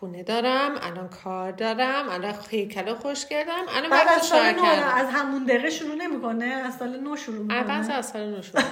خونه 0.00 0.22
دارم 0.22 0.74
الان 0.82 1.08
کار 1.08 1.52
دارم 1.52 2.08
الان 2.08 2.34
هیکل 2.50 2.94
خوش 2.94 3.26
کردم. 3.26 3.64
الان 3.68 3.90
بعد 3.90 4.08
از 4.08 4.22
سال 4.22 4.52
نو 4.52 4.62
از 4.94 5.08
همون 5.08 5.44
دقیقه 5.44 5.70
شروع 5.70 5.94
نمی‌کنه؟ 5.94 6.44
از 6.44 6.76
سال 6.76 7.00
نو 7.00 7.16
شروع 7.16 7.38
می‌کنه؟ 7.38 7.62
بعد 7.62 7.90
از 7.90 8.06
سال 8.08 8.30
نو 8.30 8.42
شروع 8.42 8.62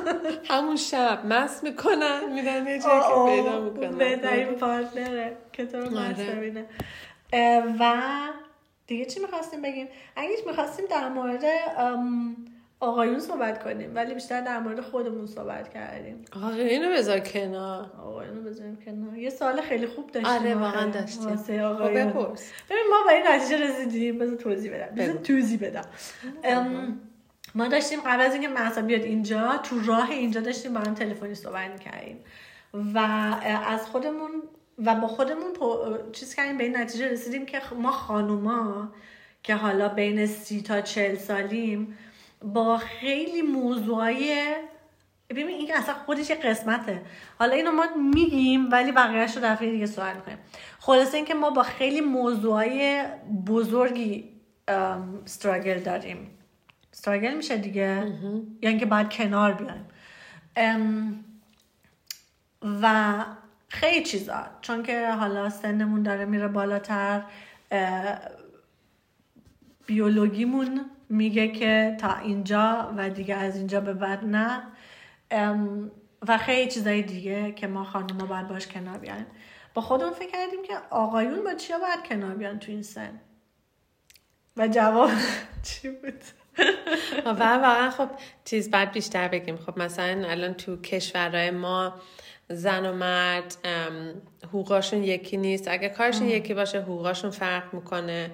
همون 0.50 0.76
شب 0.76 1.26
مس 1.26 1.64
می‌کنن 1.64 2.32
میرن 2.32 2.66
یه 2.66 2.78
جایی 2.78 3.00
که 3.00 3.42
پیدا 3.42 3.60
می‌کنن. 3.60 3.98
بهترین 3.98 4.54
پارتنره. 4.54 5.36
که 5.52 5.66
تو 5.66 5.80
رو 5.80 5.90
و 7.80 8.02
دیگه 8.86 9.04
چی 9.04 9.20
می‌خواستیم 9.20 9.62
بگیم؟ 9.62 9.88
اگه 10.16 10.30
می‌خواستیم 10.46 10.86
در 10.90 11.08
مورد 11.08 11.44
آقایون 12.80 13.20
صحبت 13.20 13.64
کنیم 13.64 13.94
ولی 13.94 14.14
بیشتر 14.14 14.40
در 14.40 14.58
مورد 14.58 14.80
خودمون 14.80 15.26
صحبت 15.26 15.74
کردیم. 15.74 16.24
آقایون 16.36 16.92
بذار 16.96 17.20
کنار. 17.20 17.90
آقایون 18.02 18.44
بذاریم 18.44 18.76
کنار. 18.76 19.16
یه 19.18 19.30
سوال 19.30 19.60
خیلی 19.60 19.86
خوب 19.86 20.10
داشتیم. 20.10 20.32
آره 20.32 20.54
واقعا 20.54 20.90
داشتیم. 20.90 21.36
خب 21.36 21.50
آقایون. 21.50 22.12
ببین 22.70 22.84
ما 22.90 23.04
با 23.04 23.10
این 23.10 23.26
نتیجه 23.28 23.64
رسیدیم. 23.64 24.18
بذار 24.18 24.36
توضیح 24.36 24.74
بدم. 24.74 24.94
بذار 24.94 25.16
توضیح 25.16 25.58
بدم. 25.62 25.84
ما 27.54 27.68
داشتیم 27.68 28.00
قبل 28.00 28.20
از 28.20 28.32
اینکه 28.32 28.48
محسا 28.48 28.82
بیاد 28.82 29.02
اینجا 29.02 29.60
تو 29.62 29.80
راه 29.86 30.10
اینجا 30.10 30.40
داشتیم 30.40 30.74
با 30.74 30.80
هم 30.80 30.94
تلفنی 30.94 31.34
صحبت 31.34 31.70
می‌کردیم. 31.70 32.24
و 32.94 32.98
از 33.66 33.86
خودمون 33.86 34.30
و 34.84 34.94
با 34.94 35.08
خودمون 35.08 35.52
چیز 36.12 36.34
کردیم 36.34 36.58
به 36.58 36.64
این 36.64 36.76
نتیجه 36.76 37.08
رسیدیم 37.08 37.46
که 37.46 37.60
ما 37.80 37.90
خانوما 37.90 38.92
که 39.42 39.54
حالا 39.54 39.88
بین 39.88 40.26
سی 40.26 40.62
تا 40.62 40.80
چل 40.80 41.14
سالیم 41.14 41.98
با 42.54 42.78
خیلی 42.78 43.42
موضوعای 43.42 44.54
ببین 45.30 45.48
این 45.48 45.74
اصلا 45.74 45.94
خودش 45.94 46.30
یه 46.30 46.36
قسمته. 46.36 47.02
حالا 47.38 47.52
اینو 47.52 47.70
ما 47.70 47.84
میگیم 48.14 48.70
ولی 48.72 48.92
بقیهش 48.92 49.36
رو 49.36 49.42
دفعه 49.44 49.70
دیگه 49.70 49.86
سوال 49.86 50.16
می‌کنیم. 50.16 50.38
خلاصه 50.78 51.16
اینکه 51.16 51.34
ما 51.34 51.50
با 51.50 51.62
خیلی 51.62 52.00
موضوعای 52.00 53.04
بزرگی 53.46 54.24
استراگل 54.68 55.78
داریم. 55.78 56.30
استراگل 56.92 57.34
میشه 57.34 57.56
دیگه؟ 57.56 58.12
یعنی 58.62 58.78
که 58.78 58.86
باید 58.86 59.08
کنار 59.08 59.52
بیایم. 59.52 59.86
و 62.82 63.14
خیلی 63.68 64.04
چیزا. 64.04 64.46
چون 64.60 64.82
که 64.82 65.10
حالا 65.10 65.50
سنمون 65.50 66.02
داره 66.02 66.24
میره 66.24 66.48
بالاتر 66.48 67.22
بیولوگیمون 69.86 70.90
میگه 71.08 71.48
که 71.48 71.96
تا 72.00 72.16
اینجا 72.16 72.94
و 72.96 73.10
دیگه 73.10 73.34
از 73.34 73.56
اینجا 73.56 73.80
به 73.80 73.92
بعد 73.92 74.24
نه. 74.24 74.62
و 76.28 76.38
خیلی 76.38 76.70
چیزای 76.70 77.02
دیگه 77.02 77.52
که 77.52 77.66
ما 77.66 77.84
خانوما 77.84 78.26
باید 78.26 78.48
باش 78.48 78.66
کنار 78.66 78.98
بیان. 78.98 79.26
با 79.74 79.82
خودمون 79.82 80.12
فکر 80.12 80.30
کردیم 80.30 80.62
که 80.62 80.74
آقایون 80.90 81.44
با 81.44 81.54
چیا 81.54 81.78
باید 81.78 82.08
کنار 82.08 82.34
بیان 82.34 82.58
تو 82.58 82.72
این 82.72 82.82
سن؟ 82.82 83.20
و 84.56 84.68
جواب 84.68 85.10
چی 85.68 85.90
بود؟ 85.90 86.22
و 87.24 87.28
واقعا 87.30 87.90
خب 87.90 88.08
چیز 88.44 88.70
بعد 88.70 88.92
بیشتر 88.92 89.28
بگیم. 89.28 89.56
خب 89.56 89.78
مثلا 89.78 90.28
الان 90.28 90.54
تو 90.54 90.80
کشورهای 90.80 91.50
ما 91.50 91.94
زن 92.48 92.86
و 92.86 92.92
مرد 92.92 93.56
حقوقاشون 94.44 95.04
یکی 95.04 95.36
نیست. 95.36 95.68
اگه 95.68 95.88
کارشون 95.88 96.28
یکی 96.28 96.54
باشه 96.54 96.80
حقوقاشون 96.80 97.30
فرق 97.30 97.74
می‌کنه. 97.74 98.30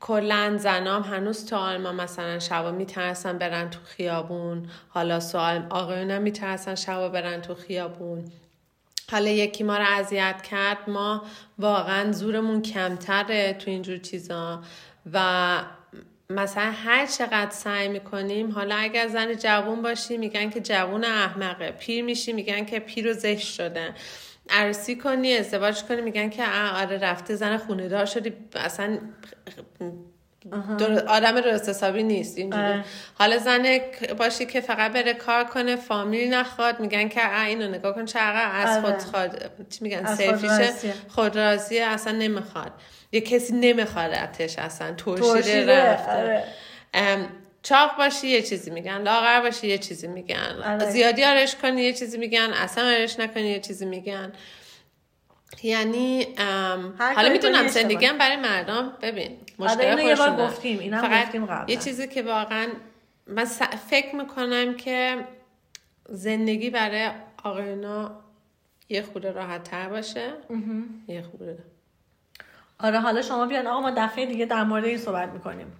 کلا 0.00 0.56
زنام 0.58 1.02
هنوز 1.02 1.46
تو 1.46 1.56
آلمان 1.56 1.94
مثلا 1.94 2.38
شبا 2.38 2.70
میترسن 2.70 3.38
برن 3.38 3.70
تو 3.70 3.78
خیابون؟ 3.84 4.70
حالا 4.88 5.20
سوال 5.20 5.66
آقایون 5.70 6.18
میترسن 6.18 6.74
شبا 6.74 7.08
برن 7.08 7.40
تو 7.40 7.54
خیابون؟ 7.54 8.24
حالا 9.10 9.30
یکی 9.30 9.64
ما 9.64 9.76
رو 9.76 9.84
اذیت 9.88 10.42
کرد 10.50 10.90
ما 10.90 11.22
واقعا 11.58 12.12
زورمون 12.12 12.62
کمتره 12.62 13.52
تو 13.52 13.70
اینجور 13.70 13.96
چیزا. 13.96 14.62
و 15.12 15.58
مثلا 16.30 16.72
هر 16.84 17.06
چقدر 17.06 17.50
سعی 17.50 17.88
می‌کنیم 17.88 18.50
حالا 18.50 18.76
اگر 18.76 19.08
زن 19.08 19.34
جوون 19.34 19.82
باشی 19.82 20.16
میگن 20.16 20.50
که 20.50 20.60
جوون 20.60 21.04
احمقه. 21.04 21.70
پیر 21.70 22.04
میشی 22.04 22.32
میگن 22.32 22.64
که 22.64 22.78
پیر 22.78 23.10
و 23.10 23.12
زشت 23.12 23.54
شده. 23.54 23.94
عروسی 24.50 24.96
کنی 24.96 25.36
ازدواج 25.36 25.82
کنی 25.82 26.00
میگن 26.00 26.30
که 26.30 26.44
آره 26.74 26.98
رفته 26.98 27.34
زن 27.34 27.56
خونه 27.56 27.88
دار 27.88 28.04
شدی. 28.04 28.32
اصلا 28.56 28.98
آدم 31.06 31.40
درست 31.40 31.68
حسابی 31.68 32.02
نیست 32.02 32.38
اینجوری. 32.38 32.82
حالا 33.14 33.38
زن 33.38 33.80
باشی 34.18 34.46
که 34.46 34.60
فقط 34.60 34.92
بره 34.92 35.14
کار 35.14 35.44
کنه 35.44 35.76
فامیلی 35.76 36.28
نخواد 36.28 36.80
میگن 36.80 37.08
که 37.08 37.42
اینو 37.42 37.68
نگاه 37.68 37.94
کن 37.94 38.04
چقدر 38.04 38.50
از 38.52 38.84
خود 38.84 38.98
خواد 38.98 39.50
چی 39.70 39.78
میگن؟ 39.80 40.14
سیفیشه 40.14 40.72
خود 41.08 41.38
راضیه 41.38 41.84
اصلا 41.84 42.12
نمی‌خواد. 42.12 42.72
یه 43.12 43.20
کسی 43.20 43.54
نمیخوادتش 43.54 44.58
اصلا 44.58 44.94
ترشیده 44.94 45.84
رفته. 45.84 46.12
آره. 46.12 46.44
چاق 47.68 47.96
باشی 47.98 48.26
یه 48.26 48.42
چیزی 48.42 48.70
میگن. 48.70 49.02
لاغر 49.02 49.40
باشی 49.40 49.66
یه 49.66 49.78
چیزی 49.78 50.06
میگن. 50.06 50.62
آره. 50.64 50.90
زیادی 50.90 51.24
آرش 51.24 51.56
کنی 51.56 51.82
یه 51.82 51.92
چیزی 51.92 52.18
میگن. 52.18 52.50
اصلا 52.52 52.84
آرش 52.84 53.20
نکنی 53.20 53.48
یه 53.48 53.60
چیزی 53.60 53.86
میگن. 53.86 54.32
یعنی 55.62 56.26
حالا 56.98 57.28
می‌تونم 57.32 57.66
زندگیم 57.66 58.18
برای 58.18 58.36
مردم 58.36 58.92
ببین 59.02 59.38
مشکل 59.58 59.98
یه 59.98 60.14
بار 60.14 60.36
گفتیم 60.36 60.78
اینم 60.78 61.00
فقط 61.00 61.26
گفتیم 61.26 61.46
قبلا. 61.46 61.64
یه 61.68 61.76
چیزی 61.76 62.08
که 62.08 62.22
واقعا 62.22 62.68
من 63.26 63.44
فکر 63.90 64.16
می‌کنم 64.16 64.76
که 64.76 65.16
زندگی 66.08 66.70
برای 66.70 67.10
آقایونا 67.44 68.20
یه 68.88 69.02
خورده 69.02 69.32
راحت 69.32 69.62
تر 69.62 69.88
باشه 69.88 70.32
یه 71.08 71.22
خورده. 71.22 71.58
آره 72.78 73.00
حالا 73.00 73.22
شما 73.22 73.46
بیان 73.46 73.66
آقا 73.66 73.80
ما 73.80 73.90
دفعه 73.90 74.26
دیگه 74.26 74.46
در 74.46 74.64
مورد 74.64 74.84
این 74.84 74.98
صحبت 74.98 75.28
می‌کنیم. 75.28 75.72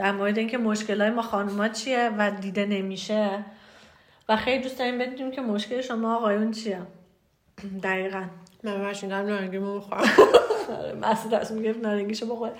در 0.00 0.12
مورد 0.12 0.38
اینکه 0.38 0.58
مشکلای 0.58 1.10
ما 1.10 1.22
خانوما 1.22 1.68
چیه 1.68 2.10
و 2.18 2.30
دیده 2.30 2.66
نمیشه. 2.66 3.44
و 4.28 4.36
خیلی 4.36 4.62
دوست 4.62 4.78
داریم 4.78 4.98
بدونیم 4.98 5.30
که 5.30 5.40
مشکل 5.40 5.80
شما 5.80 6.16
آقایون 6.16 6.50
چیه. 6.50 6.80
دقیقا. 7.82 8.24
من 8.62 8.78
برشیدم 8.78 9.16
نارنگیمو 9.16 9.78
بخورم 9.78 10.04
مسعود 11.00 11.34
دست 11.34 11.52
می‌گرفت 11.52 11.78
نارنگیشو 11.80 12.26
بخور 12.26 12.50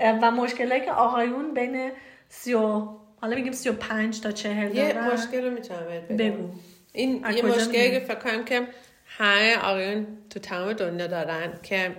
و 0.00 0.30
مشکلایی 0.30 0.84
که 0.84 0.92
آقایون 0.92 1.54
بین 1.54 1.92
سی 2.28 2.54
و 2.54 2.88
حالا 3.20 3.36
میگیم 3.36 3.52
سی 3.52 3.68
و 3.68 3.72
پنج 3.72 4.20
تا 4.20 4.30
چهل 4.30 4.76
یه 4.76 5.12
مشکل 5.12 5.44
رو 5.44 5.50
می‌تونم 5.50 5.80
بگو. 6.18 6.50
این 6.92 7.24
یه 7.34 7.42
مشکلی 7.42 7.90
که 7.90 8.00
فکر 8.00 8.18
کنم 8.18 8.44
که 8.44 8.68
همه 9.06 9.56
آقایون 9.58 10.06
تو 10.30 10.40
تمام 10.40 10.72
دنیا 10.72 11.06
دارن 11.06 11.52
که 11.62 11.96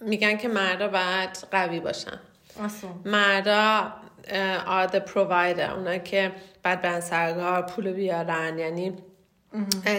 میگن 0.00 0.36
که 0.36 0.48
مردا 0.48 0.88
باید 0.88 1.30
قوی 1.50 1.80
باشن. 1.80 2.20
مردا 3.04 3.92
are 4.66 4.86
the 4.92 5.00
provider 5.00 5.70
اونا 5.70 5.98
که 5.98 6.32
بعد 6.62 6.82
برن 6.82 7.00
سرگاه 7.00 7.62
پول 7.62 7.92
بیارن. 7.92 8.58
یعنی 8.58 8.96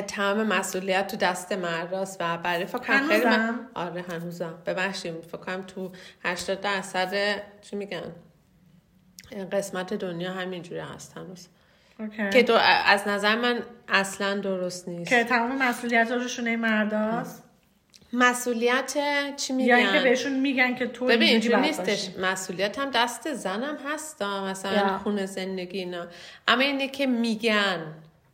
تمام 0.07 0.43
مسئولیت 0.43 1.07
تو 1.07 1.17
دست 1.17 1.51
مرداست 1.51 2.17
و 2.21 2.37
برای 2.37 2.65
فکر 2.65 3.07
خیلی 3.07 3.25
من... 3.25 3.67
آره 3.73 4.05
هنوزم. 4.09 4.53
ببخشیم 4.65 5.21
فکر 5.21 5.61
تو 5.61 5.91
80 6.23 6.61
درصد 6.61 7.41
چی 7.61 7.75
میگن؟ 7.75 8.11
قسمت 9.51 9.93
دنیا 9.93 10.31
همینجوری 10.33 10.79
هست 10.79 11.17
هنوز. 11.17 11.47
که 12.33 12.43
دو... 12.43 12.55
از 12.85 13.07
نظر 13.07 13.35
من 13.35 13.59
اصلا 13.87 14.39
درست 14.39 14.87
نیست. 14.87 15.09
که 15.09 15.23
تمام 15.23 15.57
مسئولیت 15.57 16.11
روشونه 16.11 16.55
مرداست؟ 16.55 17.43
مسئولیت 18.17 18.97
چی 19.37 19.53
میگن 19.53 19.69
یا 19.69 19.75
اینکه 19.75 19.99
بهشون 19.99 20.39
میگن 20.39 20.75
که 20.75 20.87
تو 20.87 21.05
ببین 21.05 21.29
اینجوری 21.29 21.61
نیستش. 21.61 22.09
مسئولیت 22.19 22.79
هم 22.79 22.89
دست 22.89 23.33
زنم 23.33 23.77
هست 23.87 24.21
مثلا 24.21 24.97
خونه 24.97 25.25
زندگی 25.25 25.77
اینا. 25.77 26.07
اما 26.47 26.61
اینه 26.61 26.87
که 26.87 27.05
میگن 27.05 27.93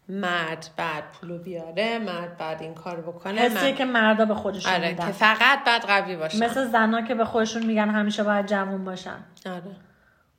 مرد 0.10 0.70
بعد 0.78 1.04
پولو 1.12 1.38
بیاره 1.38 2.00
مرد 2.00 2.38
بعد 2.38 2.62
این 2.62 2.74
کار 2.74 3.02
بکنه 3.02 3.42
حسی 3.42 3.74
که 3.74 3.86
مردا 3.86 4.26
به 4.26 4.36
خودشون 4.36 4.74
آره 4.74 4.96
که 4.96 5.06
فقط 5.06 5.64
بعد 5.66 5.82
قوی 5.82 6.16
باشن. 6.16 6.44
مثل 6.44 6.68
زنا 6.68 7.02
که 7.02 7.16
به 7.16 7.26
خودشون 7.26 7.66
میگن 7.66 7.90
همیشه 7.90 8.24
باید 8.24 8.46
جوون 8.46 8.86
باشن. 8.86 9.18
آره. 9.46 9.76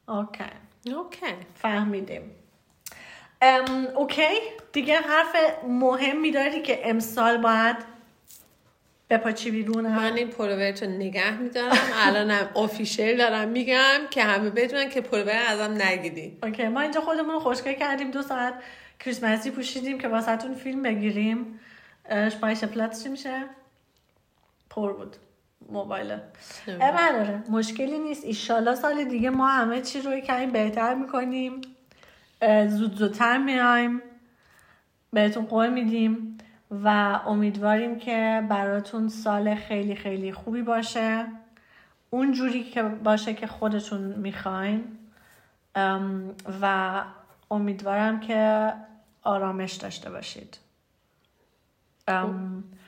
okay. 0.08 0.44
okay. 0.86 1.34
فهمیدیم. 1.54 2.30
ام، 3.42 3.86
okay. 3.96 4.22
دیگه 4.72 4.96
حرف 5.00 5.36
مهمی 5.68 6.30
داری 6.30 6.62
که 6.62 6.90
امسال 6.90 7.36
باید 7.36 7.91
بپاچی 9.12 9.50
بیرون 9.50 9.86
من 9.86 10.12
این 10.12 10.28
Pullover 10.28 10.76
ت 10.76 10.82
رو 10.82 10.90
نگه 10.90 11.40
میدارم. 11.40 11.76
الانم 11.96 12.48
official 12.54 13.16
دارم 13.18 13.48
میگم 13.48 14.00
که 14.10 14.22
همه 14.22 14.50
بدونن 14.50 14.88
که 14.88 15.00
Pullover 15.00 15.42
ازم 15.48 15.82
نگیدی. 15.82 16.38
okay 16.42 16.68
ما 16.68 16.80
اینجا 16.80 17.00
خودمون 17.00 17.38
خوشگل 17.38 17.72
کردیم. 17.72 18.10
دو 18.10 18.22
ساعت 18.22 18.54
کریسمسی 19.00 19.50
پوشیدیم 19.50 19.98
که 19.98 20.08
واسهتون 20.08 20.54
فیلم 20.54 20.82
بگیریم. 20.82 21.60
شپایش 22.10 22.64
پلات 22.64 23.02
چی 23.02 23.08
میشه؟ 23.08 23.44
پر 24.70 24.92
بود. 24.92 25.16
موبایل. 25.70 26.16
نداره 26.68 27.42
مشکلی 27.48 27.98
نیست. 27.98 28.24
ایشالا 28.24 28.74
سال 28.74 29.04
دیگه 29.04 29.30
ما 29.30 29.46
همه 29.46 29.80
چی 29.80 30.00
روی 30.00 30.20
کمی 30.20 30.46
بهتر 30.46 30.94
می‌کنیم. 30.94 31.60
زود 32.68 32.94
زودتر 32.94 33.38
میایم. 33.38 34.02
بهتون 35.12 35.44
قول 35.44 35.70
میدیم. 35.70 36.38
و 36.84 36.88
امیدواریم 37.26 37.98
که 37.98 38.46
براتون 38.48 39.08
سال 39.08 39.54
خیلی 39.54 39.96
خیلی 39.96 40.32
خوبی 40.32 40.62
باشه. 40.62 41.26
اون 42.10 42.32
جوری 42.32 42.64
که 42.64 42.82
باشه 42.82 43.34
که 43.34 43.46
خودتون 43.46 44.00
می‌خواین. 44.00 44.98
و 46.62 46.90
امیدوارم 47.50 48.20
که 48.20 48.72
آرامش 49.22 49.72
داشته 49.72 50.10
باشید. 50.10 50.58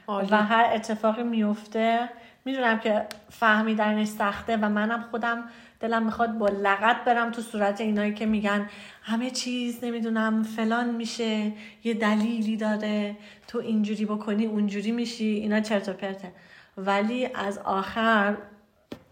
و 0.08 0.42
هر 0.42 0.70
اتفاقی 0.74 1.22
میفته 1.22 2.08
می‌دونم 2.44 2.78
که 2.78 3.06
فهمیدنش 3.30 4.08
سخته 4.08 4.56
و 4.56 4.68
منم 4.68 5.02
خودم 5.10 5.44
دلم 5.84 6.04
می‌خواد 6.04 6.38
با 6.38 6.48
لغت 6.48 7.04
برم 7.04 7.30
تو 7.30 7.42
صورت 7.42 7.80
اینایی 7.80 8.14
که 8.14 8.26
میگن 8.26 8.70
همه 9.02 9.30
چیز 9.30 9.84
نمی‌دونم 9.84 10.42
فلان 10.42 10.94
میشه 10.94 11.52
یه 11.84 11.94
دلیلی 11.94 12.56
داره 12.56 13.16
تو 13.48 13.58
اینجوری 13.58 14.04
بکنی 14.04 14.46
اونجوری 14.46 14.92
میشی 14.92 15.24
اینا 15.24 15.60
چرت 15.60 15.88
و 15.88 15.92
پرته. 15.92 16.32
ولی 16.76 17.26
از 17.34 17.58
آخر 17.58 18.36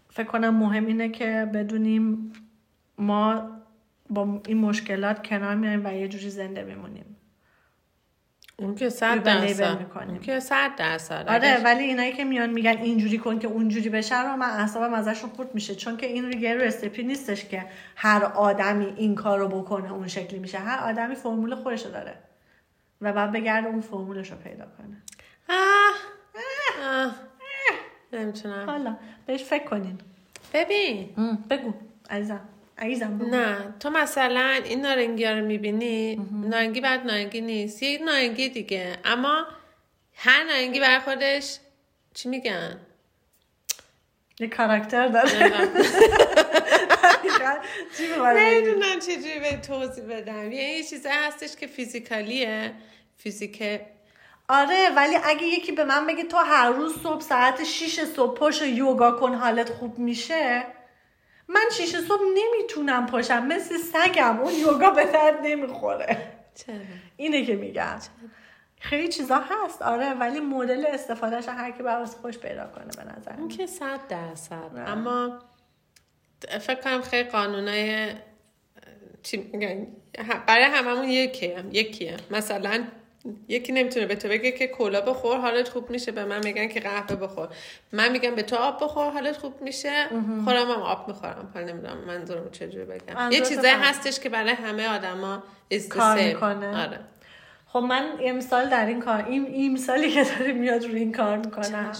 فکر 0.09 0.27
کنم 0.27 0.55
مهم 0.55 0.85
اینه 0.85 1.09
که 1.09 1.49
بدونیم 1.53 2.33
ما 2.97 3.49
با 4.09 4.41
این 4.47 4.57
مشکلات 4.57 5.27
کنار 5.27 5.55
میایم 5.55 5.85
و 5.85 5.93
یه 5.93 6.07
جوری 6.07 6.29
زنده 6.29 6.63
میمونیم. 6.63 7.12
اون 8.57 8.75
که 8.75 8.89
صد 8.89 9.23
درصد. 9.23 9.87
اون 9.95 10.19
که 10.19 10.39
صد 10.39 10.75
درصد. 10.75 11.25
آره 11.29 11.61
ولی 11.63 11.83
اینایی 11.83 12.13
که 12.13 12.23
میان 12.23 12.49
میگن 12.49 12.77
اینجوری 12.77 13.17
کن 13.17 13.39
که 13.39 13.47
اونجوری 13.47 13.89
بشه 13.89 14.21
رو 14.21 14.37
من 14.37 14.49
اعصابم 14.49 14.93
ازشون 14.93 15.29
خورد 15.29 15.55
میشه. 15.55 15.75
چون 15.75 15.97
که 15.97 16.05
این 16.05 16.25
ریگر 16.25 16.57
رسیپی 16.57 17.03
نیستش 17.03 17.45
که 17.45 17.65
هر 17.95 18.23
آدمی 18.23 18.85
این 18.85 19.15
کار 19.15 19.39
رو 19.39 19.47
بکنه 19.47 19.93
اون 19.93 20.07
شکلی 20.07 20.39
میشه. 20.39 20.57
هر 20.57 20.89
آدمی 20.89 21.15
فرمول 21.15 21.55
خودشو 21.55 21.89
داره 21.89 22.13
و 23.01 23.13
بعد 23.13 23.31
بگرده 23.31 23.67
اون 23.67 23.81
فرمولش 23.81 24.31
رو 24.31 24.37
پیدا 24.37 24.65
کنه. 24.77 24.97
آه. 25.49 25.93
آه. 26.89 27.15
نمی‌تونم. 28.13 28.69
حالا 28.69 28.97
بهش 29.25 29.43
فکر 29.43 29.63
کنین. 29.63 29.97
ببین. 30.53 31.09
بگو. 31.49 31.73
عزیزم. 32.09 32.39
نه 33.31 33.73
تو 33.79 33.89
مثلا 33.89 34.61
این 34.65 34.81
نارنگی 34.81 35.25
ها 35.25 35.31
رو 35.31 35.45
می‌بینی؟ 35.45 36.15
نارنگی 36.31 36.81
بعد 36.81 37.05
نارنگی 37.05 37.41
نیست. 37.41 37.83
یه 37.83 38.03
نارنگی 38.03 38.49
دیگه. 38.49 38.97
اما 39.05 39.45
هر 40.15 40.43
نارنگی 40.43 40.79
برای 40.79 40.99
خودش 40.99 41.57
چی 42.13 42.29
میگن؟ 42.29 42.79
یه 44.39 44.47
کاراکتر 44.47 45.07
داره. 45.07 45.51
نمی‌دونم 48.35 48.99
چجوری 48.99 49.39
به 49.39 49.57
توضیح 49.67 50.03
بدم. 50.03 50.51
یه 50.51 50.83
چیزه 50.83 51.09
هستش 51.09 51.55
که 51.55 51.67
فیزیکالیه. 51.67 52.71
فیزیک 53.17 53.81
آره 54.47 54.89
ولی 54.95 55.15
اگه 55.23 55.43
یکی 55.43 55.71
به 55.71 55.83
من 55.83 56.07
بگه 56.07 56.23
تو 56.23 56.37
هر 56.37 56.69
روز 56.69 57.01
صبح 57.03 57.21
ساعت 57.21 57.63
6 57.63 58.03
صبح 58.03 58.37
پاشو 58.37 58.65
یوگا 58.65 59.11
کن 59.11 59.33
حالت 59.33 59.69
خوب 59.69 59.99
میشه؟ 59.99 60.63
من 61.47 61.65
شیش 61.71 61.95
صبح 61.95 62.21
نمی‌تونم 62.35 63.05
پاشم 63.05 63.45
مثل 63.45 63.77
سگم. 63.77 64.39
اون 64.39 64.53
یوگا 64.53 64.89
به 64.89 65.05
درد 65.05 65.39
نمی‌خوره. 65.43 66.33
چرا؟ 66.55 66.75
اینه 67.17 67.45
که 67.45 67.55
میگم. 67.55 67.99
خیلی 68.79 69.07
چیزا 69.07 69.39
هست 69.39 69.81
آره 69.81 70.13
ولی 70.13 70.39
مدل 70.39 70.85
استفادهش 70.85 71.47
هر 71.47 71.71
کی 71.71 71.83
براش 71.83 72.07
خوش 72.09 72.37
پیدا 72.37 72.67
کنه 72.67 72.85
به 72.85 73.19
نظر 73.19 73.33
اون. 73.37 73.47
که 73.47 73.65
صد 73.65 74.07
درصد. 74.09 74.71
اما 74.87 75.39
فکر 76.61 76.81
کنم 76.81 77.01
خیلی 77.01 77.29
قانونای 77.29 78.11
چی 79.23 79.37
میگن؟ 79.37 79.87
برای 80.47 80.63
هممون 80.63 81.09
یکیه 81.09 81.63
یکیه 81.71 82.17
مثلا 82.31 82.83
یکی 83.47 83.71
نمی‌تونه 83.71 84.05
به 84.05 84.15
تو 84.15 84.27
بگه 84.27 84.51
که 84.51 84.67
کولا 84.67 85.01
بخور 85.01 85.37
حالت 85.37 85.69
خوب 85.69 85.89
میشه 85.89 86.11
به 86.11 86.25
من 86.25 86.43
میگن 86.43 86.67
که 86.67 86.79
قهوه 86.79 87.15
بخور. 87.15 87.47
من 87.91 88.11
میگم 88.11 88.35
به 88.35 88.43
تو 88.43 88.55
آب 88.55 88.83
بخور 88.83 89.09
حالت 89.09 89.37
خوب 89.37 89.61
میشه. 89.61 90.05
خودم 90.43 90.71
هم 90.71 90.81
آب 90.81 91.07
می‌خورم. 91.07 91.51
حالا 91.53 91.65
نمی‌دونم 91.65 91.97
منظورم 91.97 92.51
چجوری 92.51 92.85
بگم. 92.85 93.31
یه 93.31 93.43
فهم. 93.43 93.81
هستش 93.81 94.19
که 94.19 94.29
برای 94.29 94.53
همه 94.53 94.87
آدما 94.87 95.43
کار. 95.89 96.23
می‌کنه. 96.23 96.83
آره. 96.83 96.99
خب 97.67 97.79
من 97.79 98.11
امسال 98.21 98.69
در 98.69 98.85
این 98.85 98.99
کار 98.99 99.25
این 99.25 99.45
این 99.45 99.73
مثالی 99.73 100.11
که 100.11 100.23
داره 100.23 100.53
میاد 100.53 100.85
روی 100.85 100.99
این 100.99 101.11
کار 101.11 101.37
می‌کنم 101.37 101.91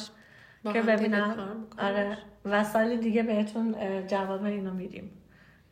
که 0.74 0.82
ببینم. 0.82 1.68
آره. 1.80 2.18
و 2.46 2.64
سال 2.64 2.96
دیگه 2.96 3.24
بهتون 3.24 3.76
جواب 4.08 4.44
اینو 4.44 4.74
میدیم 4.74 5.12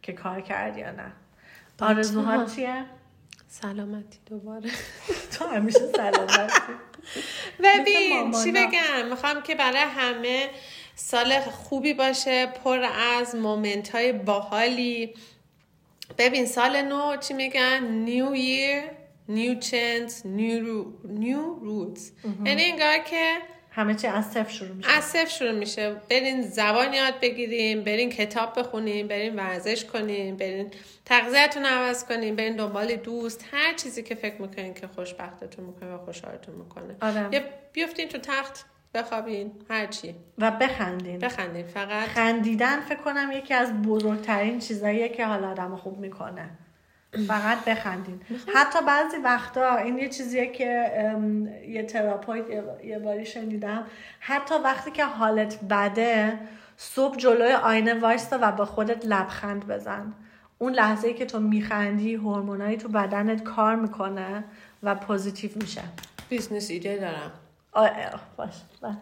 که 0.01 0.13
کار 0.13 0.41
کرد 0.41 0.77
یا 0.77 0.91
نه. 0.91 1.11
آرزوهات 1.81 2.55
چیه؟ 2.55 2.85
سلامتی 3.51 4.19
دوباره. 4.25 4.69
تو 5.33 5.45
همیشه 5.45 5.79
سلامتی. 5.95 6.61
ببین 7.63 8.31
چی. 8.43 8.51
بگم؟ 8.51 9.09
می‌خوام 9.09 9.43
که 9.43 9.55
برای 9.55 9.81
همه 9.81 10.49
سال 10.95 11.39
خوبی 11.39 11.93
باشه 11.93 12.45
پر 12.45 12.79
از 13.17 13.35
moment 13.35 13.89
های 13.89 14.11
باحالی. 14.11 15.13
ببین 16.17 16.45
سال 16.45 16.81
نو 16.81 17.17
چی 17.17 17.33
میگن؟ 17.33 17.83
new 17.83 18.35
year 18.35 18.91
new 19.29 19.59
chance 19.59 20.25
new 20.25 20.85
new 21.03 21.41
roots 21.41 22.11
یعنی 22.45 22.63
انگار 22.63 22.97
که 22.97 23.37
همه 23.73 23.95
چی 23.95 24.07
از 24.07 24.25
صفر 24.31 24.49
شروع 24.49 24.75
میشه. 24.75 24.89
از 24.91 25.03
صفر 25.03 25.25
شروع 25.25 25.51
میشه. 25.51 25.95
برین 26.09 26.41
زبان 26.41 26.93
یاد 26.93 27.13
بگیریم 27.21 27.83
برین 27.83 28.09
کتاب 28.09 28.59
بخونیم 28.59 29.07
برین 29.07 29.35
ورزش 29.35 29.85
کنیم 29.85 30.37
برین 30.37 30.71
تغذیهتون 31.05 31.65
عوض 31.65 32.05
کنیم 32.05 32.35
برین 32.35 32.55
دنبال 32.55 32.95
دوست 32.95 33.45
هر 33.51 33.73
چیزی 33.73 34.03
که 34.03 34.15
فکر 34.15 34.41
می‌کنین 34.41 34.73
که 34.73 34.87
خوشبختتون 34.87 35.65
می‌کنه 35.65 35.93
و 35.95 35.97
خوشحالتون 35.97 36.55
می‌کنه. 36.55 36.95
آره. 37.01 37.27
یا 37.31 37.41
بیفتین 37.73 38.09
تو 38.09 38.17
تخت 38.17 38.65
بخوابین 38.93 39.51
هر 39.69 39.85
چی. 39.85 40.15
و 40.37 40.51
بخندین. 40.51 41.19
بخندین 41.19 41.67
فقط. 41.67 42.07
خندیدن 42.07 42.79
فکر 42.79 42.99
کنم 42.99 43.31
یکی 43.33 43.53
از 43.53 43.81
بزرگترین 43.81 44.59
چیزاییه 44.59 45.09
که 45.09 45.25
حالا 45.25 45.49
آدم 45.51 45.75
خوب 45.75 45.97
می‌کنه. 45.99 46.49
فقط 47.27 47.65
بخندین. 47.65 48.21
حتی 48.55 48.79
بعضی 48.87 49.17
وقتا 49.17 49.75
این 49.75 49.97
یه 49.97 50.09
چیزیه 50.09 50.47
که 50.51 50.91
یه 51.67 51.83
Therapeut 51.83 52.45
یه- 52.83 52.99
باری 52.99 53.25
شنیدم. 53.25 53.83
حتی 54.19 54.55
وقتی 54.63 54.91
که 54.91 55.05
حالت 55.05 55.59
بده 55.69 56.39
صبح 56.77 57.17
جلوی 57.17 57.53
آینه 57.53 57.93
وایستا 57.93 58.39
و 58.41 58.51
با 58.51 58.65
خودت 58.65 59.05
لبخند 59.05 59.67
بزن. 59.67 60.13
اون 60.57 60.73
لحظه 60.73 61.13
که 61.13 61.25
تو 61.25 61.39
میخندی 61.39 62.15
هورمونایی 62.15 62.77
تو 62.77 62.87
بدنت 62.87 63.43
کار 63.43 63.75
می‌کنه 63.75 64.43
و 64.83 64.95
positive 64.95 65.51
میشه. 65.55 65.81
business 66.29 66.69
ایده 66.71 66.97
دارم. 66.97 67.31
آه، 67.71 67.89
باش 68.37 68.53
باش. 68.81 68.93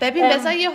ببین 0.00 0.24
ام. 0.24 0.30
بذار 0.38 0.52
یه 0.52 0.70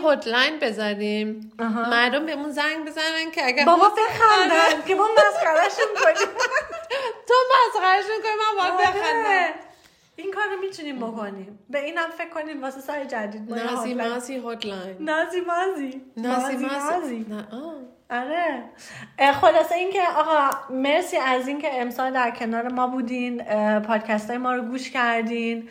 بذاریم 0.62 1.52
آها. 1.60 1.90
مردم 1.90 2.26
بهمون 2.26 2.52
زنگ 2.52 2.86
بزنن 2.88 3.32
که 3.32 3.46
اگر 3.46 3.66
بابا 3.66 3.90
بخندن 3.90 4.82
که 4.88 4.96
ما 4.96 5.08
مسخرهشون 5.18 5.86
کنیم. 6.04 6.28
تو 7.28 7.34
مسخرهشون 7.68 8.16
کنی 8.24 8.32
من 8.40 8.64
باید 8.78 8.80
بخندم. 8.96 9.26
آره. 9.26 9.54
این 10.16 10.32
کار 10.32 10.44
رو 10.44 10.60
می‌تونیم 10.62 10.98
بکنیم. 11.00 11.60
به 11.70 11.86
اینم 11.86 12.10
فکر 12.18 12.30
کنیم 12.30 12.62
واسه 12.64 12.82
سال 12.82 13.04
جدید 13.04 13.50
نازی 13.54 13.94
هاتلاین- 13.94 14.14
مازی 14.14 14.36
هدلاین 14.36 14.96
نازی 15.00 15.42
مازی. 15.42 16.02
نازی 16.18 16.56
مازی. 16.56 17.26
آره. 18.12 18.64
خلاصه 19.42 19.76
اینکه 19.76 20.02
آقا 20.18 20.50
مرسی 20.70 21.18
از 21.18 21.48
اینکه 21.48 21.82
امسال 21.82 22.12
در 22.14 22.32
کنار 22.32 22.68
ما 22.68 22.88
بودین. 22.88 23.44
پادکست 23.80 24.30
های 24.30 24.38
ما 24.38 24.54
رو 24.54 24.62
گوش 24.62 24.90
کردین. 24.92 25.70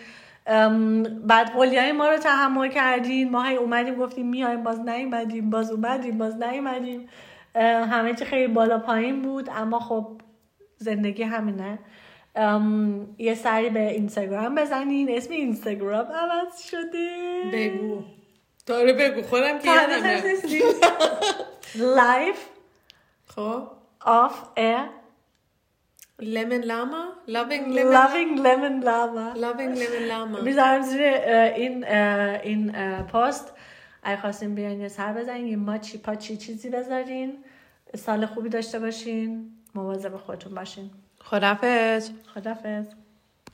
بعد 1.24 1.52
قولی 1.52 1.78
های 1.78 1.92
ما 1.92 2.08
رو 2.08 2.16
تحمل 2.16 2.68
کردین. 2.68 3.30
ما 3.30 3.42
هی 3.42 3.56
اومدیم 3.56 3.94
گفتیم 3.94 4.28
میایم 4.28 4.62
باز 4.62 4.80
نیومدیم 4.80 5.50
باز 5.50 5.70
اومدیم 5.70 6.18
باز 6.18 6.42
نیومدیم. 6.42 7.08
همه 7.54 8.14
چی 8.14 8.24
خیلی 8.24 8.52
بالا 8.52 8.78
پایین 8.78 9.22
بود 9.22 9.50
اما 9.50 9.80
خب 9.80 10.20
زندگی 10.76 11.22
همینه. 11.22 11.78
ام، 12.34 13.14
یه 13.18 13.34
سری 13.34 13.70
به 13.70 13.90
اینستاگرام 13.90 14.54
بزنین. 14.54 15.10
اسم 15.10 15.32
اینستاگرام 15.32 16.06
عوض 16.06 16.62
شده. 16.62 17.10
بگو. 17.52 18.02
داره 18.66 18.92
بگو. 18.92 19.22
خودم 19.22 19.58
که 19.58 19.70
یادم 19.70 20.06
رفت. 20.06 20.24
لایف 21.74 22.46
خب. 23.26 23.62
of 24.04 24.34
a 24.58 25.01
لمن 26.22 26.60
لاما 26.60 27.04
loving 27.28 27.66
lemon 27.76 27.92
loving 27.92 28.36
lemon 28.46 28.80
lava 28.82 29.34
loving 29.36 29.74
lemon 29.78 30.02
لاما 30.08 30.40
می‌ذارم 30.40 30.82
زیر 30.82 31.02
این 31.02 31.84
این 31.84 32.72
پست 33.02 33.52
اگه 34.02 34.20
خواستین 34.20 34.54
بیاین 34.54 34.80
یه 34.80 34.88
سر 34.88 35.12
بزنین 35.12 35.46
یه 35.46 35.56
ماچی 35.56 35.98
پاچی 35.98 36.36
چیزی 36.36 36.70
بذارین 36.70 37.44
سال 37.94 38.26
خوبی 38.26 38.48
داشته 38.48 38.78
باشین 38.78 39.50
مواظب 39.74 40.16
خودتون 40.16 40.54
باشین. 40.54 40.90
خدافظ. 41.20 42.10
خدافظ. 42.34 42.86